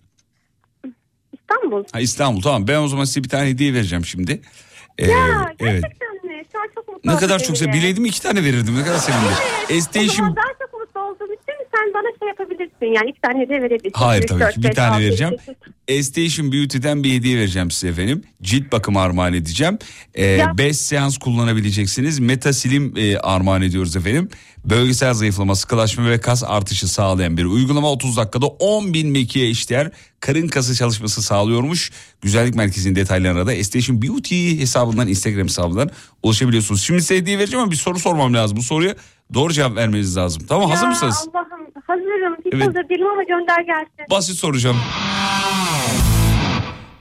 İstanbul. 1.32 1.84
Ha, 1.92 2.00
İstanbul 2.00 2.42
tamam 2.42 2.68
ben 2.68 2.78
o 2.78 2.88
zaman 2.88 3.04
size 3.04 3.24
bir 3.24 3.28
tane 3.28 3.48
hediye 3.48 3.74
vereceğim 3.74 4.04
şimdi. 4.04 4.40
Ee, 4.98 5.06
ya 5.10 5.54
evet. 5.60 5.82
gerçekten 5.82 6.14
mi? 6.14 6.42
Şu 6.52 6.58
an 6.60 6.68
çok 6.74 6.88
mutlu 6.88 7.00
Ne 7.04 7.10
oldum 7.12 7.20
kadar 7.20 7.38
çok 7.38 7.56
sev. 7.56 7.64
seninle. 7.64 7.78
Bileydim 7.78 8.04
iki 8.04 8.22
tane 8.22 8.44
verirdim. 8.44 8.78
Ne 8.78 8.84
kadar 8.84 8.98
sevindim. 8.98 9.28
O 9.70 9.72
Estation 9.72 10.16
zaman 10.16 10.36
daha 10.36 10.52
çok 10.66 10.80
mutlu 10.80 11.00
olduğum 11.00 11.32
için 11.32 11.54
sen 11.74 11.94
bana 11.94 12.18
şey 12.18 12.28
yapabilirsin. 12.28 12.86
Yani 12.86 13.10
iki 13.10 13.20
tane 13.20 13.40
hediye 13.42 13.58
verebilirsin. 13.62 13.92
Hayır 13.92 14.22
Üç, 14.22 14.28
tabii 14.28 14.40
dört, 14.40 14.54
ki 14.54 14.62
bir 14.62 14.68
beş, 14.68 14.74
tane 14.76 14.90
altı, 14.94 15.00
vereceğim. 15.04 15.32
yedi, 15.32 15.42
sekiz. 15.42 15.72
Station 16.02 16.52
Beauty'den 16.52 17.04
bir 17.04 17.12
hediye 17.14 17.38
vereceğim 17.38 17.70
size 17.70 17.88
efendim. 17.88 18.22
Cilt 18.42 18.72
bakımı 18.72 19.00
armağan 19.00 19.32
edeceğim. 19.34 19.78
5 20.16 20.38
Ya. 20.38 20.74
seans 20.74 21.18
kullanabileceksiniz. 21.18 22.18
Metasilim 22.18 22.94
e, 22.96 23.18
armağan 23.18 23.62
ediyoruz 23.62 23.96
efendim. 23.96 24.28
Bölgesel 24.64 25.14
zayıflama, 25.14 25.54
sıkılaşma 25.54 26.10
ve 26.10 26.20
kas 26.20 26.42
artışı 26.46 26.88
sağlayan 26.88 27.36
bir 27.36 27.44
uygulama. 27.44 27.90
30 27.92 28.16
dakikada 28.16 28.46
10 28.46 28.94
bin 28.94 29.08
mekiğe 29.08 29.50
işleyen 29.50 29.92
karın 30.20 30.48
kası 30.48 30.74
çalışması 30.74 31.22
sağlıyormuş. 31.22 31.90
Güzellik 32.22 32.54
merkezinin 32.54 32.94
detaylarına 32.94 33.46
da 33.46 33.64
Station 33.64 34.02
Beauty 34.02 34.60
hesabından 34.60 35.08
Instagram 35.08 35.44
hesabından 35.46 35.90
ulaşabiliyorsunuz. 36.22 36.82
Şimdi 36.82 37.00
size 37.00 37.16
hediye 37.16 37.38
vereceğim 37.38 37.62
ama 37.62 37.70
bir 37.70 37.76
soru 37.76 37.98
sormam 37.98 38.34
lazım. 38.34 38.56
Bu 38.56 38.62
soruya 38.62 38.94
doğru 39.34 39.52
cevap 39.52 39.76
vermeniz 39.76 40.16
lazım. 40.16 40.42
Tamam 40.48 40.70
hazır 40.70 40.84
Ya 40.84 40.90
mısınız? 40.90 41.16
Allah'ım 41.34 41.69
hazırım. 41.90 42.36
Hiç 42.44 42.52
Evet. 42.54 42.66
hazır 42.66 42.88
değilim 42.88 43.06
ama 43.06 43.22
gönder 43.22 43.60
gelsin. 43.62 44.10
Basit 44.10 44.36
soracağım. 44.36 44.76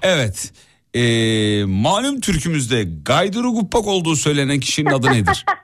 Evet. 0.02 0.52
Ee, 0.94 1.64
malum 1.66 2.20
türkümüzde 2.22 2.86
Gayduru 3.06 3.52
Guppak 3.52 3.88
olduğu 3.88 4.16
söylenen 4.16 4.60
kişinin 4.60 4.90
adı 4.92 5.08
nedir? 5.12 5.46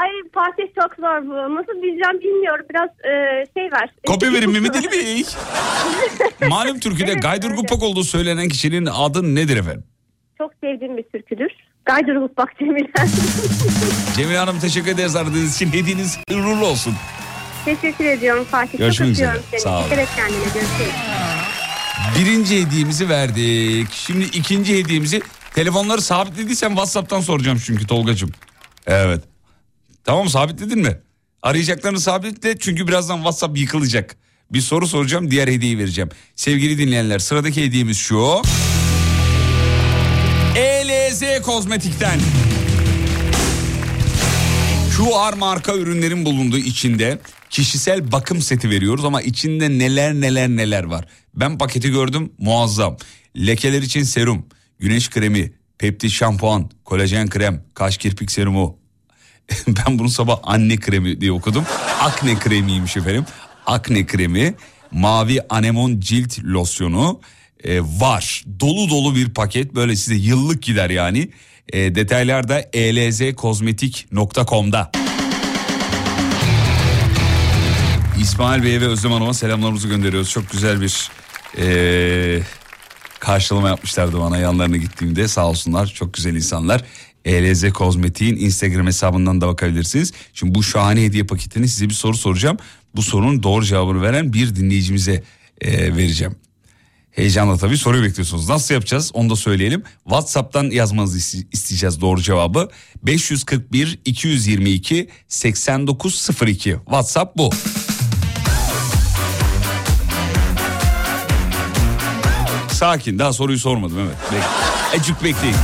Ay 0.00 0.08
Fatih 0.34 0.62
çok 0.82 0.94
zor 0.94 1.22
bu. 1.28 1.54
Nasıl 1.54 1.72
bileceğim 1.82 2.20
bilmiyorum. 2.20 2.66
Biraz 2.70 2.88
e, 2.88 3.44
şey 3.56 3.72
var. 3.72 3.90
Kopya 4.06 4.32
verin 4.32 4.50
Mehmet 4.52 4.76
Ali 4.76 4.90
Bey. 4.92 5.24
Malum 6.48 6.80
türküde 6.80 7.12
Evet, 7.12 7.22
Gayduru 7.22 7.50
öyle. 7.50 7.60
Guppak 7.60 7.82
olduğu 7.82 8.04
söylenen 8.04 8.48
kişinin 8.48 8.86
adı 8.86 9.34
nedir 9.34 9.56
efendim? 9.56 9.84
Çok 10.38 10.52
sevdiğim 10.64 10.96
bir 10.96 11.02
türküdür. 11.02 11.50
Gaydırılık 11.84 12.36
bak 12.36 12.48
Cemile. 12.58 12.92
Cemile 14.16 14.38
Hanım 14.38 14.60
teşekkür 14.60 14.90
ederiz 14.90 15.16
aradığınız 15.16 15.56
için. 15.56 15.72
Hediyeniz 15.72 16.18
uğurlu 16.32 16.66
olsun. 16.66 16.94
Teşekkür 17.64 18.04
ediyorum 18.04 18.44
Fatih. 18.50 18.78
Görüşmek 18.78 19.08
çok 19.08 19.12
üzere. 19.12 19.40
seni. 19.50 19.60
Sağ 19.60 19.76
olun. 19.78 19.84
Dikkat 19.84 19.98
et 19.98 20.08
kendine. 20.16 20.38
Görüşürüz. 20.44 20.90
Birinci 22.18 22.60
hediyemizi 22.66 23.08
verdik. 23.08 23.92
Şimdi 23.92 24.24
ikinci 24.24 24.78
hediyemizi 24.78 25.22
telefonları 25.54 26.02
sabitlediysen 26.02 26.68
WhatsApp'tan 26.68 27.20
soracağım 27.20 27.60
çünkü 27.66 27.86
Tolgacığım. 27.86 28.30
Evet. 28.86 29.24
Tamam 30.04 30.28
sabitledin 30.28 30.78
mi? 30.78 30.98
Arayacaklarını 31.42 32.00
sabitle 32.00 32.58
çünkü 32.58 32.88
birazdan 32.88 33.16
WhatsApp 33.16 33.58
yıkılacak. 33.58 34.16
Bir 34.52 34.60
soru 34.60 34.86
soracağım 34.86 35.30
diğer 35.30 35.48
hediyeyi 35.48 35.78
vereceğim. 35.78 36.10
Sevgili 36.36 36.78
dinleyenler 36.78 37.18
sıradaki 37.18 37.64
hediyemiz 37.64 37.96
şu. 37.98 38.42
ELZ 40.56 41.42
Kozmetik'ten. 41.42 42.20
QR 45.00 45.32
marka 45.32 45.74
ürünlerin 45.74 46.24
bulunduğu 46.24 46.58
içinde 46.58 47.18
kişisel 47.50 48.12
bakım 48.12 48.42
seti 48.42 48.70
veriyoruz 48.70 49.04
ama 49.04 49.22
içinde 49.22 49.78
neler 49.78 50.14
neler 50.14 50.48
neler 50.48 50.84
var. 50.84 51.06
Ben 51.34 51.58
paketi 51.58 51.90
gördüm 51.90 52.32
muazzam. 52.38 52.96
Lekeler 53.36 53.82
için 53.82 54.02
serum, 54.02 54.46
güneş 54.78 55.10
kremi, 55.10 55.52
peptit 55.78 56.10
şampuan, 56.10 56.70
kolajen 56.84 57.28
krem, 57.28 57.64
kaş 57.74 57.98
kirpik 57.98 58.30
serumu. 58.30 58.78
ben 59.68 59.98
bunu 59.98 60.08
sabah 60.08 60.38
anne 60.42 60.76
kremi 60.76 61.20
diye 61.20 61.32
okudum. 61.32 61.64
Akne 62.00 62.38
kremiymiş 62.38 62.96
efendim. 62.96 63.24
Akne 63.66 64.06
kremi, 64.06 64.54
mavi 64.90 65.40
anemon 65.48 66.00
cilt 66.00 66.38
losyonu 66.44 67.20
e, 67.64 67.80
var. 67.80 68.44
Dolu 68.60 68.90
dolu 68.90 69.16
bir 69.16 69.34
paket 69.34 69.74
böyle 69.74 69.96
size 69.96 70.14
yıllık 70.14 70.62
gider 70.62 70.90
yani. 70.90 71.30
E, 71.72 71.94
detaylar 71.94 72.48
da 72.48 72.64
elzkozmetik.com'da. 72.72 74.90
İsmail 78.20 78.62
Bey'e 78.62 78.80
ve 78.80 78.86
Özlem 78.86 79.12
Hanım'a 79.12 79.34
selamlarımızı 79.34 79.88
gönderiyoruz. 79.88 80.30
Çok 80.30 80.50
güzel 80.50 80.80
bir 80.80 81.10
e, 81.58 82.42
karşılama 83.20 83.68
yapmışlardı 83.68 84.20
bana 84.20 84.38
yanlarına 84.38 84.76
gittiğimde 84.76 85.28
sağ 85.28 85.48
olsunlar. 85.48 85.86
Çok 85.86 86.14
güzel 86.14 86.34
insanlar. 86.34 86.84
ELZ 87.24 87.72
Kozmetik'in 87.72 88.36
Instagram 88.36 88.86
hesabından 88.86 89.40
da 89.40 89.48
bakabilirsiniz. 89.48 90.12
Şimdi 90.34 90.54
bu 90.54 90.62
şahane 90.62 91.02
hediye 91.02 91.24
paketini 91.24 91.68
size 91.68 91.88
bir 91.88 91.94
soru 91.94 92.16
soracağım. 92.16 92.56
Bu 92.96 93.02
sorunun 93.02 93.42
doğru 93.42 93.64
cevabını 93.64 94.02
veren 94.02 94.32
bir 94.32 94.56
dinleyicimize 94.56 95.22
e, 95.60 95.96
vereceğim. 95.96 96.36
Heyecanla 97.20 97.56
tabii 97.56 97.76
soruyu 97.78 98.02
bekliyorsunuz. 98.02 98.48
Nasıl 98.48 98.74
yapacağız 98.74 99.10
onu 99.14 99.30
da 99.30 99.36
söyleyelim. 99.36 99.82
WhatsApp'tan 100.04 100.70
yazmanızı 100.70 101.18
iste- 101.18 101.46
isteyeceğiz 101.52 102.00
doğru 102.00 102.20
cevabı. 102.22 102.68
541 103.02 103.98
222 104.04 105.08
8902 105.28 106.70
WhatsApp 106.84 107.36
bu. 107.36 107.50
Sakin 112.72 113.18
daha 113.18 113.32
soruyu 113.32 113.58
sormadım 113.58 113.98
evet. 113.98 114.16
Bek 114.32 114.42
Ecik 115.00 115.24
bekleyin. 115.24 115.56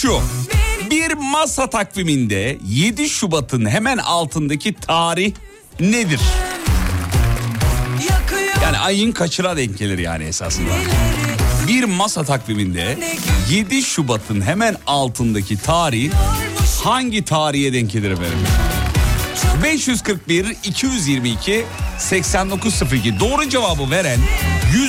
Şu. 0.00 0.20
Bir 0.90 1.14
masa 1.14 1.70
takviminde 1.70 2.58
7 2.68 3.08
Şubat'ın 3.08 3.68
hemen 3.68 3.98
altındaki 3.98 4.74
tarih 4.74 5.32
nedir? 5.80 6.20
Yani 8.62 8.78
ayın 8.78 9.12
kaçıra 9.12 9.56
denk 9.56 9.78
gelir 9.78 9.98
yani 9.98 10.24
esasında. 10.24 10.70
Bir 11.68 11.84
masa 11.84 12.24
takviminde 12.24 12.98
7 13.50 13.82
Şubat'ın 13.82 14.40
hemen 14.40 14.76
altındaki 14.86 15.58
tarih 15.58 16.12
hangi 16.84 17.24
tarihe 17.24 17.72
denk 17.72 17.90
gelir 17.90 18.10
efendim? 18.10 18.38
541 19.62 20.56
222 20.64 21.64
8902 21.98 23.20
doğru 23.20 23.48
cevabı 23.48 23.90
veren 23.90 24.18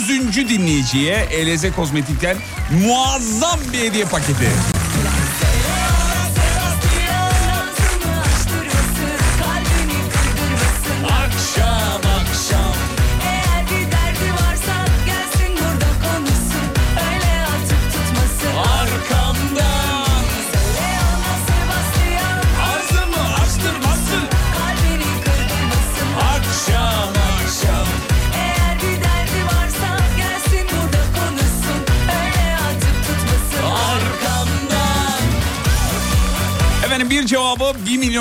100. 0.10 0.50
dinleyiciye 0.50 1.16
Eleze 1.16 1.72
Kozmetik'ten 1.72 2.38
muazzam 2.86 3.60
bir 3.74 3.80
hediye 3.80 4.06
paketi. 4.06 4.81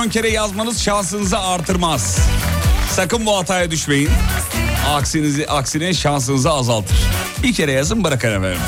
Milyon 0.01 0.11
kere 0.11 0.30
yazmanız 0.30 0.82
şansınızı 0.82 1.38
artırmaz. 1.38 2.18
Sakın 2.90 3.26
bu 3.26 3.36
hataya 3.36 3.70
düşmeyin. 3.70 4.09
Aksinizi, 4.88 5.46
aksine 5.46 5.94
şansınızı 5.94 6.51
azaltır. 6.51 6.96
Bir 7.42 7.55
kere 7.55 7.72
yazın 7.72 8.05
bırakın 8.05 8.28
efendim. 8.28 8.61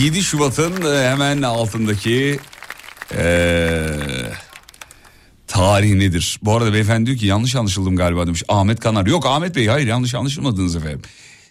7 0.00 0.22
Şubat'ın 0.22 0.94
e, 0.94 1.10
hemen 1.10 1.42
altındaki 1.42 2.38
eee 3.14 3.86
tarih 5.46 5.94
nedir? 5.94 6.38
Bu 6.42 6.56
arada 6.56 6.72
beyefendi 6.72 7.06
diyor 7.06 7.18
ki 7.18 7.26
yanlış 7.26 7.56
anlaşıldım 7.56 7.96
galiba 7.96 8.26
demiş. 8.26 8.42
Ahmet 8.48 8.80
Kanar. 8.80 9.06
Yok 9.06 9.26
Ahmet 9.26 9.56
Bey 9.56 9.66
hayır 9.66 9.86
yanlış 9.86 10.14
anlaşılmadınız 10.14 10.76
efendim. 10.76 11.02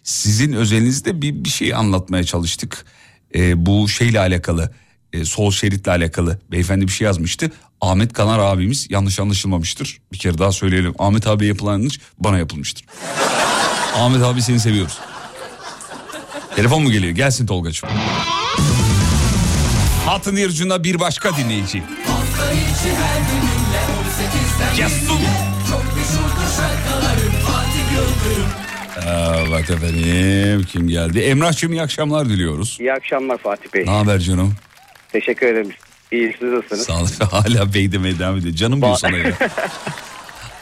Sizin 0.03 0.53
özelinizde 0.53 1.21
bir, 1.21 1.43
bir 1.43 1.49
şey 1.49 1.73
anlatmaya 1.73 2.23
çalıştık. 2.23 2.85
Ee, 3.35 3.65
bu 3.65 3.89
şeyle 3.89 4.19
alakalı 4.19 4.71
e, 5.15 5.25
sol 5.25 5.51
şeritle 5.51 5.91
alakalı 5.91 6.39
beyefendi 6.51 6.87
bir 6.87 6.91
şey 6.91 7.05
yazmıştı. 7.05 7.51
Ahmet 7.81 8.13
Kanar 8.13 8.39
abimiz 8.39 8.87
yanlış 8.89 9.19
anlaşılmamıştır. 9.19 9.97
Bir 10.13 10.17
kere 10.17 10.37
daha 10.37 10.51
söyleyelim. 10.51 10.93
Ahmet 10.99 11.27
abi 11.27 11.45
yapılan 11.45 11.71
yanlış 11.73 11.99
bana 12.19 12.37
yapılmıştır. 12.37 12.85
Ahmet 13.95 14.23
abi 14.23 14.41
seni 14.41 14.59
seviyoruz. 14.59 14.97
Telefon 16.55 16.83
mu 16.83 16.91
geliyor? 16.91 17.15
Gelsin 17.15 17.45
Tolga'cığım. 17.45 17.89
Hattın 20.05 20.35
diğer 20.35 20.49
ucunda 20.49 20.83
bir 20.83 20.99
başka 20.99 21.37
dinleyici. 21.37 21.83
Hafta 22.07 22.51
içi 22.51 22.95
her 22.95 23.19
gününle 23.19 23.81
18'den 24.01 24.81
Yasun. 24.81 25.15
20'ye 25.15 25.29
Çok 25.69 25.83
meşhurdur 25.95 26.55
şarkılarım 26.57 27.33
Fatih 27.45 27.91
Yıldırım 27.93 28.65
Evet 29.47 29.69
efendim 29.69 30.65
kim 30.71 30.87
geldi? 30.87 31.19
Emrah'cığım 31.19 31.71
iyi 31.71 31.81
akşamlar 31.81 32.29
diliyoruz. 32.29 32.77
İyi 32.79 32.93
akşamlar 32.93 33.37
Fatih 33.37 33.73
Bey. 33.73 33.85
Ne 33.85 33.89
haber 33.91 34.19
canım? 34.19 34.53
Teşekkür 35.15 35.47
ederim. 35.47 35.69
İyi 36.11 36.35
siz 36.39 36.49
nasılsınız? 36.51 36.81
Sağ 37.19 37.25
ol. 37.25 37.29
Hala 37.31 37.73
bey 37.73 37.91
demeye 37.91 38.19
devam 38.19 38.37
ediyor. 38.37 38.55
Canım 38.55 38.81
diyor 38.81 38.95
sana 38.95 39.17
ya. 39.17 39.31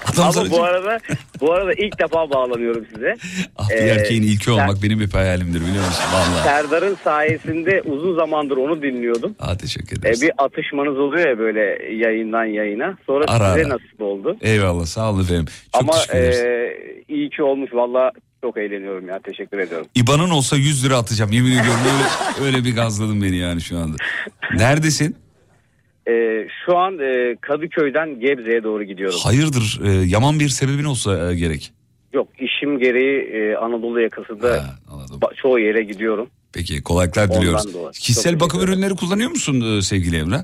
Adam 0.06 0.32
Ama 0.38 0.52
bu 0.52 0.64
arada 0.64 1.00
bu 1.42 1.54
arada 1.54 1.74
ilk 1.74 2.00
defa 2.00 2.30
bağlanıyorum 2.30 2.86
size. 2.94 3.16
Ah, 3.58 3.70
bir 3.70 3.76
Ee, 3.76 3.80
erkeğin 3.88 4.24
ilki 4.24 4.46
Ser- 4.46 4.52
olmak 4.52 4.84
benim 4.84 5.02
hep 5.02 5.14
hayalimdir 5.14 5.62
biliyor 5.62 5.86
musun? 5.86 6.04
Vallahi. 6.14 6.44
Serdar'ın 6.44 6.98
sayesinde 7.04 7.82
uzun 7.86 8.16
zamandır 8.16 8.58
onu 8.58 8.82
dinliyordum. 8.82 9.36
Aa, 9.40 9.58
teşekkür 9.58 9.98
Ee, 9.98 10.00
ederiz. 10.00 10.22
bir 10.22 10.32
atışmanız 10.38 10.98
oluyor 11.00 11.30
ya 11.30 11.40
böyle 11.40 11.94
yayından 11.96 12.46
yayına. 12.46 12.98
Sonra 13.06 13.26
Ara 13.28 13.54
size 13.54 13.66
ara. 13.66 13.70
nasip 13.70 14.02
oldu. 14.02 14.38
Eyvallah 14.42 14.86
sağ 14.86 15.12
olun 15.12 15.24
efendim. 15.24 15.46
Çok 15.74 15.82
Ama 15.82 15.94
e, 16.14 16.34
iyi 17.08 17.30
ki 17.30 17.44
olmuş. 17.44 17.70
Valla 17.74 18.12
çok 18.44 18.58
eğleniyorum 18.58 19.08
ya. 19.08 19.20
Teşekkür 19.20 19.58
ediyorum. 19.58 19.88
İban'ın 19.96 20.30
olsa 20.30 20.58
100 20.58 20.86
lira 20.86 20.98
atacağım 20.98 21.32
yemin 21.32 21.52
ediyorum. 21.52 21.80
Öyle, 21.94 22.46
öyle 22.48 22.66
bir 22.66 22.76
gazladın 22.76 23.22
beni 23.22 23.38
yani 23.38 23.62
şu 23.62 23.78
anda. 23.78 23.96
Neredesin? 24.54 25.16
Ee, 26.08 26.48
şu 26.66 26.78
an 26.78 27.00
e, 27.00 27.36
Kadıköy'den 27.42 28.20
Gebze'ye 28.20 28.64
doğru 28.64 28.84
gidiyorum. 28.84 29.20
Hayırdır 29.24 29.80
e, 29.86 29.92
yaman 29.92 30.40
bir 30.40 30.50
sebebin 30.50 30.84
olsa 30.84 31.32
e, 31.32 31.36
gerek. 31.36 31.72
Yok 32.14 32.28
işim 32.40 32.80
gereği 32.80 33.20
e, 33.22 33.56
Anadolu 33.56 34.02
yakasında 34.02 34.66
ba- 35.22 35.36
çoğu 35.36 35.60
yere 35.60 35.84
gidiyorum. 35.84 36.28
Peki 36.54 36.84
kolaylıklar 36.84 37.24
Ondan 37.28 37.42
diliyoruz. 37.42 37.74
dolayı. 37.74 37.92
Kişisel 37.92 38.32
Çok 38.32 38.42
bakım 38.42 38.62
ürünleri 38.62 38.96
kullanıyor 38.96 39.30
musun 39.30 39.78
e, 39.78 39.82
sevgili 39.82 40.18
Emre? 40.18 40.38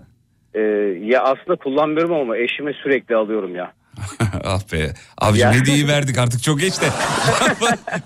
Ee, 0.53 0.59
ya 1.05 1.23
aslında 1.23 1.55
kullanmıyorum 1.55 2.13
ama 2.15 2.37
eşime 2.37 2.73
sürekli 2.73 3.15
alıyorum 3.15 3.55
ya. 3.55 3.73
ah 4.43 4.59
be. 4.73 4.93
Abicim 5.17 5.47
Ya. 5.47 5.53
hediyeyi 5.53 5.87
verdik 5.87 6.17
artık 6.17 6.43
çok 6.43 6.59
geç 6.59 6.73
de. 6.81 6.85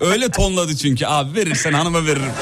Öyle 0.00 0.28
tonladı 0.28 0.76
çünkü. 0.76 1.06
Abi 1.06 1.34
verirsen 1.38 1.72
hanıma 1.72 2.06
veririm. 2.06 2.32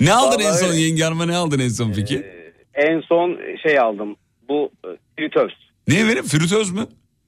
ne 0.00 0.12
aldın 0.14 0.38
en 0.40 0.44
Vallahi 0.46 0.58
son 0.60 0.68
öyle. 0.68 0.80
yenge 0.80 1.04
hanıma 1.04 1.26
ne 1.26 1.36
aldın 1.36 1.58
en 1.58 1.68
son 1.68 1.92
peki? 1.92 2.26
En 2.74 3.00
son 3.00 3.38
şey 3.62 3.78
aldım. 3.78 4.16
Bu 4.48 4.70
e, 4.84 4.88
fritöz. 5.16 5.52
ne 5.88 6.06
vereyim 6.06 6.26
fritöz 6.26 6.70
mü? 6.70 6.86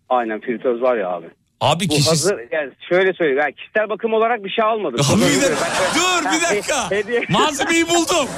Aynen 0.09 0.41
fritöz 0.41 0.83
var 0.83 0.97
ya 0.97 1.09
abi. 1.09 1.27
Abi 1.61 1.89
Bu 1.89 1.95
kişi... 1.95 2.09
hazır 2.09 2.37
yani 2.53 2.71
şöyle 2.89 3.13
söyleyeyim. 3.13 3.41
Yani 3.43 3.55
kişisel 3.55 3.89
bakım 3.89 4.13
olarak 4.15 4.45
bir 4.45 4.51
şey 4.51 4.65
almadım. 4.65 5.01
Abi 5.13 5.21
bir 5.21 5.43
Ben- 5.43 5.57
dur 5.95 6.33
bir 6.33 6.43
dakika. 6.57 6.91
hediye- 6.91 7.25
Malzemeyi 7.29 7.89
buldum. 7.89 8.29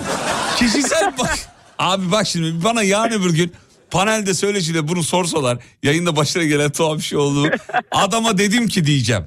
Kişisel 0.56 1.12
bak. 1.18 1.38
Abi 1.78 2.12
bak 2.12 2.26
şimdi 2.26 2.64
bana 2.64 2.82
yarın 2.82 3.20
öbür 3.22 3.34
gün 3.34 3.52
panelde 3.91 4.34
söyleşiyle 4.34 4.88
bunu 4.88 5.03
sorsalar 5.03 5.59
yayında 5.82 6.16
başına 6.16 6.43
gelen 6.45 6.70
tuhaf 6.70 6.97
bir 6.99 7.03
şey 7.03 7.18
oldu. 7.18 7.51
Adama 7.91 8.38
dedim 8.38 8.68
ki 8.68 8.86
diyeceğim. 8.86 9.24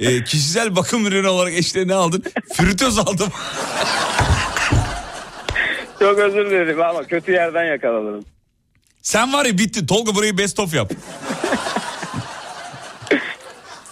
E, 0.00 0.24
kişisel 0.24 0.76
bakım 0.76 1.06
ürünü 1.06 1.28
olarak 1.28 1.52
eşle 1.52 1.88
ne 1.88 1.94
aldın? 1.94 2.22
Fritöz 2.54 2.98
aldım. 2.98 3.28
Çok 5.98 6.18
özür 6.18 6.46
dilerim 6.50 6.82
ama 6.82 7.02
kötü 7.04 7.32
yerden 7.32 7.64
yakaladım. 7.64 8.24
Sen 9.02 9.32
var 9.32 9.44
ya 9.46 9.58
bitti. 9.58 9.86
Tolga 9.86 10.14
burayı 10.14 10.38
best 10.38 10.60
of 10.60 10.74
yap. 10.74 10.92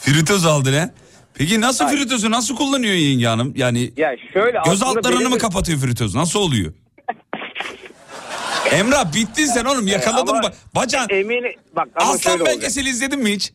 fritöz 0.01 0.47
aldın 0.47 0.72
he. 0.72 0.91
Peki 1.35 1.61
nasıl 1.61 1.89
fritözü 1.89 2.31
nasıl 2.31 2.57
kullanıyor 2.57 2.95
yenge 2.95 3.27
hanım? 3.27 3.53
Yani 3.57 3.93
Ya 3.97 4.16
şöyle 4.33 4.59
göz 4.66 4.83
altlarını 4.83 5.18
benim- 5.20 5.31
mı 5.31 5.39
kapatıyor 5.39 5.79
fritöz? 5.79 6.14
Nasıl 6.14 6.41
oluyor? 6.41 6.72
Emrah 8.72 9.14
bittin 9.14 9.46
sen 9.46 9.64
oğlum 9.64 9.86
yakaladın 9.86 10.32
Ama 10.32 10.48
mı? 10.48 10.54
Bacağın 10.74 11.06
Emini 11.10 11.54
bak 11.76 11.88
ama 11.96 12.10
Aslan 12.10 12.18
şöyle 12.18 12.42
olacak. 12.42 12.56
belgeseli 12.56 12.88
izledin 12.88 13.18
mi 13.22 13.32
hiç? 13.32 13.52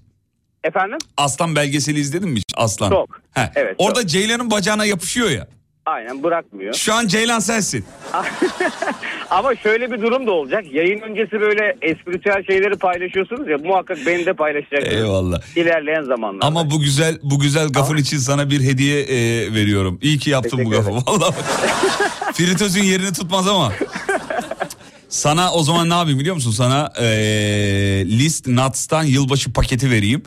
Efendim? 0.64 0.98
Aslan 1.18 1.56
belgeseli 1.56 2.00
izledin 2.00 2.30
mi 2.30 2.38
hiç? 2.38 2.46
Aslan. 2.58 2.90
Çok. 2.90 3.22
He. 3.34 3.52
Evet, 3.56 3.76
Orada 3.78 4.08
Ceylan'ın 4.08 4.52
bacağına 4.52 4.86
yapışıyor 4.86 5.30
ya. 5.30 5.48
Aynen 5.86 6.24
bırakmıyor. 6.24 6.74
Şu 6.74 6.94
an 6.94 7.08
Ceylan 7.08 7.40
sensin. 7.40 7.86
Ama 9.30 9.56
şöyle 9.56 9.92
bir 9.92 10.02
durum 10.02 10.28
da 10.28 10.32
olacak. 10.32 10.64
Yayın 10.74 11.02
öncesi 11.02 11.32
böyle 11.32 11.78
espritüel 11.82 12.44
şeyleri 12.48 12.76
paylaşıyorsunuz 12.76 13.48
ya 13.48 13.58
muhakkak 13.58 13.98
beni 14.06 14.26
de 14.26 14.34
paylaşacaksınız. 14.34 14.94
Eyvallah. 14.96 15.42
İlerleyen 15.58 16.04
zamanlarda. 16.04 16.46
Ama 16.46 16.72
bu 16.72 16.80
güzel 16.80 17.18
bu 17.24 17.40
güzel 17.40 17.68
gafın 17.70 17.98
için 17.98 18.18
sana 18.18 18.50
bir 18.50 18.62
hediye 18.62 19.02
e, 19.02 19.18
veriyorum. 19.54 20.00
İyi 20.02 20.20
ki 20.20 20.30
yaptın 20.30 20.66
bu 20.66 20.70
Teşekkür 20.70 20.92
gafı. 20.92 21.12
Vallahi. 21.12 21.36
Fritözün 22.34 22.84
yerini 22.84 23.14
tutmaz 23.14 23.48
ama. 23.48 23.74
Sana 25.10 25.52
o 25.54 25.64
zaman 25.64 25.90
ne 25.90 25.94
yapayım 25.94 26.20
biliyor 26.20 26.36
musun? 26.36 26.52
Sana 26.52 26.94
e, 27.00 27.06
List 28.06 28.48
Nuts'tan 28.48 29.04
yılbaşı 29.04 29.54
paketi 29.54 29.92
vereyim. 29.92 30.24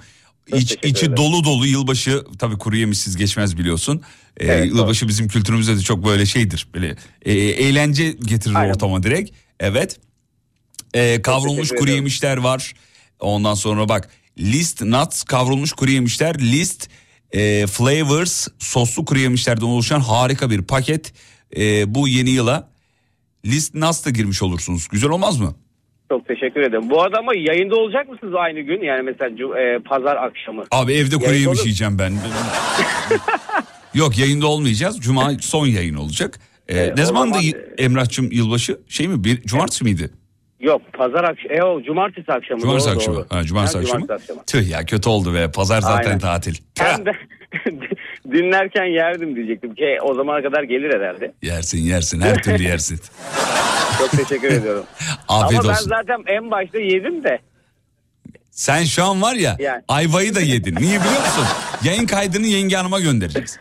İç, 0.55 0.77
içi 0.83 1.17
dolu 1.17 1.45
dolu 1.45 1.67
yılbaşı 1.67 2.25
tabii 2.39 2.59
kuru 2.59 2.77
yemişsiz 2.77 3.17
geçmez 3.17 3.59
biliyorsun. 3.59 4.03
E, 4.37 4.47
Evet, 4.47 4.67
yılbaşı 4.67 5.09
bizim 5.09 5.29
kültürümüzde 5.29 5.77
de 5.77 5.81
çok 5.81 6.05
böyle 6.07 6.27
şeydir. 6.27 6.69
Böyle 6.75 6.97
e, 7.23 7.33
eğlence 7.33 8.11
getirir 8.11 8.55
ortama 8.55 9.03
direkt. 9.03 9.31
Evet. 9.61 10.01
E, 10.95 11.23
kavrulmuş 11.23 11.69
kuru 11.69 11.79
ederim. 11.83 11.95
yemişler 11.95 12.37
var. 12.37 12.73
Ondan 13.21 13.55
sonra 13.55 13.89
bak 13.89 14.11
List 14.39 14.83
Nuts 14.83 15.23
kavrulmuş 15.23 15.73
kuru 15.73 15.91
yemişler. 15.91 16.39
List 16.39 16.89
e, 17.33 17.67
Flavors 17.67 18.49
soslu 18.59 19.05
kuru 19.05 19.19
yemişlerden 19.19 19.67
oluşan 19.67 20.01
harika 20.01 20.51
bir 20.51 20.63
paket. 20.63 21.13
E, 21.57 21.95
bu 21.95 22.09
yeni 22.09 22.31
yıla 22.31 22.72
List 23.47 23.75
Nuts 23.75 24.07
da 24.07 24.11
girmiş 24.11 24.43
olursunuz. 24.43 24.89
Güzel 24.89 25.11
olmaz 25.11 25.41
mı? 25.41 25.55
Çok 26.09 26.29
teşekkür 26.29 26.61
ederim. 26.61 26.91
Bu 26.91 27.03
arada 27.03 27.19
ama 27.19 27.33
yayında 27.37 27.77
olacak 27.77 28.09
mısınız 28.09 28.35
aynı 28.37 28.61
gün? 28.61 28.83
Yani 28.83 29.03
mesela 29.03 29.61
e, 29.61 29.79
pazar 29.79 30.17
akşamı. 30.17 30.65
Abi 30.71 30.93
evde 30.93 31.17
kuru 31.17 31.35
yemiş 31.35 31.47
olur- 31.47 31.65
yiyeceğim 31.65 31.99
ben. 31.99 32.13
Yok 33.95 34.19
yayında 34.19 34.47
olmayacağız. 34.47 35.01
Cuma 35.01 35.31
son 35.41 35.67
yayın 35.67 35.95
olacak. 35.95 36.41
Ee, 36.69 36.79
Ee, 36.79 36.93
ne 36.97 37.05
zaman 37.05 37.35
da 37.35 37.39
y- 37.41 37.53
Emrah'cığım 37.79 38.33
yılbaşı 38.33 38.81
şey 38.89 39.09
mi? 39.09 39.25
Bir 39.25 39.43
cumartesi 39.43 39.85
miydi? 39.85 40.11
Yok 40.61 40.83
pazar 40.93 41.25
akşamı. 41.25 41.55
E 41.55 41.63
o 41.63 41.83
cumartesi 41.83 42.33
akşamı. 42.33 42.61
Cumartesi 42.61 42.87
doğru, 42.89 42.97
akşamı. 42.97 43.17
doğru. 43.17 43.27
Ha, 43.29 43.43
cumartesi 43.45 43.79
Ha, 43.79 43.83
akşamı. 43.83 44.01
cumartesi 44.07 44.33
akşamı. 44.33 44.45
Tüh 44.47 44.71
ya 44.71 44.87
kötü 44.87 45.09
oldu 45.09 45.35
be. 45.35 45.51
Pazar 45.51 45.81
zaten 45.81 46.07
Aynen. 46.09 46.19
tatil. 46.19 46.55
Ben 46.81 47.07
de 47.07 47.13
dinlerken 48.33 48.85
yerdim 48.85 49.37
diyecektim 49.37 49.75
ki 49.75 49.99
o 50.03 50.15
zamana 50.15 50.43
kadar 50.43 50.63
gelir 50.63 50.95
herhalde. 50.95 51.33
Yersin 51.43 51.79
yersin 51.79 52.21
her 52.21 52.43
türlü 52.43 52.63
yersin. 52.63 53.01
Çok 53.99 54.11
teşekkür 54.11 54.49
ediyorum. 54.53 54.85
Afiyet 55.29 55.65
Ama 55.65 55.73
olsun. 55.73 55.91
ben 55.91 55.97
zaten 55.97 56.23
en 56.27 56.51
başta 56.51 56.79
yedim 56.79 57.25
de. 57.25 57.39
Sen 58.51 58.85
şu 58.85 59.05
an 59.05 59.23
var 59.23 59.35
ya 59.35 59.57
Yani. 59.59 59.83
ayvayı 59.89 60.35
da 60.35 60.41
yedin. 60.41 60.75
Niye 60.77 61.01
biliyor 61.01 61.21
musun? 61.21 61.45
Yayın 61.85 62.07
kaydını 62.07 62.47
yenge 62.47 62.77
hanıma 62.77 63.01
göndereceğiz. 63.01 63.59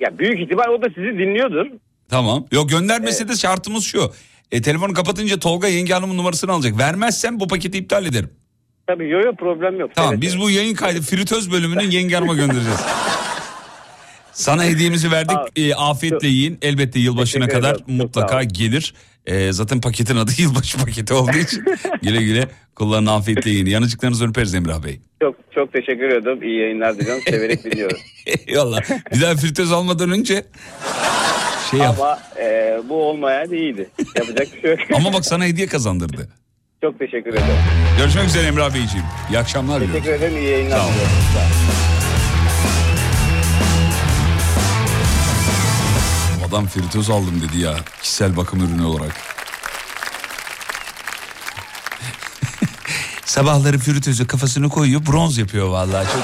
Ya 0.00 0.18
büyük 0.18 0.40
ihtimal 0.40 0.68
o 0.68 0.82
da 0.82 0.86
sizi 0.88 1.18
dinliyordur. 1.18 1.66
Tamam. 2.08 2.46
Yok 2.52 2.70
göndermese 2.70 3.28
de 3.28 3.36
şartımız 3.36 3.84
şu. 3.84 4.12
E, 4.52 4.62
telefonu 4.62 4.92
kapatınca 4.92 5.38
Tolga 5.38 5.68
yenge 5.68 5.94
hanımın 5.94 6.16
numarasını 6.16 6.52
alacak. 6.52 6.78
Vermezsem 6.78 7.40
bu 7.40 7.48
paketi 7.48 7.78
iptal 7.78 8.06
ederim. 8.06 8.30
Tabii 8.86 9.08
yo 9.08 9.20
yo 9.20 9.34
problem 9.34 9.80
yok. 9.80 9.90
Tamam 9.94 10.12
Evet, 10.12 10.22
biz 10.22 10.40
bu 10.40 10.50
yayın 10.50 10.74
kaydı 10.74 11.00
fritöz 11.02 11.52
bölümünü 11.52 11.84
yenge 11.94 12.14
hanıma 12.14 12.34
göndereceğiz. 12.34 12.80
Sana 14.32 14.64
hediyemizi 14.64 15.10
verdik. 15.10 15.36
Abi, 15.36 15.50
E, 15.60 15.74
afiyetle 15.74 16.28
yiyin. 16.28 16.58
Elbette 16.62 16.98
yılbaşına 17.00 17.48
kadar 17.48 17.74
ederim. 17.74 17.84
Mutlaka 17.96 18.42
gelir. 18.42 18.94
E, 19.26 19.52
zaten 19.52 19.80
paketin 19.80 20.16
adı 20.16 20.30
yılbaşı 20.38 20.78
paketi 20.78 21.14
olduğu 21.14 21.36
için 21.36 21.64
güle 22.02 22.22
güle 22.22 22.48
kullanın 22.74 23.06
afiyetle 23.06 23.50
yiyin. 23.50 23.66
Yanıcıklarınızı 23.66 24.28
öperiz 24.28 24.54
Emrah 24.54 24.84
Bey. 24.84 25.00
Çok 25.22 25.36
çok 25.54 25.72
teşekkür 25.72 26.08
ediyorum. 26.08 26.42
İyi 26.42 26.60
yayınlar 26.60 26.98
diliyorum. 26.98 27.22
Severek 27.28 27.64
dinliyorum. 27.64 27.98
Eyvallah. 28.46 28.80
Bir 29.14 29.20
daha 29.20 29.34
fritöz 29.36 29.72
almadan 29.72 30.10
önce 30.10 30.44
şey 31.70 31.80
yap. 31.80 31.96
Ama 32.00 32.18
e, 32.40 32.78
bu 32.88 32.94
olmaya 32.94 33.44
iyiydi. 33.44 33.90
Yapacak 34.16 34.54
bir 34.54 34.60
şey 34.60 34.70
yok. 34.70 34.80
Ama 34.94 35.12
bak 35.12 35.24
sana 35.26 35.44
hediye 35.44 35.66
kazandırdı. 35.66 36.28
Çok 36.80 36.98
teşekkür 36.98 37.30
ederim. 37.30 37.44
Görüşmek 37.98 38.26
üzere 38.28 38.46
Emrah 38.46 38.74
Beyciğim. 38.74 39.06
İyi 39.30 39.38
akşamlar. 39.38 39.80
Teşekkür 39.80 40.12
ederim. 40.12 40.36
İyi 40.36 40.48
yayınlar 40.50 40.78
Sağ 40.78 40.84
olun. 40.86 40.94
Adam 46.48 46.66
fritöz 46.66 47.10
aldım 47.10 47.42
dedi 47.48 47.58
ya. 47.58 47.76
Kişisel 48.02 48.36
bakım 48.36 48.60
ürünü 48.60 48.82
olarak. 48.84 49.16
Sabahları 53.24 53.78
fritözü 53.78 54.26
kafasını 54.26 54.68
koyuyor 54.68 55.06
bronz 55.06 55.38
yapıyor 55.38 55.68
vallahi 55.68 56.06
çok. 56.12 56.22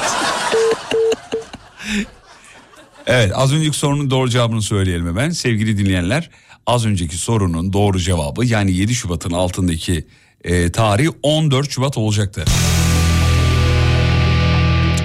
evet 3.06 3.32
az 3.34 3.52
önceki 3.52 3.76
sorunun 3.76 4.10
doğru 4.10 4.30
cevabını 4.30 4.62
söyleyelim 4.62 5.06
hemen. 5.06 5.30
Sevgili 5.30 5.78
dinleyenler 5.78 6.30
az 6.66 6.86
önceki 6.86 7.16
sorunun 7.16 7.72
doğru 7.72 7.98
cevabı 7.98 8.44
yani 8.46 8.72
7 8.72 8.94
Şubat'ın 8.94 9.30
altındaki 9.32 10.06
e, 10.44 10.72
tarih 10.72 11.08
14 11.22 11.70
Şubat 11.70 11.98
olacaktı. 11.98 12.44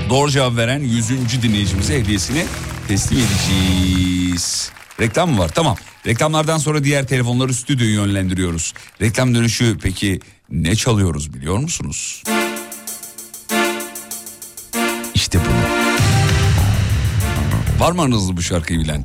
Doğru 0.10 0.32
cevap 0.32 0.56
veren 0.58 0.80
100. 0.80 1.44
dinleyicimize 1.44 2.00
hediyesini 2.00 2.46
teslim 2.88 3.20
edeceğiz. 3.20 4.72
Reklam 5.00 5.32
mı 5.32 5.40
var? 5.40 5.50
Tamam. 5.56 5.76
Reklamlardan 6.06 6.58
sonra 6.58 6.84
diğer 6.84 7.08
telefonları 7.08 7.54
stüdyoya 7.54 7.92
yönlendiriyoruz. 7.94 8.74
Reklam 9.02 9.36
dönüşü 9.36 9.78
peki 9.82 10.20
ne 10.50 10.76
çalıyoruz 10.76 11.34
biliyor 11.34 11.58
musunuz? 11.58 12.24
İşte 15.14 15.40
bunu. 15.40 15.68
Var 17.80 17.92
mı 17.92 18.02
aranızda 18.02 18.38
bu 18.38 18.42
şarkıyı 18.42 18.80
bilen? 18.80 19.04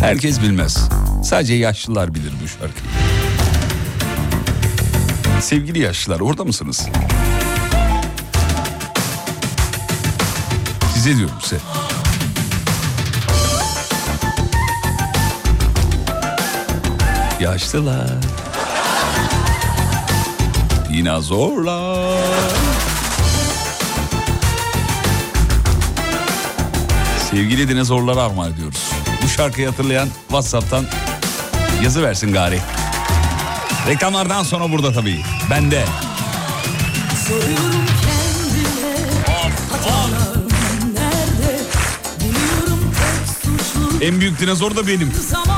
Herkes 0.00 0.42
bilmez. 0.42 0.88
Sadece 1.28 1.54
yaşlılar 1.54 2.14
bilir 2.14 2.32
bu 2.42 2.48
şarkıyı. 2.48 2.90
Sevgili 5.40 5.78
yaşlılar 5.78 6.20
orada 6.20 6.44
mısınız? 6.44 6.88
Size 10.94 11.16
diyorum 11.16 11.36
size. 11.42 11.56
Yaşlılar. 17.40 18.10
Dinozorlar. 20.92 22.22
Sevgili 27.30 27.68
dinozorlara 27.68 28.22
armağan 28.22 28.52
ediyoruz. 28.52 28.90
Bu 29.22 29.28
şarkıyı 29.28 29.68
hatırlayan 29.68 30.08
WhatsApp'tan 30.28 30.84
yazı 31.82 32.02
versin 32.02 32.32
gari. 32.32 32.60
Reklamlardan 33.86 34.42
sonra 34.42 34.70
burada 34.72 34.92
tabii. 34.92 35.20
Ben 35.50 35.70
de. 35.70 35.84
Soruyorum 37.28 37.88
En 44.00 44.20
büyük 44.20 44.40
dinozor 44.40 44.76
da 44.76 44.86
benim. 44.86 45.12
zaman 45.30 45.57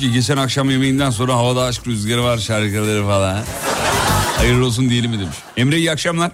Ki 0.00 0.12
geçen 0.12 0.36
akşam 0.36 0.70
yemeğinden 0.70 1.10
sonra 1.10 1.34
havada 1.36 1.62
aşk 1.64 1.86
rüzgarı 1.86 2.24
var 2.24 2.38
şarkıları 2.38 3.04
falan. 3.06 3.38
Hayırlı 4.36 4.66
olsun 4.66 4.90
diyelim 4.90 5.10
mi 5.10 5.18
demiş. 5.20 5.36
Emre 5.56 5.76
iyi 5.76 5.90
akşamlar. 5.90 6.30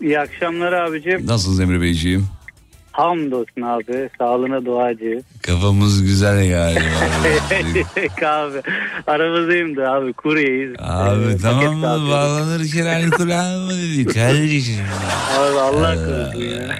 İyi 0.00 0.20
akşamlar 0.20 0.72
abicim. 0.72 1.26
Nasılsınız 1.26 1.60
Emre 1.60 1.80
Beyciğim? 1.80 2.26
Hamdolsun 2.92 3.62
abi. 3.62 4.08
Sağlığına 4.18 4.64
duacı. 4.64 5.22
Kafamız 5.42 6.02
güzel 6.04 6.48
galiba. 6.50 6.80
abi 8.26 8.62
aramızdayım 9.06 9.76
da 9.76 9.92
abi 9.92 10.12
kuryeyiz. 10.12 10.70
Abi 10.78 11.24
Ee, 11.24 11.36
tamam 11.42 11.76
mı 11.76 12.08
bağlanırken 12.10 12.86
alkol 12.86 13.28
alma 13.30 13.70
dedik 13.72 14.14
kardeşim. 14.14 14.84
Abi 15.38 15.58
Allah 15.60 15.94
korusun 15.94 16.40
ya. 16.44 16.76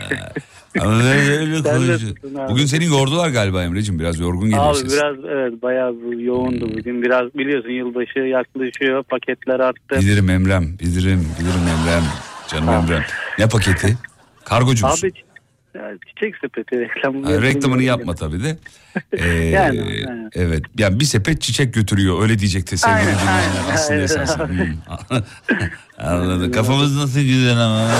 Öyle 0.74 1.94
abi. 2.40 2.50
Bugün 2.50 2.66
seni 2.66 2.84
yordular 2.84 3.28
galiba 3.28 3.62
Emre'cim 3.62 3.98
biraz 3.98 4.20
yorgun 4.20 4.46
Abi 4.46 4.50
geliyorsun. 4.50 4.88
biraz 4.92 5.16
evet 5.32 5.62
bayağı 5.62 5.94
yoğundu 6.18 6.68
bugün. 6.78 7.02
Biraz 7.02 7.34
biliyorsun 7.34 7.70
yılbaşı 7.70 8.18
yaklaşıyor. 8.18 9.02
Paketler 9.02 9.60
arttı. 9.60 9.96
Bilirim 10.00 10.30
Emrem, 10.30 10.78
bilirim, 10.78 11.26
bilirim 11.40 11.68
Emrem. 11.68 12.02
Canım 12.48 12.68
Emrem. 12.68 13.04
Ne 13.38 13.48
paketi? 13.48 13.96
Kargocu 14.44 14.86
musun? 14.86 15.08
Abi 15.08 15.12
ya, 15.74 15.90
çiçek 16.08 16.34
sepeti 16.40 16.80
reklamı. 16.80 17.26
Ha, 17.26 17.42
reklamını 17.42 17.82
yapma 17.82 18.14
tabii 18.14 18.42
de. 18.42 18.56
Ee, 19.12 19.28
Yani, 19.28 19.82
aynen. 19.82 20.30
evet. 20.34 20.62
Yani 20.78 21.00
bir 21.00 21.04
sepet 21.04 21.40
çiçek 21.42 21.74
götürüyor. 21.74 22.22
Öyle 22.22 22.38
diyecekti 22.38 22.78
sevgili 22.78 22.98
Aynen, 22.98 23.14
dinleyenler 23.20 23.74
aslında 23.74 24.00
esasen. 24.00 24.48
Hmm. 24.48 24.74
Anladım. 25.98 26.52
Kafamız 26.52 26.96
nasıl 26.96 27.20
güzel 27.20 27.58
ama. 27.58 27.90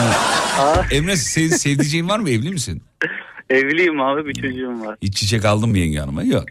Emre 0.91 1.17
senin 1.17 1.49
sevdiceğin 1.49 2.09
var 2.09 2.19
mı? 2.19 2.31
Evli 2.31 2.51
misin? 2.51 2.83
Evliyim 3.51 4.01
abi 4.01 4.27
bir 4.29 4.35
çocuğum 4.35 4.87
var. 4.87 4.97
Hiç 5.03 5.17
çiçek 5.17 5.45
aldın 5.45 5.69
mı 5.69 5.79
yenge 5.79 5.99
hanıma? 5.99 6.23
Yok. 6.23 6.45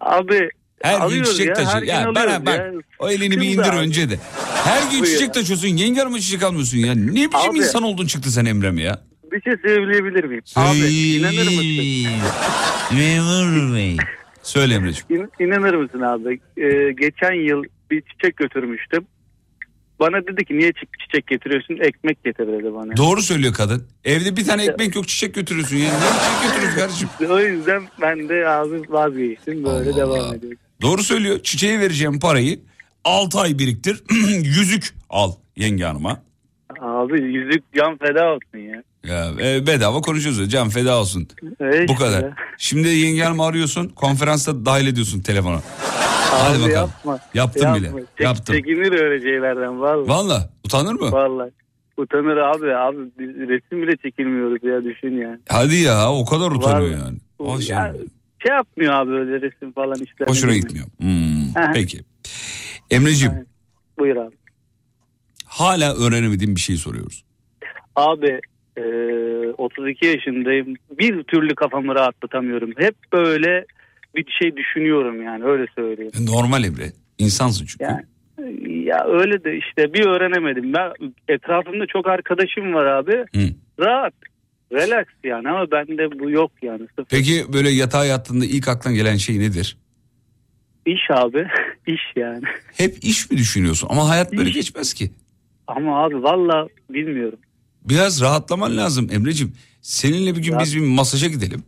Abi 0.00 0.48
Her 0.82 1.08
gün 1.08 1.24
çiçek 1.24 1.46
ya, 1.46 1.54
taşı. 1.54 1.84
Ya, 1.84 2.06
bana 2.14 2.46
bak 2.46 2.58
ya. 2.58 2.72
o 2.98 3.10
elini 3.10 3.40
bir 3.40 3.46
indir 3.48 3.68
abi. 3.68 3.76
önce 3.76 4.10
de. 4.10 4.18
Her 4.64 4.90
gün 4.90 5.00
Buyur. 5.02 5.12
çiçek 5.12 5.34
taşıyorsun. 5.34 5.68
Yenge 5.68 6.00
hanıma 6.00 6.20
çiçek 6.20 6.42
almıyorsun 6.42 6.78
ya. 6.78 6.94
Ne 6.94 7.10
biçim 7.14 7.50
Abi. 7.50 7.58
insan 7.58 7.82
oldun 7.82 8.06
çıktı 8.06 8.30
sen 8.32 8.44
Emre'm 8.44 8.78
ya? 8.78 9.00
Bir 9.32 9.42
şey 9.42 9.52
söyleyebilir 9.62 10.24
miyim? 10.24 10.42
Abi 10.56 10.78
inanır 10.78 11.44
mısın? 11.44 12.18
Memur 12.96 13.74
Bey. 13.76 13.96
Söyle 14.42 14.74
Emre'ciğim. 14.74 15.22
İn- 15.22 15.44
İnanır 15.44 15.74
mısın 15.74 16.00
abi? 16.00 16.40
Ee, 16.56 16.92
geçen 16.92 17.32
yıl 17.32 17.64
bir 17.90 18.02
çiçek 18.02 18.36
götürmüştüm. 18.36 19.06
Bana 20.00 20.26
dedi 20.26 20.44
ki 20.44 20.58
niye 20.58 20.70
çi- 20.70 20.86
çiçek 21.02 21.26
getiriyorsun? 21.26 21.76
Ekmek 21.80 22.24
getir 22.24 22.46
dedi 22.46 22.74
bana. 22.74 22.96
Doğru 22.96 23.22
söylüyor 23.22 23.54
kadın. 23.54 23.86
Evde 24.04 24.36
bir 24.36 24.44
tane 24.44 24.64
ekmek 24.64 24.96
yok 24.96 25.08
çiçek 25.08 25.34
götürüyorsun 25.34 25.76
ya. 25.76 25.84
Ne 25.92 25.98
çiçek 25.98 26.42
götürüyorsun 26.44 26.78
kardeşim? 26.80 27.08
O 27.30 27.40
yüzden 27.40 27.82
ben 28.00 28.28
de 28.28 28.48
abi 28.48 28.82
vazgeçtim. 28.88 29.64
Böyle 29.64 29.96
devam 29.96 30.34
ediyorum. 30.34 30.58
Doğru 30.82 31.02
söylüyor. 31.02 31.40
Çiçeğe 31.42 31.80
vereceğim 31.80 32.20
parayı 32.20 32.60
6 33.04 33.38
ay 33.40 33.58
biriktir. 33.58 34.02
Yüzük 34.44 34.94
al 35.10 35.32
yenge 35.56 35.84
hanıma. 35.84 36.22
Abi 36.80 37.22
yüzük 37.22 37.62
can 37.74 37.96
feda 37.98 38.26
olsun 38.34 38.58
ya. 38.58 38.82
Ya, 39.06 39.30
e, 39.40 39.66
bedava 39.66 40.00
konuşuyoruz. 40.00 40.50
Can 40.50 40.68
feda 40.68 41.00
olsun. 41.00 41.28
Evet 41.60 41.88
Bu 41.88 41.94
kadar. 41.94 42.22
ya. 42.22 42.34
Şimdi 42.58 42.88
yenge 42.88 43.22
hanımı 43.22 43.44
arıyorsun. 43.44 43.88
Konferansta 43.88 44.64
dahil 44.66 44.86
ediyorsun 44.86 45.20
telefona. 45.20 45.60
Hadi 46.30 46.58
Abi 46.58 46.62
bakalım. 46.62 46.74
yapma. 46.90 47.18
Yaptım 47.34 47.62
Yapma. 47.62 47.76
bile. 47.78 47.88
Çek- 48.16 48.20
Yaptım. 48.24 48.56
Çekinir 48.56 48.92
öyle 49.00 49.22
şeylerden 49.22 49.80
vallahi. 49.80 50.08
Valla 50.08 50.50
utanır 50.64 50.92
mı? 50.92 51.12
Vallahi. 51.12 51.50
Utanır 51.96 52.36
abi. 52.36 52.76
Abi 52.76 52.96
biz 53.18 53.28
resim 53.48 53.82
bile 53.82 53.96
çekilmiyoruz 53.96 54.64
ya 54.64 54.84
düşün 54.84 55.20
ya. 55.20 55.38
Hadi 55.48 55.76
ya 55.76 56.12
o 56.12 56.24
kadar 56.24 56.50
utanıyor 56.50 56.90
Vallahi. 56.90 57.04
yani. 57.06 57.18
O 57.38 57.60
şey. 57.60 57.76
Ya, 57.76 57.94
şey 58.46 58.54
yapmıyor 58.56 58.92
abi 58.94 59.10
öyle 59.10 59.40
resim 59.40 59.72
falan 59.72 59.94
işler. 59.94 60.28
Hoşuna 60.28 60.54
gitmiyor. 60.54 60.86
Hmm. 61.00 61.72
Peki. 61.74 62.00
Emre'ciğim 62.90 63.34
Buyur 63.98 64.16
abi. 64.16 64.34
hala 65.46 65.94
öğrenemediğim 65.94 66.56
bir 66.56 66.60
şey 66.60 66.76
soruyoruz. 66.76 67.24
Abi 67.96 68.40
e, 68.78 69.52
32 69.58 70.06
yaşındayım. 70.06 70.74
Bir 70.98 71.22
türlü 71.22 71.54
kafamı 71.54 71.94
rahatlatamıyorum. 71.94 72.70
Hep 72.76 72.94
böyle 73.12 73.64
bir 74.16 74.26
şey 74.42 74.56
düşünüyorum 74.56 75.22
yani 75.22 75.44
öyle 75.44 75.66
söyleyeyim. 75.74 76.12
Normal 76.26 76.64
Emre. 76.64 76.92
İnsansın 77.18 77.66
çünkü. 77.66 77.84
Yani 77.84 78.04
ya 78.86 79.04
öyle 79.06 79.44
de 79.44 79.56
işte 79.56 79.94
bir 79.94 80.06
öğrenemedim. 80.06 80.72
Ben 80.72 80.92
etrafımda 81.28 81.86
çok 81.86 82.08
arkadaşım 82.08 82.74
var 82.74 82.86
abi. 82.86 83.12
Hı. 83.12 83.48
Rahat. 83.80 84.14
Relax 84.72 85.06
yani 85.24 85.48
ama 85.48 85.70
bende 85.70 86.18
bu 86.18 86.30
yok 86.30 86.52
yani. 86.62 86.80
Sıfır. 86.80 87.04
Peki 87.10 87.44
böyle 87.52 87.70
yatağa 87.70 88.04
yattığında 88.04 88.44
ilk 88.44 88.68
aklına 88.68 88.94
gelen 88.94 89.16
şey 89.16 89.38
nedir? 89.38 89.76
İş 90.86 91.10
abi. 91.10 91.46
iş 91.86 92.00
yani. 92.16 92.44
Hep 92.76 92.94
iş 93.02 93.30
mi 93.30 93.38
düşünüyorsun? 93.38 93.88
Ama 93.90 94.08
hayat 94.08 94.32
böyle 94.32 94.50
geçmez 94.50 94.94
ki. 94.94 95.10
Ama 95.66 96.04
abi 96.04 96.22
valla 96.22 96.68
bilmiyorum. 96.90 97.38
Biraz 97.88 98.20
rahatlaman 98.20 98.76
lazım 98.76 99.08
Emre'ciğim. 99.12 99.54
Seninle 99.82 100.36
bir 100.36 100.42
gün 100.42 100.58
biz 100.58 100.76
bir 100.76 100.80
masaja 100.80 101.26
gidelim. 101.26 101.64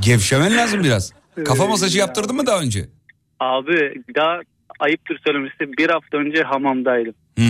Gevşemen 0.00 0.56
lazım 0.56 0.84
biraz. 0.84 1.12
Kafa 1.44 1.66
masajı 1.66 1.98
yaptırdın 1.98 2.36
mı 2.36 2.46
daha 2.46 2.60
önce? 2.60 2.88
Abi 3.40 4.02
daha 4.16 4.40
ayıptır 4.80 5.20
söylemesi 5.26 5.78
bir 5.78 5.90
hafta 5.90 6.16
önce 6.18 6.42
hamamdaydım. 6.42 7.14
Hı. 7.38 7.44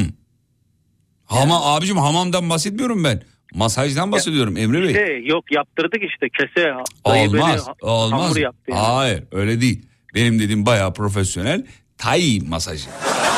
Hama 1.24 1.74
abicim 1.74 1.96
hamamdan 1.96 2.50
bahsetmiyorum 2.50 3.04
ben. 3.04 3.22
Masajdan 3.54 4.12
bahsediyorum 4.12 4.56
Emre 4.56 4.82
Bey. 4.82 4.94
Şey, 4.94 5.26
yok 5.26 5.52
yaptırdık 5.52 6.02
işte 6.02 6.26
kese. 6.38 6.68
Dayı 7.06 7.32
beni 7.32 7.42
Olmaz, 7.42 7.68
olmaz. 7.82 8.36
Yaptı 8.36 8.70
yani. 8.70 8.80
Hayır, 8.80 9.24
öyle 9.32 9.60
değil. 9.60 9.86
Benim 10.14 10.38
dediğim 10.38 10.66
bayağı 10.66 10.94
profesyonel 10.94 11.66
tay 11.98 12.40
masajı. 12.48 12.88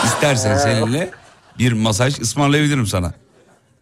İstersen 0.05 0.57
seninle 0.57 1.11
bir 1.59 1.73
masaj 1.73 2.21
ısmarlayabilirim 2.21 2.87
sana. 2.87 3.15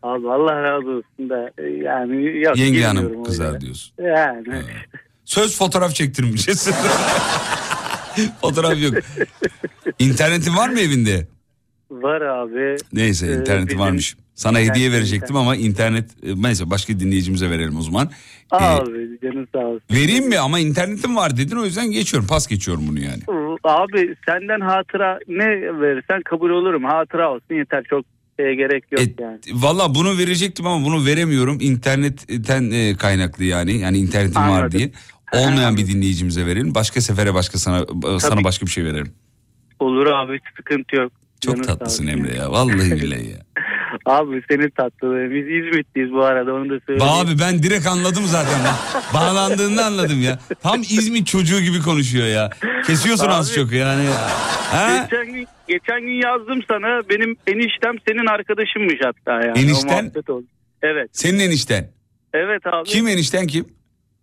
Abi 0.03 0.31
Allah 0.31 0.63
razı 0.63 0.89
olsun 0.91 1.31
da 1.31 1.51
e, 1.59 1.63
yani 1.63 2.41
yok, 2.41 2.57
Yenge 2.57 2.83
hanım 2.85 3.25
kızar 3.25 3.61
diyorsun. 3.61 3.93
Yani 4.03 4.45
Söz 5.25 5.59
fotoğraf 5.59 5.95
çektirmişiz. 5.95 6.69
fotoğraf 8.41 8.81
yok. 8.83 8.95
İnternetin 9.99 10.57
var 10.57 10.69
mı 10.69 10.81
evinde? 10.81 11.27
var 11.91 12.21
abi. 12.21 12.77
Neyse 12.93 13.27
Ee, 13.27 13.33
internetin 13.35 13.69
bizim- 13.69 13.81
varmış. 13.81 14.17
Sana 14.35 14.59
hediye 14.59 14.87
internet- 14.87 14.93
verecektim 14.93 15.37
ama 15.37 15.57
internet 15.57 16.05
e, 16.23 16.43
neyse 16.43 16.71
başka 16.71 17.01
dinleyicimize 17.01 17.51
verelim 17.51 17.77
o 17.77 17.83
zaman. 17.83 18.11
Ee, 18.53 18.57
Abi 18.57 19.19
canın 19.23 19.49
sağ 19.55 19.59
olsun. 19.59 19.83
vereyim 19.93 20.29
mi 20.29 20.39
ama 20.39 20.59
internetim 20.59 21.17
var 21.17 21.37
dedin 21.37 21.57
o 21.57 21.65
yüzden 21.65 21.91
geçiyorum 21.91 22.29
pas 22.29 22.47
geçiyorum 22.47 22.85
bunu 22.89 23.01
yani. 23.01 23.23
Abi 23.65 24.15
senden 24.27 24.61
hatıra 24.61 25.19
ne 25.29 25.47
verirsen 25.81 26.23
kabul 26.25 26.51
olurum. 26.51 26.85
Hatıra 26.85 27.31
olsun 27.33 27.55
yeter 27.55 27.85
çok 27.91 28.05
şeye 28.41 28.55
gerek 28.55 28.85
yok 28.93 29.21
yani. 29.21 29.39
Valla 29.53 29.95
bunu 29.95 30.19
verecektim 30.19 30.67
ama 30.67 30.87
bunu 30.87 31.07
veremiyorum. 31.07 31.59
İnternetten 31.61 32.71
e, 32.71 32.97
kaynaklı 32.97 33.45
yani. 33.45 33.79
Yani 33.79 33.99
internetim 33.99 34.43
var 34.43 34.49
Anladım. 34.49 34.79
diye. 34.79 34.91
Olmayan 35.33 35.77
bir 35.77 35.87
dinleyicimize 35.87 36.47
verelim. 36.47 36.75
Başka 36.75 37.01
sefere 37.01 37.35
başka 37.35 37.59
sana 37.59 37.85
sana 38.19 38.35
Tabii. 38.35 38.45
başka 38.45 38.67
bir 38.67 38.71
şey 38.71 38.85
verelim. 38.85 39.13
Olur 39.81 40.07
abi 40.07 40.35
hiç 40.35 40.43
sıkıntı 40.57 40.97
yok. 40.97 41.13
Çok 41.41 41.55
Canın 41.55 41.67
sağ 41.67 41.79
tatlısın. 41.79 42.07
Emre 42.07 42.35
ya. 42.37 42.51
Vallahi 42.53 42.91
billahi 43.03 43.29
ya. 43.29 43.37
Abi 44.07 44.43
senin 44.51 44.71
tatlılığı. 44.71 45.31
Biz 45.31 45.47
İzmit'teyiz 45.47 46.13
bu 46.13 46.25
arada 46.25 46.55
onu 46.55 46.71
da 46.71 46.81
söyleyeyim. 46.87 47.13
Abi 47.13 47.31
ben 47.41 47.63
direkt 47.63 47.87
anladım 47.87 48.25
zaten. 48.27 48.61
Bağlandığını 49.15 49.85
anladım 49.85 50.23
ya. 50.23 50.39
Tam 50.63 50.81
İzmit 50.81 51.27
çocuğu 51.27 51.61
gibi 51.61 51.83
konuşuyor 51.83 52.27
ya. 52.27 52.51
Kesiyorsun 52.87 53.29
az 53.29 53.51
Abi. 53.51 53.55
çok 53.55 53.73
yani. 53.73 54.09
Ha? 54.71 55.09
Geçen 55.11 55.33
gün, 55.33 55.47
geçen 55.69 56.01
gün 56.01 56.23
yazdım 56.23 56.61
sana 56.69 57.09
benim 57.09 57.37
eniştem 57.47 57.97
senin 58.09 58.27
arkadaşımmış 58.27 58.95
hatta 59.05 59.47
yani. 59.47 59.59
Enişten? 59.59 60.13
Evet. 60.83 61.09
Senin 61.13 61.39
enişten. 61.39 61.91
Evet 62.35 62.67
abi. 62.67 62.89
Kim 62.89 63.09
enişten 63.09 63.47
kim? 63.47 63.67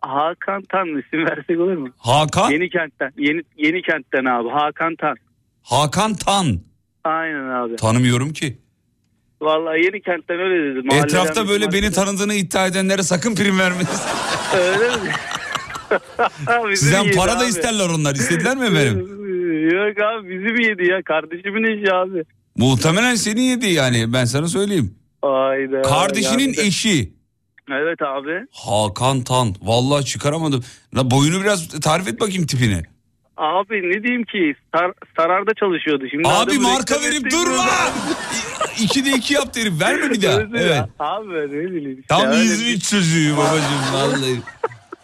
Hakan 0.01 0.61
Tan 0.61 0.87
isim 0.87 1.25
versek 1.25 1.59
olur 1.59 1.77
mu? 1.77 1.89
Hakan? 1.97 2.51
Yeni 2.51 2.69
kentten. 2.69 3.11
Yeni, 3.17 3.41
yeni 3.57 3.81
kentten 3.81 4.25
abi. 4.25 4.49
Hakan 4.49 4.95
Tan. 4.95 5.15
Hakan 5.63 6.13
Tan. 6.13 6.59
Aynen 7.03 7.49
abi. 7.49 7.75
Tanımıyorum 7.75 8.33
ki. 8.33 8.57
Vallahi 9.41 9.79
yeni 9.85 10.01
kentten 10.01 10.39
öyle 10.39 10.75
dedi. 10.75 10.87
Mahalleden 10.87 11.05
Etrafta 11.07 11.47
böyle 11.49 11.67
bizim 11.71 11.81
beni 11.83 11.91
tanıdığını 11.91 12.33
iddia 12.33 12.67
edenlere 12.67 13.03
sakın 13.03 13.35
prim 13.35 13.59
vermeniz. 13.59 14.01
Öyle 14.55 14.95
mi? 14.95 15.11
Sizden 16.75 17.11
para 17.11 17.31
da 17.31 17.43
abi. 17.43 17.45
isterler 17.49 17.89
onlar. 17.89 18.15
İstediler 18.15 18.57
mi 18.57 18.65
efendim? 18.65 18.99
Yok 19.71 19.97
abi 20.01 20.29
bizim 20.29 20.59
yedi 20.59 20.91
ya. 20.91 21.01
Kardeşimin 21.05 21.63
eşi 21.63 21.93
abi. 21.93 22.23
Muhtemelen 22.57 23.15
seni 23.15 23.41
yedi 23.41 23.67
yani 23.67 24.13
ben 24.13 24.25
sana 24.25 24.47
söyleyeyim. 24.47 24.95
Ayda. 25.21 25.81
Kardeşinin 25.81 26.47
yandı. 26.47 26.61
eşi. 26.61 27.13
Evet 27.71 28.01
abi. 28.01 28.45
Hakan 28.51 29.21
Tan. 29.23 29.55
Vallahi 29.61 30.05
çıkaramadım. 30.05 30.63
La 30.97 31.11
boyunu 31.11 31.41
biraz 31.41 31.67
tarif 31.79 32.07
et 32.07 32.19
bakayım 32.19 32.45
tipini. 32.45 32.81
Abi 33.37 33.89
ne 33.89 34.03
diyeyim 34.03 34.23
ki 34.23 34.55
sar, 34.75 34.91
sararda 35.17 35.53
çalışıyordu. 35.53 36.03
Şimdi 36.11 36.27
Abi 36.29 36.59
marka 36.59 37.01
verip 37.01 37.31
durma. 37.31 37.65
İkide 38.79 39.11
iki 39.11 39.33
yap 39.33 39.55
derim. 39.55 39.79
Verme 39.79 40.09
bir 40.11 40.21
daha. 40.21 40.41
Evet. 40.41 40.71
ya. 40.71 40.89
Abi 40.99 41.29
ne 41.29 41.51
bileyim. 41.71 42.03
Tam 42.07 42.31
İzmit 42.33 42.83
çocuğu 42.83 43.37
babacığım 43.37 43.93
vallahi. 43.93 44.41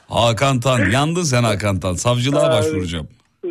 Hakan 0.09 0.59
Tan. 0.59 0.89
Yandın 0.89 1.24
sen 1.24 1.43
Hakan 1.43 1.80
Tan. 1.80 1.93
Savcılığa 1.93 2.51
başvuracağım. 2.51 3.07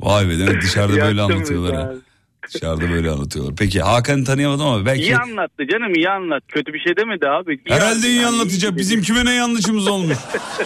Vay 0.00 0.28
be 0.28 0.38
demek 0.38 0.62
dışarıda 0.62 0.96
böyle 0.96 1.22
anlatıyorlar. 1.22 1.90
bizi 1.90 2.02
abi. 2.44 2.52
Dışarıda 2.54 2.90
böyle 2.90 3.10
anlatıyorlar. 3.10 3.54
Peki 3.58 3.80
Hakan'ı 3.82 4.24
tanıyamadım 4.24 4.66
ama 4.66 4.86
belki... 4.86 5.02
İyi 5.02 5.16
anlattı 5.16 5.66
canım 5.72 5.94
iyi 5.94 6.08
anlat. 6.10 6.42
Kötü 6.48 6.72
bir 6.74 6.78
şey 6.80 6.96
demedi 6.96 7.28
abi. 7.28 7.54
İyi 7.54 7.74
Herhalde 7.74 8.08
iyi 8.08 8.26
anlatacak. 8.26 8.76
Bizim 8.76 9.02
kime 9.02 9.24
ne 9.24 9.32
yanlışımız 9.34 9.88
olmuş? 9.88 10.16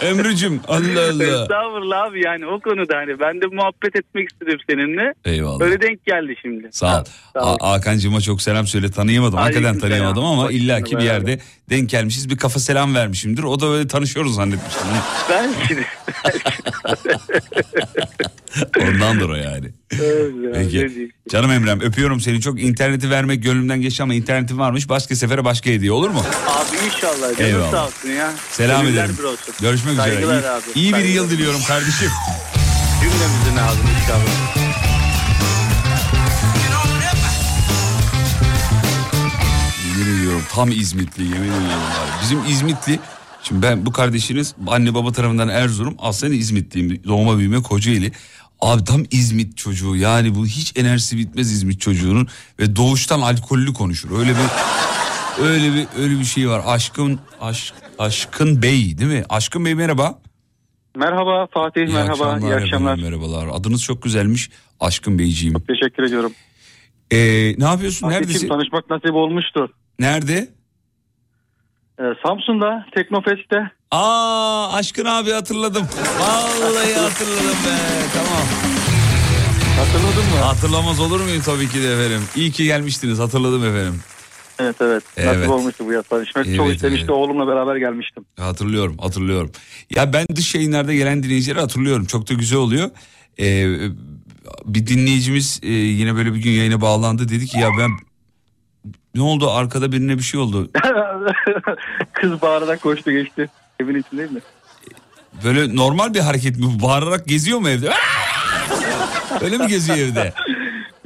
Emre'cim 0.01 0.61
Allah 0.67 1.01
Allah. 1.11 1.23
Estağfurullah 1.41 2.03
abi 2.03 2.25
yani 2.25 2.45
o 2.45 2.59
konuda 2.59 2.95
hani 2.97 3.19
ben 3.19 3.41
de 3.41 3.45
muhabbet 3.45 3.95
etmek 3.95 4.31
istedim 4.31 4.57
seninle. 4.69 5.13
Eyvallah. 5.25 5.61
Öyle 5.65 5.81
denk 5.81 6.05
geldi 6.05 6.35
şimdi. 6.41 6.67
Sağ 6.71 6.99
ol. 7.01 7.03
Sağ. 7.33 7.45
Ha- 7.45 7.55
Hakan'cığıma 7.61 8.21
çok 8.21 8.41
selam 8.41 8.67
söyle. 8.67 8.91
Tanıyamadım. 8.91 9.37
Hakikaten 9.37 9.63
Aleyküm 9.63 9.79
selam. 9.81 9.91
tanıyamadım 9.91 10.25
ama 10.25 10.43
Hoş 10.43 10.51
illaki 10.53 10.97
bir 10.97 11.03
yerde 11.03 11.39
denk 11.69 11.89
gelmişiz. 11.89 12.29
Bir 12.29 12.37
kafa 12.37 12.59
selam 12.59 12.95
vermişimdir. 12.95 13.43
O 13.43 13.59
da 13.59 13.69
böyle 13.69 13.87
tanışıyoruz 13.87 14.35
zannetmiştim. 14.35 14.87
Belki 15.29 15.75
de. 15.77 15.85
Ondandır 18.81 19.29
o 19.29 19.35
yani. 19.35 19.71
Evet 19.91 20.31
ya, 20.43 20.51
Peki. 20.53 21.11
Canım 21.29 21.51
Emrem 21.51 21.81
öpüyorum 21.81 22.19
seni 22.21 22.41
çok. 22.41 22.61
interneti 22.61 23.09
vermek 23.09 23.43
gönlümden 23.43 23.81
geçti 23.81 24.03
ama 24.03 24.13
internetin 24.13 24.57
varmış. 24.59 24.89
Başka 24.89 25.15
sefere 25.15 25.45
başka 25.45 25.69
hediye 25.69 25.91
olur 25.91 26.09
mu? 26.09 26.23
Abi 26.47 26.77
inşallah 26.85 27.37
canım 27.37 27.51
Eyvallah. 27.51 27.71
sağ 27.71 27.85
olsun 27.85 28.09
ya. 28.09 28.33
Selam 28.51 28.81
Gönüller 28.81 29.03
ederim. 29.03 29.15
bir. 29.59 29.63
Görüşmek 29.65 29.93
üzere. 29.93 30.11
Saygılar 30.13 30.41
İyi, 30.41 30.47
abi. 30.49 30.61
iyi 30.75 30.87
bir 30.87 30.91
Saygılar. 30.91 31.13
yıl 31.15 31.29
diliyorum 31.29 31.59
kardeşim. 31.67 32.09
Cümlemizin 33.01 33.57
ağzını 33.67 33.89
inşallah. 34.01 34.57
Yemin 39.99 40.17
ediyorum 40.19 40.41
tam 40.51 40.71
İzmitli 40.71 41.23
yemin 41.23 41.37
ediyorum. 41.37 41.63
Var. 41.67 42.19
Bizim 42.21 42.45
İzmitli 42.45 42.99
şimdi 43.47 43.61
ben 43.61 43.85
bu 43.85 43.91
kardeşiniz 43.91 44.55
anne 44.67 44.93
baba 44.93 45.11
tarafından 45.11 45.49
Erzurum 45.49 45.95
aslında 45.99 46.33
İzmitliyim. 46.33 47.01
Doğma 47.07 47.37
büyüme 47.37 47.61
Kocaeli. 47.61 48.11
Abi 48.61 48.83
tam 48.83 49.03
İzmit 49.11 49.57
çocuğu 49.57 49.95
yani 49.95 50.35
bu 50.35 50.45
hiç 50.45 50.73
enerjisi 50.77 51.17
bitmez 51.17 51.51
İzmit 51.51 51.81
çocuğunun 51.81 52.27
ve 52.59 52.75
doğuştan 52.75 53.21
alkollü 53.21 53.73
konuşur. 53.73 54.19
Öyle 54.19 54.29
bir 54.31 54.47
öyle 55.43 55.73
bir 55.73 55.87
öyle 56.03 56.19
bir 56.19 56.23
şey 56.25 56.49
var. 56.49 56.61
Aşkın 56.65 57.19
aşk 57.41 57.73
Aşkın 57.99 58.61
Bey 58.61 58.97
değil 58.97 59.11
mi? 59.11 59.23
Aşkın 59.29 59.65
Bey 59.65 59.75
merhaba. 59.75 60.19
Merhaba 60.95 61.47
Fatih, 61.53 61.81
İyi 61.87 61.93
merhaba, 61.93 62.11
akşamlar, 62.11 62.39
iyi 62.49 62.55
akşamlar. 62.55 62.93
efendim, 62.97 63.19
merhabalar. 63.19 63.47
Adınız 63.53 63.83
çok 63.83 64.03
güzelmiş. 64.03 64.49
Aşkın 64.79 65.19
Beyciğim. 65.19 65.59
Teşekkür 65.59 66.03
ediyorum. 66.03 66.31
Ee, 67.11 67.17
ne 67.57 67.63
yapıyorsun? 67.65 68.07
Fatih'im, 68.07 68.23
Neredesin? 68.23 68.47
tanışmak 68.47 68.89
nasip 68.89 69.13
olmuştu. 69.13 69.73
Nerede? 69.99 70.49
Ee, 71.99 72.03
Samsun'da, 72.25 72.85
Teknofest'te. 72.95 73.71
Aa 73.91 74.73
aşkın 74.73 75.05
abi 75.05 75.31
hatırladım. 75.31 75.87
Vallahi 76.19 76.93
hatırladım 76.93 77.57
be. 77.65 77.77
Tamam. 78.13 78.47
Hatırladın 79.77 80.29
mı? 80.33 80.39
Hatırlamaz 80.43 80.99
olur 80.99 81.19
muyum 81.21 81.41
tabii 81.45 81.69
ki 81.69 81.83
de 81.83 81.93
efendim. 81.93 82.21
İyi 82.35 82.51
ki 82.51 82.63
gelmiştiniz 82.65 83.19
hatırladım 83.19 83.63
efendim. 83.65 84.01
Evet 84.59 84.75
evet. 84.81 85.03
Evet. 85.17 85.35
Nasip 85.37 85.49
olmuştu 85.51 85.83
bu 85.87 85.93
yaz 85.93 86.05
tanışmak. 86.07 86.47
Evet, 86.47 86.57
Çok 86.57 86.73
istemişti 86.75 87.05
evet. 87.09 87.15
oğlumla 87.15 87.47
beraber 87.47 87.75
gelmiştim. 87.75 88.25
Hatırlıyorum 88.39 88.97
hatırlıyorum. 88.97 89.51
Ya 89.95 90.13
ben 90.13 90.25
dış 90.35 90.55
yayınlarda 90.55 90.93
gelen 90.93 91.23
dinleyicileri 91.23 91.59
hatırlıyorum. 91.59 92.05
Çok 92.05 92.29
da 92.29 92.33
güzel 92.33 92.59
oluyor. 92.59 92.89
Ee, 93.39 93.77
bir 94.65 94.87
dinleyicimiz 94.87 95.59
e, 95.63 95.71
yine 95.71 96.15
böyle 96.15 96.33
bir 96.33 96.39
gün 96.39 96.51
yayına 96.51 96.81
bağlandı. 96.81 97.29
Dedi 97.29 97.45
ki 97.45 97.59
ya 97.59 97.69
ben 97.79 97.89
ne 99.17 99.21
oldu 99.21 99.51
arkada 99.51 99.91
birine 99.91 100.17
bir 100.17 100.23
şey 100.23 100.39
oldu. 100.39 100.69
Kız 102.13 102.41
bağırarak 102.41 102.81
koştu 102.81 103.11
geçti. 103.11 103.49
Evin 103.79 103.95
içindeyim 103.95 104.33
mi? 104.33 104.39
Böyle 105.43 105.75
normal 105.75 106.13
bir 106.13 106.19
hareket 106.19 106.57
mi? 106.57 106.65
Bağırarak 106.81 107.27
geziyor 107.27 107.59
mu 107.59 107.69
evde? 107.69 107.89
Öyle 109.41 109.57
mi 109.57 109.67
geziyor 109.67 109.97
evde? 109.97 110.33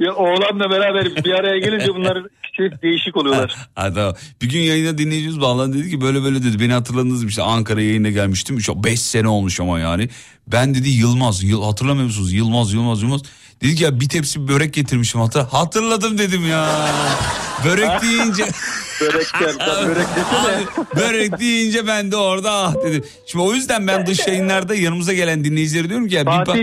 Ya 0.00 0.14
oğlanla 0.14 0.70
beraber 0.70 1.04
bir 1.04 1.32
araya 1.32 1.58
gelince 1.58 1.94
bunlar 1.94 2.22
şey, 2.70 2.82
değişik 2.82 3.16
oluyorlar. 3.16 3.56
Ha, 3.74 3.92
tamam. 3.94 4.14
Bir 4.42 4.48
gün 4.48 4.60
yayına 4.60 4.98
dinleyicimiz 4.98 5.40
bağlandı 5.40 5.78
dedi 5.78 5.90
ki 5.90 6.00
böyle 6.00 6.22
böyle 6.22 6.42
dedi. 6.42 6.60
Beni 6.60 6.72
hatırladınız 6.72 7.22
mı? 7.22 7.28
İşte 7.28 7.42
Ankara 7.42 7.82
yayına 7.82 8.10
gelmiştim. 8.10 8.58
5 8.84 9.00
sene 9.00 9.28
olmuş 9.28 9.60
ama 9.60 9.78
yani. 9.78 10.08
Ben 10.46 10.74
dedi 10.74 10.88
Yılmaz 10.88 11.42
Yıl, 11.42 11.62
hatırlamıyor 11.62 12.06
musunuz? 12.06 12.32
Yılmaz 12.32 12.72
Yılmaz 12.72 13.02
Yılmaz. 13.02 13.22
Dedi 13.62 13.74
ki 13.74 13.84
ya 13.84 14.00
bir 14.00 14.08
tepsi 14.08 14.48
börek 14.48 14.74
getirmişim 14.74 15.20
hatır, 15.20 15.40
hatırladım 15.40 16.18
dedim 16.18 16.48
ya. 16.48 16.68
Börek 17.64 18.02
deyince 18.02 18.44
börek 19.00 19.26
derken 19.40 19.88
börek. 19.88 20.06
Abi, 20.18 21.00
börek 21.00 21.40
deyince 21.40 21.86
ben 21.86 22.12
de 22.12 22.16
orada 22.16 22.52
ah 22.52 22.74
dedim. 22.84 23.04
Şimdi 23.26 23.44
o 23.44 23.54
yüzden 23.54 23.86
ben 23.86 24.06
dış 24.06 24.26
yayınlarda 24.26 24.74
yanımıza 24.74 25.12
gelen 25.12 25.44
dinleyicilere 25.44 25.88
diyorum 25.88 26.08
ki 26.08 26.14
ya 26.14 26.22
bir 26.22 26.46
bak 26.46 26.56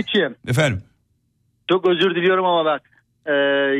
efendim? 0.48 0.82
Çok 1.70 1.88
özür 1.88 2.14
diliyorum 2.14 2.44
ama 2.44 2.64
bak. 2.64 2.89
E, 3.26 3.32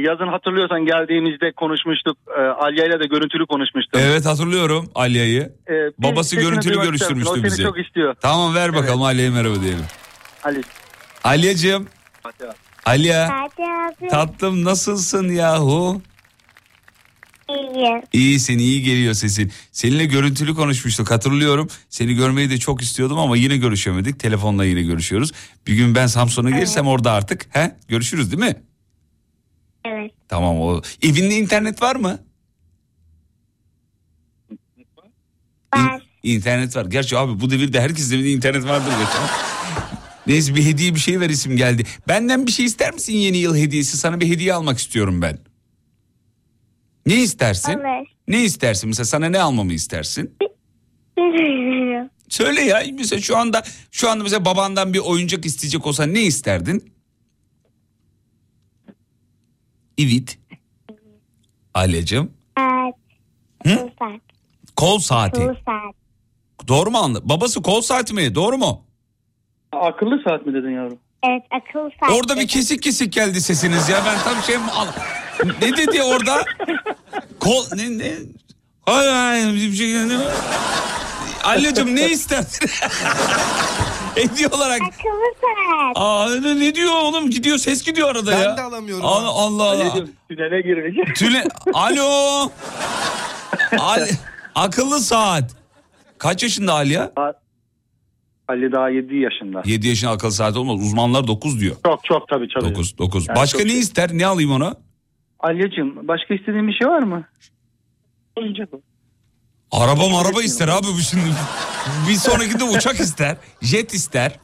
yazın 0.08 0.26
hatırlıyorsan 0.28 0.84
geldiğimizde 0.84 1.52
konuşmuştuk. 1.52 2.16
E, 2.38 2.40
Alya'yla 2.40 3.00
da 3.00 3.04
görüntülü 3.04 3.46
konuşmuştuk. 3.46 4.00
evet 4.04 4.26
hatırlıyorum 4.26 4.90
Alya'yı 4.94 5.42
E, 5.42 5.74
babası 5.98 6.36
görüntülü 6.36 6.82
görüştürmüştü 6.82 7.44
bizi 7.44 7.62
çok 7.62 7.80
istiyor. 7.80 8.14
tamam 8.20 8.54
ver 8.54 8.74
bakalım 8.74 9.02
Alya'ya 9.02 9.30
merhaba 9.30 9.60
diyelim 9.62 9.84
Ali. 10.44 10.60
Alya'cığım 11.24 11.86
Alya 12.86 13.48
tatlım 14.10 14.64
nasılsın 14.64 15.28
yahu? 15.28 16.02
iyiyim. 17.50 18.02
İyisin 18.12 18.58
iyi 18.58 18.82
geliyor 18.82 19.14
sesin. 19.14 19.52
Seninle 19.72 20.04
görüntülü 20.04 20.54
konuşmuştuk 20.54 21.10
hatırlıyorum. 21.10 21.68
Seni 21.88 22.14
görmeyi 22.14 22.50
de 22.50 22.58
çok 22.58 22.82
istiyordum 22.82 23.18
ama 23.18 23.36
yine 23.36 23.56
görüşemedik. 23.56 24.20
Telefonla 24.20 24.64
yine 24.64 24.82
görüşüyoruz. 24.82 25.32
Bir 25.66 25.74
gün 25.74 25.94
ben 25.94 26.06
Samsun'a 26.06 26.50
gelirsem 26.50 26.86
orada 26.86 27.12
artık 27.12 27.46
he 27.56 27.76
görüşürüz 27.88 28.32
değil 28.32 28.42
mi? 28.52 28.62
Evet. 29.90 30.12
Tamam 30.28 30.60
o. 30.60 30.82
Evinde 31.02 31.34
internet 31.34 31.82
var 31.82 31.96
mı? 31.96 32.18
Var. 35.74 36.02
İnternet 36.22 36.76
var. 36.76 36.86
Gerçi 36.86 37.18
abi 37.18 37.40
bu 37.40 37.50
devirde 37.50 37.80
herkesin 37.80 38.14
evinde 38.14 38.30
internet 38.30 38.64
vardır. 38.64 38.92
Neyse 40.26 40.54
bir 40.54 40.64
hediye 40.64 40.94
bir 40.94 41.00
şey 41.00 41.20
ver 41.20 41.30
isim 41.30 41.56
geldi. 41.56 41.84
Benden 42.08 42.46
bir 42.46 42.52
şey 42.52 42.64
ister 42.64 42.94
misin 42.94 43.12
yeni 43.12 43.36
yıl 43.36 43.56
hediyesi? 43.56 43.96
Sana 43.96 44.20
bir 44.20 44.28
hediye 44.28 44.54
almak 44.54 44.78
istiyorum 44.78 45.22
ben. 45.22 45.38
Ne 47.06 47.14
istersin? 47.22 47.72
Olur. 47.72 48.06
Ne 48.28 48.44
istersin? 48.44 48.88
Mesela 48.88 49.04
sana 49.04 49.28
ne 49.28 49.40
almamı 49.40 49.72
istersin? 49.72 50.36
Söyle 52.28 52.60
ya. 52.60 52.82
Mesela 52.92 53.20
şu 53.20 53.36
anda 53.36 53.62
şu 53.90 54.10
anda 54.10 54.22
mesela 54.22 54.44
babandan 54.44 54.94
bir 54.94 54.98
oyuncak 54.98 55.46
isteyecek 55.46 55.86
olsan 55.86 56.14
ne 56.14 56.22
isterdin? 56.22 56.92
Evet. 60.04 60.38
Alyacığım. 61.74 62.32
Saat. 62.58 62.94
Hı? 63.66 63.88
Saat. 63.98 64.20
Kol 64.76 64.98
saati. 64.98 65.40
saat. 65.40 65.94
Doğru 66.68 66.90
mu 66.90 66.98
anladın? 66.98 67.28
Babası 67.28 67.62
kol 67.62 67.80
saati 67.80 68.14
mi? 68.14 68.34
Doğru 68.34 68.58
mu? 68.58 68.84
Akıllı 69.72 70.22
saat 70.28 70.46
mi 70.46 70.54
dedin 70.54 70.70
yavrum? 70.70 70.98
Evet 71.22 71.42
akıl 71.50 71.90
saat. 72.00 72.10
Orada 72.12 72.36
bir 72.36 72.48
kesik 72.48 72.82
kesik 72.82 73.12
geldi 73.12 73.40
sesiniz 73.40 73.88
ya. 73.88 74.02
Ben 74.06 74.18
tam 74.18 74.42
şey 74.42 74.56
mi 74.58 74.70
al- 74.74 74.86
Ne 75.62 75.76
dedi 75.76 76.02
orada? 76.02 76.44
Kol 77.40 77.64
ne 77.76 77.98
ne? 77.98 78.12
Hayır 78.86 79.12
hayır 79.12 79.54
bir 79.54 79.72
şey 79.74 79.94
ne? 79.94 80.18
Alyacığım 81.44 81.96
ne 81.96 82.08
isterdin? 82.10 82.70
Hediye 84.22 84.48
olarak. 84.48 84.80
Akıllı 84.80 85.34
saat. 85.40 85.92
Aa 85.96 86.40
ne, 86.40 86.60
ne 86.60 86.74
diyor 86.74 86.92
oğlum? 86.92 87.30
Gidiyor 87.30 87.58
ses 87.58 87.84
gidiyor 87.84 88.08
arada 88.10 88.30
Ben 88.30 88.38
ya. 88.42 88.56
de 88.56 88.62
alamıyorum. 88.62 89.04
Allah 89.04 89.28
Allah. 89.28 89.62
Allah. 89.62 89.82
Ali'cim 89.82 90.10
tünele 90.28 90.60
girmiş. 90.60 91.18
Tüle... 91.18 91.44
Alo. 91.74 92.04
Al... 93.78 94.00
Akıllı 94.54 95.00
saat. 95.00 95.56
Kaç 96.18 96.42
yaşında 96.42 96.72
Alya? 96.72 97.12
Ali 98.48 98.72
daha 98.72 98.88
7 98.90 99.16
yaşında. 99.16 99.62
7 99.64 99.88
yaşında 99.88 100.10
akıllı 100.10 100.32
saat 100.32 100.56
olmaz. 100.56 100.80
Uzmanlar 100.80 101.26
9 101.26 101.60
diyor. 101.60 101.76
Çok 101.86 102.04
çok 102.04 102.28
tabii 102.28 102.48
çalıyor. 102.48 102.70
9 102.74 102.98
9. 102.98 103.28
Yani 103.28 103.36
Başka 103.36 103.58
ne 103.62 103.68
şey. 103.70 103.80
ister? 103.80 104.10
Ne 104.12 104.26
alayım 104.26 104.52
ona? 104.52 104.74
Alya'cığım 105.40 106.08
başka 106.08 106.34
istediğin 106.34 106.68
bir 106.68 106.72
şey 106.72 106.88
var 106.88 107.02
mı? 107.02 107.24
Oyuncak. 108.36 108.68
Araba 109.72 110.18
araba 110.20 110.42
ister 110.42 110.68
abi 110.68 110.86
bu 110.86 110.98
şimdi. 110.98 111.24
Bir 112.08 112.14
sonraki 112.14 112.60
de 112.60 112.64
uçak 112.64 113.00
ister. 113.00 113.36
Jet 113.62 113.94
ister. 113.94 114.38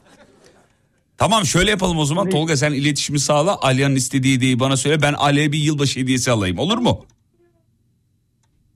Tamam 1.17 1.45
şöyle 1.45 1.69
yapalım 1.71 1.97
o 1.97 2.05
zaman. 2.05 2.29
Tolga 2.29 2.57
sen 2.57 2.71
iletişimi 2.73 3.19
sağla. 3.19 3.57
Alya'nın 3.61 3.95
istediği 3.95 4.35
hediyeyi 4.35 4.59
bana 4.59 4.77
söyle. 4.77 5.01
Ben 5.01 5.13
Alya'ya 5.13 5.51
bir 5.51 5.57
yılbaşı 5.59 5.99
hediyesi 5.99 6.31
alayım. 6.31 6.57
Olur 6.59 6.77
mu? 6.77 7.05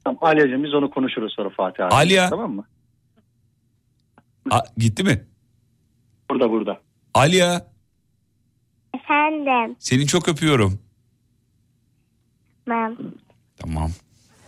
Tamam 0.03 0.17
Alya'cığım 0.21 0.63
biz 0.63 0.73
onu 0.73 0.89
konuşuruz 0.91 1.33
sonra 1.35 1.49
Fatih 1.49 1.85
abi. 1.85 1.93
Alya. 1.95 2.29
Tamam 2.29 2.51
mı? 2.55 2.65
A- 4.51 4.63
gitti 4.77 5.03
mi? 5.03 5.25
Burada 6.29 6.49
burada. 6.51 6.81
Alya 7.13 7.67
Efendim. 8.95 9.75
seni 9.79 10.07
çok 10.07 10.27
öpüyorum. 10.27 10.79
Tamam. 12.65 12.97
Tamam. 13.57 13.91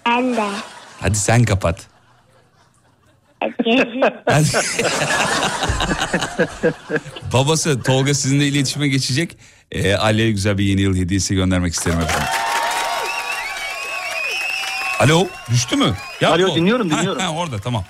Ben 0.06 0.36
de. 0.38 0.48
Hadi 1.02 1.16
sen 1.18 1.44
kapat. 1.44 1.88
Babası 7.34 7.84
Tolga 7.84 8.14
sizinle 8.14 8.48
iletişime 8.48 8.88
geçecek. 8.88 9.38
Ee, 9.72 9.96
Ali'ye 9.96 10.32
güzel 10.32 10.58
bir 10.58 10.64
yeni 10.64 10.82
yıl 10.82 10.96
hediyesi 10.96 11.36
göndermek 11.36 11.74
isterim 11.74 12.00
efendim. 12.00 12.28
Alo 15.00 15.28
düştü 15.52 15.76
mü? 15.76 15.94
Alo, 16.26 16.52
o. 16.52 16.56
dinliyorum, 16.56 16.90
Ha, 16.90 16.98
dinliyorum. 16.98 17.22
Ha, 17.22 17.32
orada 17.32 17.60
tamam. 17.60 17.86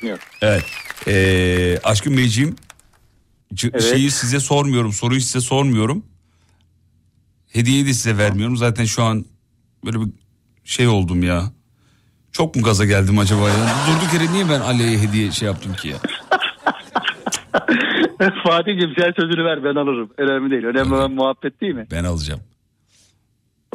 Dinliyorum. 0.00 0.24
Evet. 0.42 0.64
Ee, 1.08 1.78
Aşkın 1.84 2.16
Beyciğim 2.16 2.56
Evet. 3.64 3.82
şeyi 3.82 4.10
size 4.10 4.40
sormuyorum 4.40 4.92
soruyu 4.92 5.20
size 5.20 5.40
sormuyorum. 5.40 6.04
Hediyeyi 7.52 7.86
de 7.86 7.94
size 7.94 8.18
vermiyorum. 8.18 8.56
Zaten 8.56 8.84
şu 8.84 9.02
an 9.02 9.24
böyle 9.84 10.00
bir 10.00 10.06
şey 10.64 10.88
oldum 10.88 11.22
ya. 11.22 11.52
Çok 12.32 12.56
mu 12.56 12.62
gaza 12.62 12.84
geldim 12.84 13.18
acaba 13.18 13.48
ya? 13.48 13.54
Durduk 13.88 14.14
yere 14.14 14.32
niye 14.32 14.44
ben 14.48 14.60
Ali'ye 14.60 14.98
hediye 14.98 15.30
şey 15.30 15.46
yaptım 15.46 15.74
ki 15.74 15.88
ya? 15.88 15.96
Fatih'cim 18.46 18.92
sen 18.98 19.12
sözünü 19.20 19.44
ver 19.44 19.64
ben 19.64 19.74
alırım. 19.74 20.10
Önemli 20.18 20.50
değil. 20.50 20.64
Önemli 20.64 20.94
olan 20.94 21.12
muhabbet 21.12 21.60
değil 21.60 21.74
mi? 21.74 21.86
Ben 21.90 22.04
alacağım. 22.04 22.40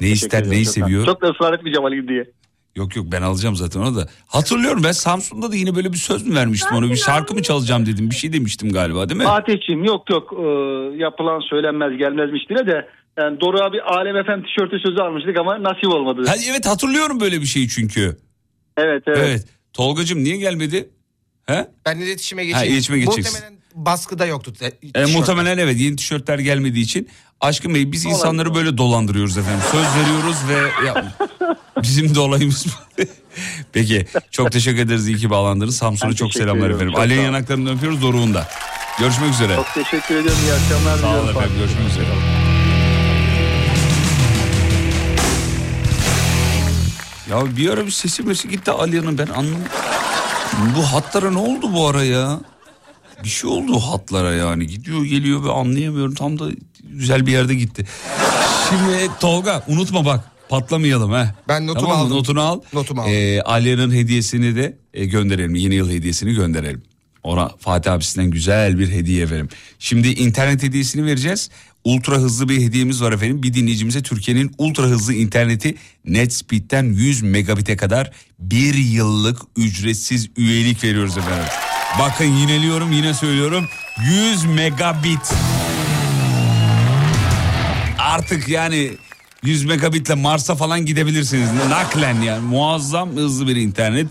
Ne 0.02 0.07
ister 0.10 0.49
neyi 0.49 0.65
seviyor? 0.65 1.06
Çok 1.06 1.22
da 1.22 1.27
ısrar 1.27 1.53
etmeyeceğim 1.53 1.86
alayım 1.86 2.07
diye. 2.07 2.32
Yok 2.76 2.95
yok 2.95 3.06
ben 3.11 3.22
alacağım 3.22 3.56
zaten 3.56 3.80
onu 3.80 3.95
da. 3.95 4.07
Hatırlıyorum 4.27 4.84
ben 4.84 4.91
Samsun'da 4.91 5.52
da 5.52 5.56
yine 5.56 5.76
böyle 5.76 5.94
bir 5.94 5.98
söz 5.98 6.27
mü 6.27 6.36
vermiştim 6.36 6.77
ona? 6.77 6.90
Bir 6.90 6.95
şarkı 6.95 7.34
mı 7.34 7.41
çalacağım 7.41 7.86
dedim. 7.86 8.10
Bir 8.10 8.15
şey 8.15 8.34
demiştim 8.34 8.72
galiba 8.73 9.10
değil 9.10 9.18
mi? 9.18 9.23
Fatih'cim 9.23 9.84
yok 9.84 10.10
yok 10.10 10.34
e, 10.34 10.44
yapılan 10.98 11.40
söylenmez 11.49 11.98
gelmezmiş 11.98 12.49
dile 12.49 12.68
de 12.68 12.90
yani 13.18 13.41
Doru 13.41 13.61
abi 13.61 13.82
Alem 13.82 14.18
Efem 14.18 14.44
tişörtü 14.44 14.80
sözü 14.80 15.02
almıştık 15.02 15.40
ama 15.40 15.64
nasip 15.64 15.88
olmadı. 15.88 16.23
Ha, 16.27 16.34
evet 16.52 16.65
hatırlıyorum 16.68 17.19
böyle 17.19 17.41
bir 17.41 17.45
şeyi 17.45 17.69
çünkü. 17.69 18.18
Evet 18.77 19.03
evet. 19.07 19.18
Evet. 19.22 19.45
Tolgacığım 19.73 20.23
niye 20.23 20.38
gelmedi? 20.38 20.89
He? 21.45 21.68
Ben 21.85 21.97
iletişime 21.97 22.41
Ha, 22.41 22.45
geçeyim. 22.47 22.73
iletişime 22.73 22.99
geçeceksin. 22.99 23.34
Muhtemelen 23.34 23.60
baskıda 23.76 24.26
yoktu. 24.26 24.53
te- 24.53 24.65
E, 24.65 24.72
tişörtler. 24.80 25.06
muhtemelen 25.18 25.57
evet 25.57 25.80
yeni 25.80 25.95
tişörtler 25.95 26.39
gelmediği 26.39 26.84
için. 26.84 27.10
Aşkım 27.41 27.76
Bey 27.76 27.91
biz 27.91 28.06
Olabilir. 28.06 28.18
insanları 28.19 28.56
böyle 28.56 28.77
dolandırıyoruz 28.77 29.38
efendim. 29.38 29.61
Söz 29.72 29.85
veriyoruz 30.03 30.38
ve 30.49 30.88
ya, 30.88 31.14
bizim 31.84 32.15
de 32.15 32.19
olayımız 32.19 32.65
bu. 32.68 33.03
Peki 33.73 34.06
çok 34.31 34.52
teşekkür 34.52 34.80
ederiz 34.80 35.07
iyi 35.07 35.18
ki 35.18 35.30
bağlandınız. 35.30 35.77
Samsun'a 35.77 36.14
çok 36.14 36.34
selamlar 36.34 36.56
ediyorum, 36.69 36.76
efendim. 36.76 36.95
Ali'nin 36.99 37.22
yanaklarından 37.26 37.77
öpüyoruz 37.77 38.02
Doruk'un 38.02 38.34
da. 38.34 38.47
Görüşmek 38.99 39.34
üzere. 39.34 39.56
Çok 39.56 39.73
teşekkür 39.73 40.15
ediyorum. 40.15 40.41
İyi 40.45 40.53
akşamlar 40.53 40.97
Sağ 40.97 41.19
olun 41.19 41.27
efendim 41.30 41.52
görüşmek 41.60 41.89
üzere. 41.91 42.06
Ya 47.30 47.57
bir 47.57 47.69
ara 47.69 47.85
bir 47.85 47.91
sesi 47.91 48.23
mesi 48.23 48.49
gitti 48.49 48.72
Aliye'nin 48.72 49.18
ben 49.18 49.27
anlamadım. 49.27 49.64
Bu 50.77 50.84
hatlara 50.84 51.31
ne 51.31 51.38
oldu 51.38 51.73
bu 51.73 51.88
ara 51.88 52.03
ya? 52.03 52.39
Bir 53.23 53.30
şey 53.30 53.49
oldu 53.49 53.80
hatlara 53.80 54.34
yani. 54.34 54.68
Gidiyor 54.68 55.03
geliyor 55.06 55.43
ve 55.43 55.52
anlayamıyorum. 55.52 56.15
Tam 56.15 56.39
da 56.39 56.45
güzel 56.84 57.26
bir 57.26 57.31
yerde 57.31 57.56
gitti. 57.56 57.85
Şimdi 58.69 59.10
Tolga 59.19 59.64
unutma 59.68 60.06
bak 60.06 60.23
patlamayalım 60.49 61.11
ha. 61.11 61.35
Ben 61.47 61.68
notumu 61.68 61.81
Tamam 61.88 61.97
mı? 61.99 62.06
aldım. 62.06 62.18
Notunu 62.18 62.41
al. 62.41 62.61
Notumu 62.73 63.02
aldım. 63.02 63.11
Ee, 63.14 63.41
Aliye'nin 63.41 63.91
hediyesini 63.91 64.56
de 64.56 64.77
e, 64.93 65.06
gönderelim. 65.06 65.56
Yeni 65.56 65.76
yıl 65.76 65.89
hediyesini 65.89 66.34
gönderelim. 66.34 66.84
Ona 67.26 67.52
Fatih 67.60 67.93
abisinden 67.93 68.31
güzel 68.31 68.80
bir 68.80 68.91
hediye 68.91 69.30
verelim. 69.30 69.49
Şimdi 69.80 70.07
internet 70.07 70.64
hediyesini 70.64 71.06
vereceğiz. 71.06 71.49
Ultra 71.84 72.15
hızlı 72.15 72.49
bir 72.49 72.61
hediyemiz 72.61 73.02
var 73.02 73.11
efendim. 73.11 73.43
Bir 73.43 73.53
dinleyicimize 73.53 74.02
Türkiye'nin 74.02 74.52
ultra 74.57 74.84
hızlı 74.84 75.14
interneti 75.14 75.76
NetSpeed'den 76.06 76.84
100 76.84 77.22
megabit'e 77.22 77.77
kadar 77.77 78.11
bir 78.39 78.73
yıllık 78.73 79.39
ücretsiz 79.57 80.30
üyelik 80.38 80.84
veriyoruz 80.84 81.18
efendim. 81.18 81.45
Bakın 81.99 82.26
yineliyorum 82.26 82.91
yine 82.91 83.14
söylüyorum 83.14 83.65
100 84.10 84.45
megabit. 84.45 85.34
Artık 87.99 88.47
yani 88.49 88.91
100 89.43 89.65
megabitle 89.65 90.15
Mars'a 90.15 90.56
falan 90.56 90.85
gidebilirsiniz. 90.85 91.49
Naklen 91.69 92.22
yani 92.22 92.45
muazzam 92.45 93.15
hızlı 93.15 93.47
bir 93.47 93.56
internet. 93.56 94.07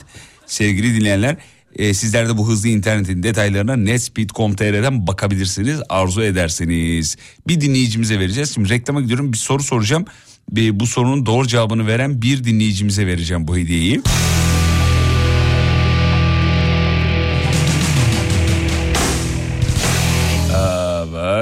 Sevgili 0.46 1.00
dinleyenler 1.00 1.36
e, 1.76 1.94
sizler 1.94 2.28
de 2.28 2.38
bu 2.38 2.48
hızlı 2.48 2.68
internetin 2.68 3.22
detaylarına 3.22 3.76
netspeed.com.tr'den 3.76 5.06
bakabilirsiniz 5.06 5.80
arzu 5.88 6.22
ederseniz. 6.22 7.16
Bir 7.48 7.60
dinleyicimize 7.60 8.20
vereceğiz. 8.20 8.54
Şimdi 8.54 8.68
reklama 8.68 9.00
gidiyorum 9.00 9.32
bir 9.32 9.38
soru 9.38 9.62
soracağım. 9.62 10.04
Bir, 10.50 10.80
bu 10.80 10.86
sorunun 10.86 11.26
doğru 11.26 11.46
cevabını 11.46 11.86
veren 11.86 12.22
bir 12.22 12.44
dinleyicimize 12.44 13.06
vereceğim 13.06 13.48
bu 13.48 13.56
hediyeyi. 13.56 14.02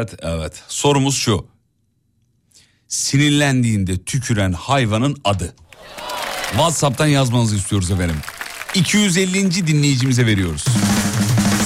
Evet, 0.02 0.14
evet. 0.22 0.62
Sorumuz 0.68 1.16
şu. 1.16 1.46
Sinirlendiğinde 2.88 4.04
tüküren 4.04 4.52
hayvanın 4.52 5.16
adı. 5.24 5.54
WhatsApp'tan 6.50 7.06
yazmanızı 7.06 7.56
istiyoruz 7.56 7.90
efendim. 7.90 8.16
250. 8.74 9.66
dinleyicimize 9.66 10.26
veriyoruz. 10.26 10.64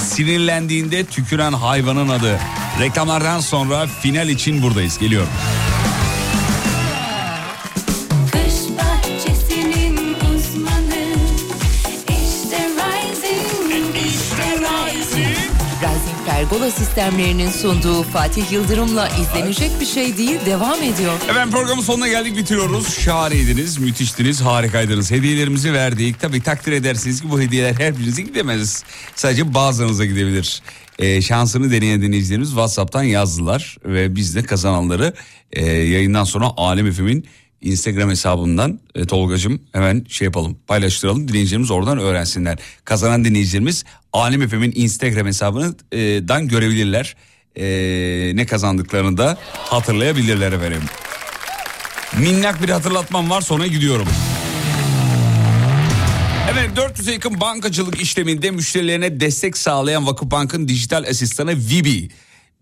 Sinirlendiğinde 0.03 1.05
tüküren 1.05 1.53
hayvanın 1.53 2.09
adı. 2.09 2.39
Reklamlardan 2.79 3.39
sonra 3.39 3.87
final 3.87 4.29
için 4.29 4.61
buradayız. 4.61 4.97
Geliyorum. 4.99 5.29
Pergola 16.37 16.71
sistemlerinin 16.71 17.49
sunduğu 17.49 18.03
Fatih 18.03 18.51
Yıldırım'la 18.51 19.09
izlenecek 19.09 19.71
bir 19.79 19.85
şey 19.85 20.17
değil 20.17 20.39
devam 20.45 20.83
ediyor. 20.83 21.13
Efendim 21.29 21.51
programın 21.51 21.81
sonuna 21.81 22.07
geldik 22.07 22.37
bitiriyoruz. 22.37 22.99
Şahaneydiniz, 22.99 23.77
müthiştiniz, 23.77 24.41
harikaydınız. 24.41 25.11
Hediyelerimizi 25.11 25.73
verdik. 25.73 26.19
Tabii 26.19 26.43
takdir 26.43 26.71
edersiniz 26.71 27.21
ki 27.21 27.31
bu 27.31 27.41
hediyeler 27.41 27.73
her 27.73 27.97
birinize 27.97 28.21
gidemez. 28.21 28.83
Sadece 29.15 29.53
bazılarınıza 29.53 30.05
gidebilir. 30.05 30.61
Ee, 30.99 31.21
şansını 31.21 31.71
deneyen 31.71 32.01
dinleyicilerimiz 32.01 32.49
WhatsApp'tan 32.49 33.03
yazdılar. 33.03 33.77
Ve 33.85 34.15
biz 34.15 34.35
de 34.35 34.43
kazananları 34.43 35.13
e, 35.53 35.65
yayından 35.65 36.23
sonra 36.23 36.45
Alem 36.57 36.87
Efem'in 36.87 37.27
Instagram 37.61 38.09
hesabından 38.09 38.79
e, 38.95 39.05
Tolgacığım 39.05 39.61
hemen 39.71 40.05
şey 40.09 40.25
yapalım 40.25 40.57
paylaştıralım 40.67 41.27
dinleyicilerimiz 41.27 41.71
oradan 41.71 41.99
öğrensinler. 41.99 42.59
Kazanan 42.85 43.25
dinleyicilerimiz 43.25 43.83
Alem 44.13 44.41
Efem'in 44.41 44.73
Instagram 44.75 45.27
hesabından 45.27 46.47
görebilirler. 46.47 47.15
E, 47.55 47.65
ne 48.35 48.45
kazandıklarını 48.45 49.17
da 49.17 49.37
hatırlayabilirler 49.53 50.51
efendim. 50.51 50.81
Minnak 52.19 52.63
bir 52.63 52.69
hatırlatmam 52.69 53.29
var 53.29 53.41
sonra 53.41 53.67
gidiyorum. 53.67 54.07
Evet 56.51 56.69
400'e 56.77 57.13
yakın 57.13 57.41
bankacılık 57.41 58.01
işleminde 58.01 58.51
müşterilerine 58.51 59.19
destek 59.19 59.57
sağlayan 59.57 60.07
Vakıfbank'ın 60.07 60.67
dijital 60.67 61.03
asistanı 61.09 61.51
Vibi. 61.51 62.09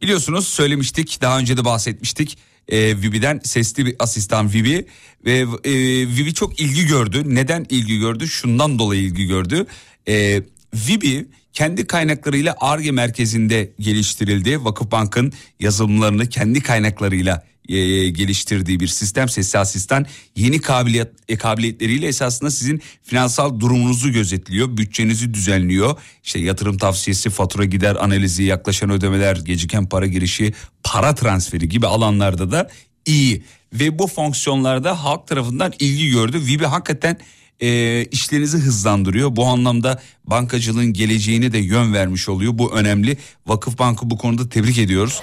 Biliyorsunuz 0.02 0.48
söylemiştik 0.48 1.22
daha 1.22 1.40
önce 1.40 1.58
de 1.58 1.66
bahsetmiştik. 1.66 2.38
Ee, 2.70 3.02
Vibi'den 3.02 3.40
sesli 3.44 3.86
bir 3.86 3.96
asistan 4.00 4.54
Vibi 4.54 4.86
ve 5.26 5.40
e, 5.64 5.74
Vibi 6.08 6.34
çok 6.34 6.60
ilgi 6.60 6.88
gördü. 6.88 7.36
Neden 7.36 7.66
ilgi 7.70 8.00
gördü? 8.00 8.28
Şundan 8.28 8.80
dolayı 8.80 9.02
ilgi 9.02 9.26
gördü. 9.26 9.66
Ee, 10.08 10.42
Vibi 10.74 11.26
kendi 11.54 11.88
kaynaklarıyla 11.88 12.56
ARGE 12.60 12.92
merkezinde 12.92 13.72
geliştirildi. 13.80 14.66
Vakıfbank'ın 14.66 15.34
yazılımlarını 15.60 16.30
kendi 16.30 16.62
kaynaklarıyla 16.62 17.44
e, 17.70 18.10
geliştirdiği 18.10 18.80
bir 18.80 18.88
sistem 18.88 19.30
sesli 19.30 19.60
asistan 19.60 20.06
yeni 20.36 20.62
kabiliyet 20.62 21.12
e, 21.28 21.38
kabiliyetleriyle 21.38 22.08
esasında 22.08 22.52
sizin 22.52 22.82
finansal 23.04 23.60
durumunuzu 23.60 24.12
gözetliyor, 24.12 24.78
bütçenizi 24.78 25.34
düzenliyor. 25.34 26.00
İşte 26.24 26.40
yatırım 26.40 26.78
tavsiyesi, 26.78 27.30
fatura 27.30 27.66
gider 27.66 27.96
analizi, 27.96 28.44
yaklaşan 28.44 28.90
ödemeler, 28.90 29.36
geciken 29.36 29.90
para 29.90 30.08
girişi, 30.08 30.54
para 30.84 31.16
transferi 31.16 31.70
gibi 31.70 31.88
alanlarda 31.88 32.52
da 32.52 32.70
iyi 33.06 33.44
ve 33.74 34.00
bu 34.00 34.08
fonksiyonlarda 34.08 35.04
halk 35.04 35.28
tarafından 35.28 35.74
ilgi 35.80 36.10
gördü. 36.10 36.42
Vibi 36.48 36.66
hakikaten 36.66 37.18
e, 37.60 38.06
işlerinizi 38.06 38.58
hızlandırıyor. 38.58 39.36
Bu 39.36 39.46
anlamda 39.46 40.02
bankacılığın 40.24 40.94
geleceğine 40.94 41.52
de 41.52 41.58
yön 41.58 41.94
vermiş 41.94 42.30
oluyor. 42.30 42.58
Bu 42.58 42.74
önemli. 42.74 43.18
Vakıf 43.48 43.80
Bank'ı 43.80 44.10
bu 44.10 44.18
konuda 44.18 44.50
tebrik 44.50 44.78
ediyoruz. 44.78 45.22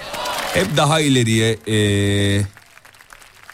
Hep 0.53 0.77
daha 0.77 0.99
ileriye 0.99 1.57
e, 1.67 1.77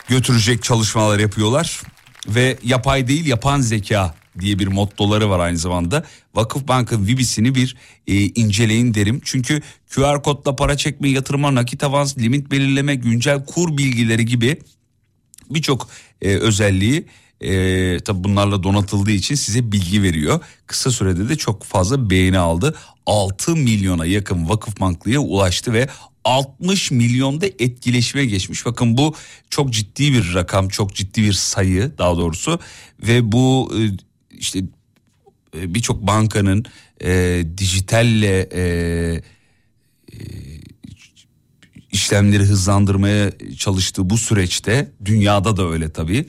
götürecek 0.08 0.64
çalışmalar 0.64 1.20
yapıyorlar. 1.20 1.82
Ve 2.28 2.58
yapay 2.64 3.08
değil 3.08 3.26
yapan 3.26 3.62
zeka 3.62 4.16
diye 4.40 4.60
bir 4.60 4.68
mottoları 4.68 5.30
var 5.30 5.40
aynı 5.40 5.58
zamanda. 5.58 6.06
Vakıf 6.36 6.68
Bank'ın 6.68 7.08
Vibis'ini 7.08 7.56
bir 7.56 7.78
e, 8.08 8.16
inceleyin 8.16 8.94
derim. 8.94 9.22
Çünkü 9.24 9.62
QR 9.96 10.24
kodla 10.24 10.56
para 10.56 10.78
çekme, 10.78 11.10
yatırma, 11.10 11.56
nakit 11.56 11.84
avans, 11.84 12.18
limit 12.18 12.52
belirleme, 12.52 12.96
güncel 12.96 13.46
kur 13.46 13.78
bilgileri 13.78 14.26
gibi 14.26 14.58
birçok 15.50 15.90
e, 16.22 16.36
özelliği 16.36 17.06
e, 17.42 18.00
tabi 18.00 18.24
bunlarla 18.24 18.64
donatıldığı 18.64 19.12
için 19.12 19.36
size 19.36 19.72
bilgi 19.72 20.04
veriyor. 20.04 20.40
Kısa 20.68 20.92
sürede 20.92 21.30
de 21.30 21.36
çok 21.36 21.64
fazla 21.64 22.10
beğeni 22.10 22.38
aldı. 22.38 22.76
6 23.06 23.56
milyona 23.56 24.06
yakın 24.06 24.50
vakıfbanklıya 24.50 25.20
ulaştı 25.20 25.74
ve 25.74 25.88
60 26.24 26.92
milyonda 26.92 27.46
etkileşime 27.46 28.26
geçmiş. 28.26 28.66
Bakın 28.66 28.98
bu 28.98 29.16
çok 29.50 29.74
ciddi 29.74 30.14
bir 30.14 30.34
rakam, 30.34 30.70
çok 30.70 30.96
ciddi 30.96 31.24
bir 31.24 31.34
sayı 31.34 31.92
daha 31.98 32.18
doğrusu. 32.18 32.60
Ve 33.04 33.32
bu 33.32 33.72
e, 33.78 33.82
işte 34.32 34.60
e, 35.58 35.74
birçok 35.74 36.08
bankanın 36.08 36.66
e, 37.04 37.44
dijitalle 37.58 38.50
e, 38.54 38.62
e, 40.14 40.18
işlemleri 41.92 42.44
hızlandırmaya 42.44 43.32
çalıştığı 43.58 44.10
bu 44.10 44.18
süreçte 44.18 44.92
dünyada 45.06 45.58
da 45.58 45.70
öyle 45.70 45.94
tabii. 45.94 46.26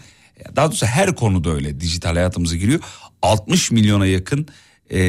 Daha 0.56 0.66
doğrusu 0.66 0.86
her 0.86 1.14
konuda 1.14 1.50
öyle 1.50 1.80
dijital 1.80 2.14
hayatımıza 2.14 2.56
giriyor. 2.56 2.80
60 3.22 3.70
milyona 3.70 4.06
yakın 4.06 4.46
e, 4.90 5.00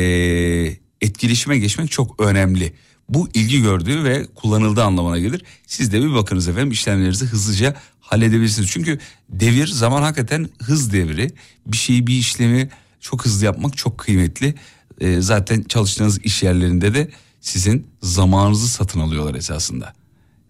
etkileşime 1.01 1.57
geçmek 1.57 1.91
çok 1.91 2.21
önemli. 2.21 2.73
Bu 3.09 3.29
ilgi 3.33 3.61
gördüğü 3.61 4.03
ve 4.03 4.27
kullanıldığı 4.35 4.83
anlamına 4.83 5.19
gelir. 5.19 5.43
Siz 5.67 5.93
de 5.93 6.01
bir 6.01 6.13
bakınız 6.13 6.47
efendim 6.47 6.71
işlemlerinizi 6.71 7.25
hızlıca 7.25 7.75
halledebilirsiniz. 7.99 8.69
Çünkü 8.71 8.99
devir 9.29 9.67
zaman 9.67 10.01
hakikaten 10.01 10.49
hız 10.61 10.93
devri. 10.93 11.31
Bir 11.65 11.77
şeyi 11.77 12.07
bir 12.07 12.13
işlemi 12.13 12.69
çok 12.99 13.25
hızlı 13.25 13.45
yapmak 13.45 13.77
çok 13.77 13.97
kıymetli. 13.97 14.55
E, 15.01 15.21
zaten 15.21 15.63
çalıştığınız 15.63 16.19
iş 16.25 16.43
yerlerinde 16.43 16.93
de 16.93 17.09
sizin 17.41 17.87
zamanınızı 18.01 18.67
satın 18.67 18.99
alıyorlar 18.99 19.35
esasında. 19.35 19.93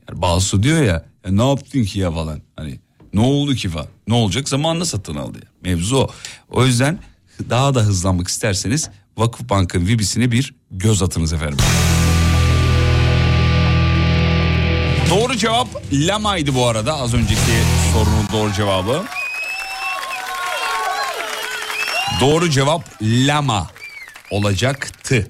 Yani 0.09 0.21
bazısı 0.21 0.63
diyor 0.63 0.81
ya, 0.81 1.05
ya 1.25 1.31
ne 1.31 1.49
yaptın 1.49 1.83
ki 1.83 1.99
ya 1.99 2.11
falan. 2.11 2.41
Hani 2.55 2.79
ne 3.13 3.19
oldu 3.19 3.55
ki 3.55 3.69
falan. 3.69 3.87
Ne 4.07 4.13
olacak 4.13 4.49
zamanla 4.49 4.85
satın 4.85 5.15
aldı. 5.15 5.39
Mevzu 5.63 5.97
o. 5.97 6.09
O 6.49 6.65
yüzden 6.65 6.99
daha 7.49 7.75
da 7.75 7.81
hızlanmak 7.81 8.27
isterseniz 8.27 8.89
Vakıfbank'ın 9.17 9.87
Vibis'ine 9.87 10.31
bir 10.31 10.53
göz 10.71 11.03
atınız 11.03 11.33
efendim. 11.33 11.57
Doğru 15.09 15.37
cevap 15.37 15.67
Lama'ydı 15.93 16.55
bu 16.55 16.67
arada 16.67 16.93
az 16.93 17.13
önceki 17.13 17.41
sorunun 17.93 18.27
doğru 18.33 18.53
cevabı. 18.53 19.03
Doğru 22.21 22.49
cevap 22.49 23.01
Lama 23.01 23.67
olacaktı. 24.31 25.27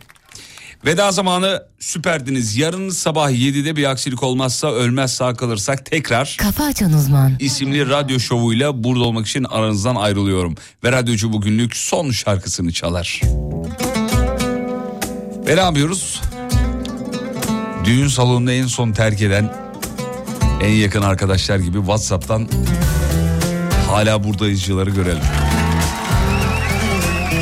Veda 0.86 1.12
zamanı 1.12 1.64
süperdiniz. 1.80 2.58
Yarın 2.58 2.90
sabah 2.90 3.32
7'de 3.32 3.76
bir 3.76 3.90
aksilik 3.90 4.24
olmazsa 4.24 4.72
ölmez 4.72 5.14
sağ 5.14 5.34
kalırsak 5.34 5.86
tekrar 5.86 6.36
Kafa 6.40 6.64
açan 6.64 6.94
uzman. 6.94 7.36
isimli 7.40 7.90
radyo 7.90 8.20
şovuyla 8.20 8.84
burada 8.84 9.03
olmak 9.03 9.28
için 9.28 9.44
aranızdan 9.44 9.95
ayrılıyorum. 9.95 10.56
Ve 10.84 10.91
radyocu 10.91 11.34
bugünlük 11.34 11.76
son 11.78 12.12
şarkısını 12.12 12.74
çalar. 12.74 13.22
Ve 15.48 15.56
ne 15.56 15.60
yapıyoruz? 15.60 16.22
Düğün 17.86 18.08
salonunu 18.08 18.52
en 18.52 18.68
son 18.68 18.91
terk 18.91 19.22
eden 19.22 19.53
en 20.62 20.72
yakın 20.74 21.02
arkadaşlar 21.02 21.60
gibi 21.60 21.78
WhatsApp'tan 21.78 22.48
hala 23.88 24.24
buradayızcıları 24.24 24.90
görelim. 24.90 25.24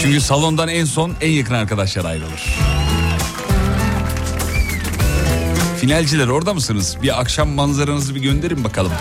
Çünkü 0.02 0.22
salondan 0.22 0.68
en 0.68 0.86
son 0.86 1.14
en 1.22 1.32
yakın 1.32 1.54
arkadaşlar 1.54 2.06
ayrılır. 2.06 2.56
Finalciler 5.80 6.28
orada 6.28 6.54
mısınız? 6.54 6.98
Bir 7.04 7.20
akşam 7.22 7.50
manzaranızı 7.50 8.16
bir 8.16 8.22
gönderin 8.22 8.64
bakalım. 8.64 8.92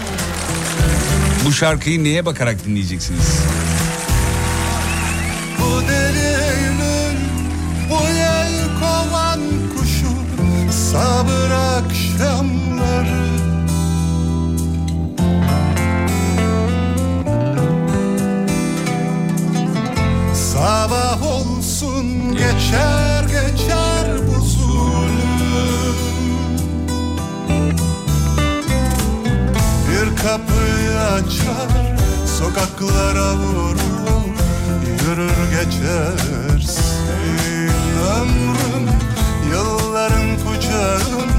Bu 1.46 1.52
şarkıyı 1.52 2.04
neye 2.04 2.26
bakarak 2.26 2.64
dinleyeceksiniz? 2.64 3.38
Sabır 10.92 11.50
akşamları 11.50 13.28
Sabah 20.34 21.22
olsun 21.22 22.32
geçer 22.32 23.17
kapıyı 30.22 31.00
açar 31.00 31.96
sokaklara 32.38 33.34
vurur 33.34 33.78
Yürür 35.00 35.50
geçersin 35.50 36.98
ömrüm 38.16 38.88
Yılların 39.50 40.36
kucağında 40.36 41.37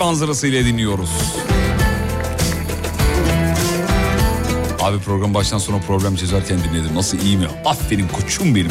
manzarasıyla 0.00 0.64
dinliyoruz. 0.64 1.10
Abi 4.80 4.98
program 4.98 5.34
baştan 5.34 5.58
sona 5.58 5.78
problem 5.78 6.16
çözerken 6.16 6.58
dinledim. 6.58 6.94
Nasıl 6.94 7.18
iyi 7.18 7.36
mi? 7.36 7.46
Aferin 7.64 8.08
koçum 8.08 8.54
benim. 8.54 8.70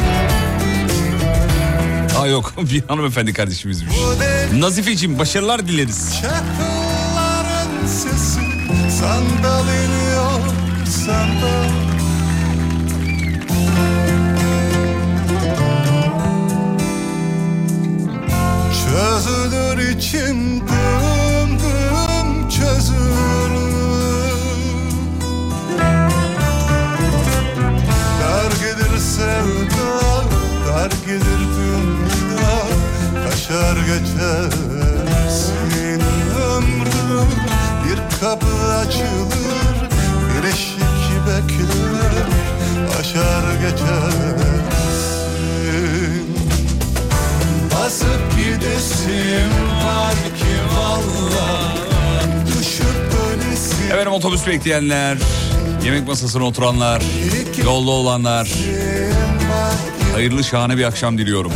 Aa 2.20 2.26
yok 2.26 2.54
bir 2.72 2.82
hanımefendi 2.88 3.32
kardeşimizmiş. 3.32 3.96
Nazifeciğim 4.58 5.18
başarılar 5.18 5.68
dileriz. 5.68 6.14
Çakılların 6.22 7.86
sesi 7.86 8.40
sandal 8.98 9.64
iniyor 9.64 10.40
sandal 10.86 11.70
Çözülür 18.84 19.96
içim 19.96 20.66
gelir 31.10 31.42
dünya 31.56 32.58
Kaşar 33.24 33.76
geçersin 33.76 35.50
ömrüm 36.56 37.30
Bir 37.84 38.20
kapı 38.20 38.54
açılır, 38.78 39.76
bir 40.28 40.48
eşik 40.48 40.80
bekler 41.26 42.26
Aşar 43.00 43.44
geçersin 43.54 44.60
Basıp 47.74 48.22
gidesim 48.36 49.50
var 49.84 50.14
ki 50.14 50.54
valla 50.76 51.50
Düşüp 52.46 53.10
ölesim 53.26 53.86
Efendim 53.92 54.12
otobüs 54.12 54.46
bekleyenler, 54.46 55.18
yemek 55.84 56.08
masasına 56.08 56.44
oturanlar, 56.44 57.02
yolda 57.64 57.90
olanlar. 57.90 58.48
Hayırlı 60.20 60.44
şahane 60.44 60.76
bir 60.76 60.84
akşam 60.84 61.18
diliyorum. 61.18 61.52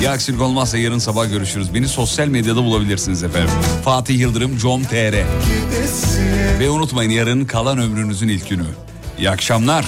Bir 0.00 0.06
aksilik 0.06 0.40
olmazsa 0.40 0.78
yarın 0.78 0.98
sabah 0.98 1.30
görüşürüz. 1.30 1.74
Beni 1.74 1.88
sosyal 1.88 2.28
medyada 2.28 2.64
bulabilirsiniz 2.64 3.22
efendim. 3.22 3.50
Fatih 3.84 4.18
Yıldırım, 4.18 4.58
com.tr. 4.58 5.14
Ve 6.60 6.70
unutmayın 6.70 7.10
yarın 7.10 7.44
kalan 7.44 7.78
ömrünüzün 7.78 8.28
ilk 8.28 8.48
günü. 8.48 8.64
İyi 9.18 9.30
akşamlar. 9.30 9.86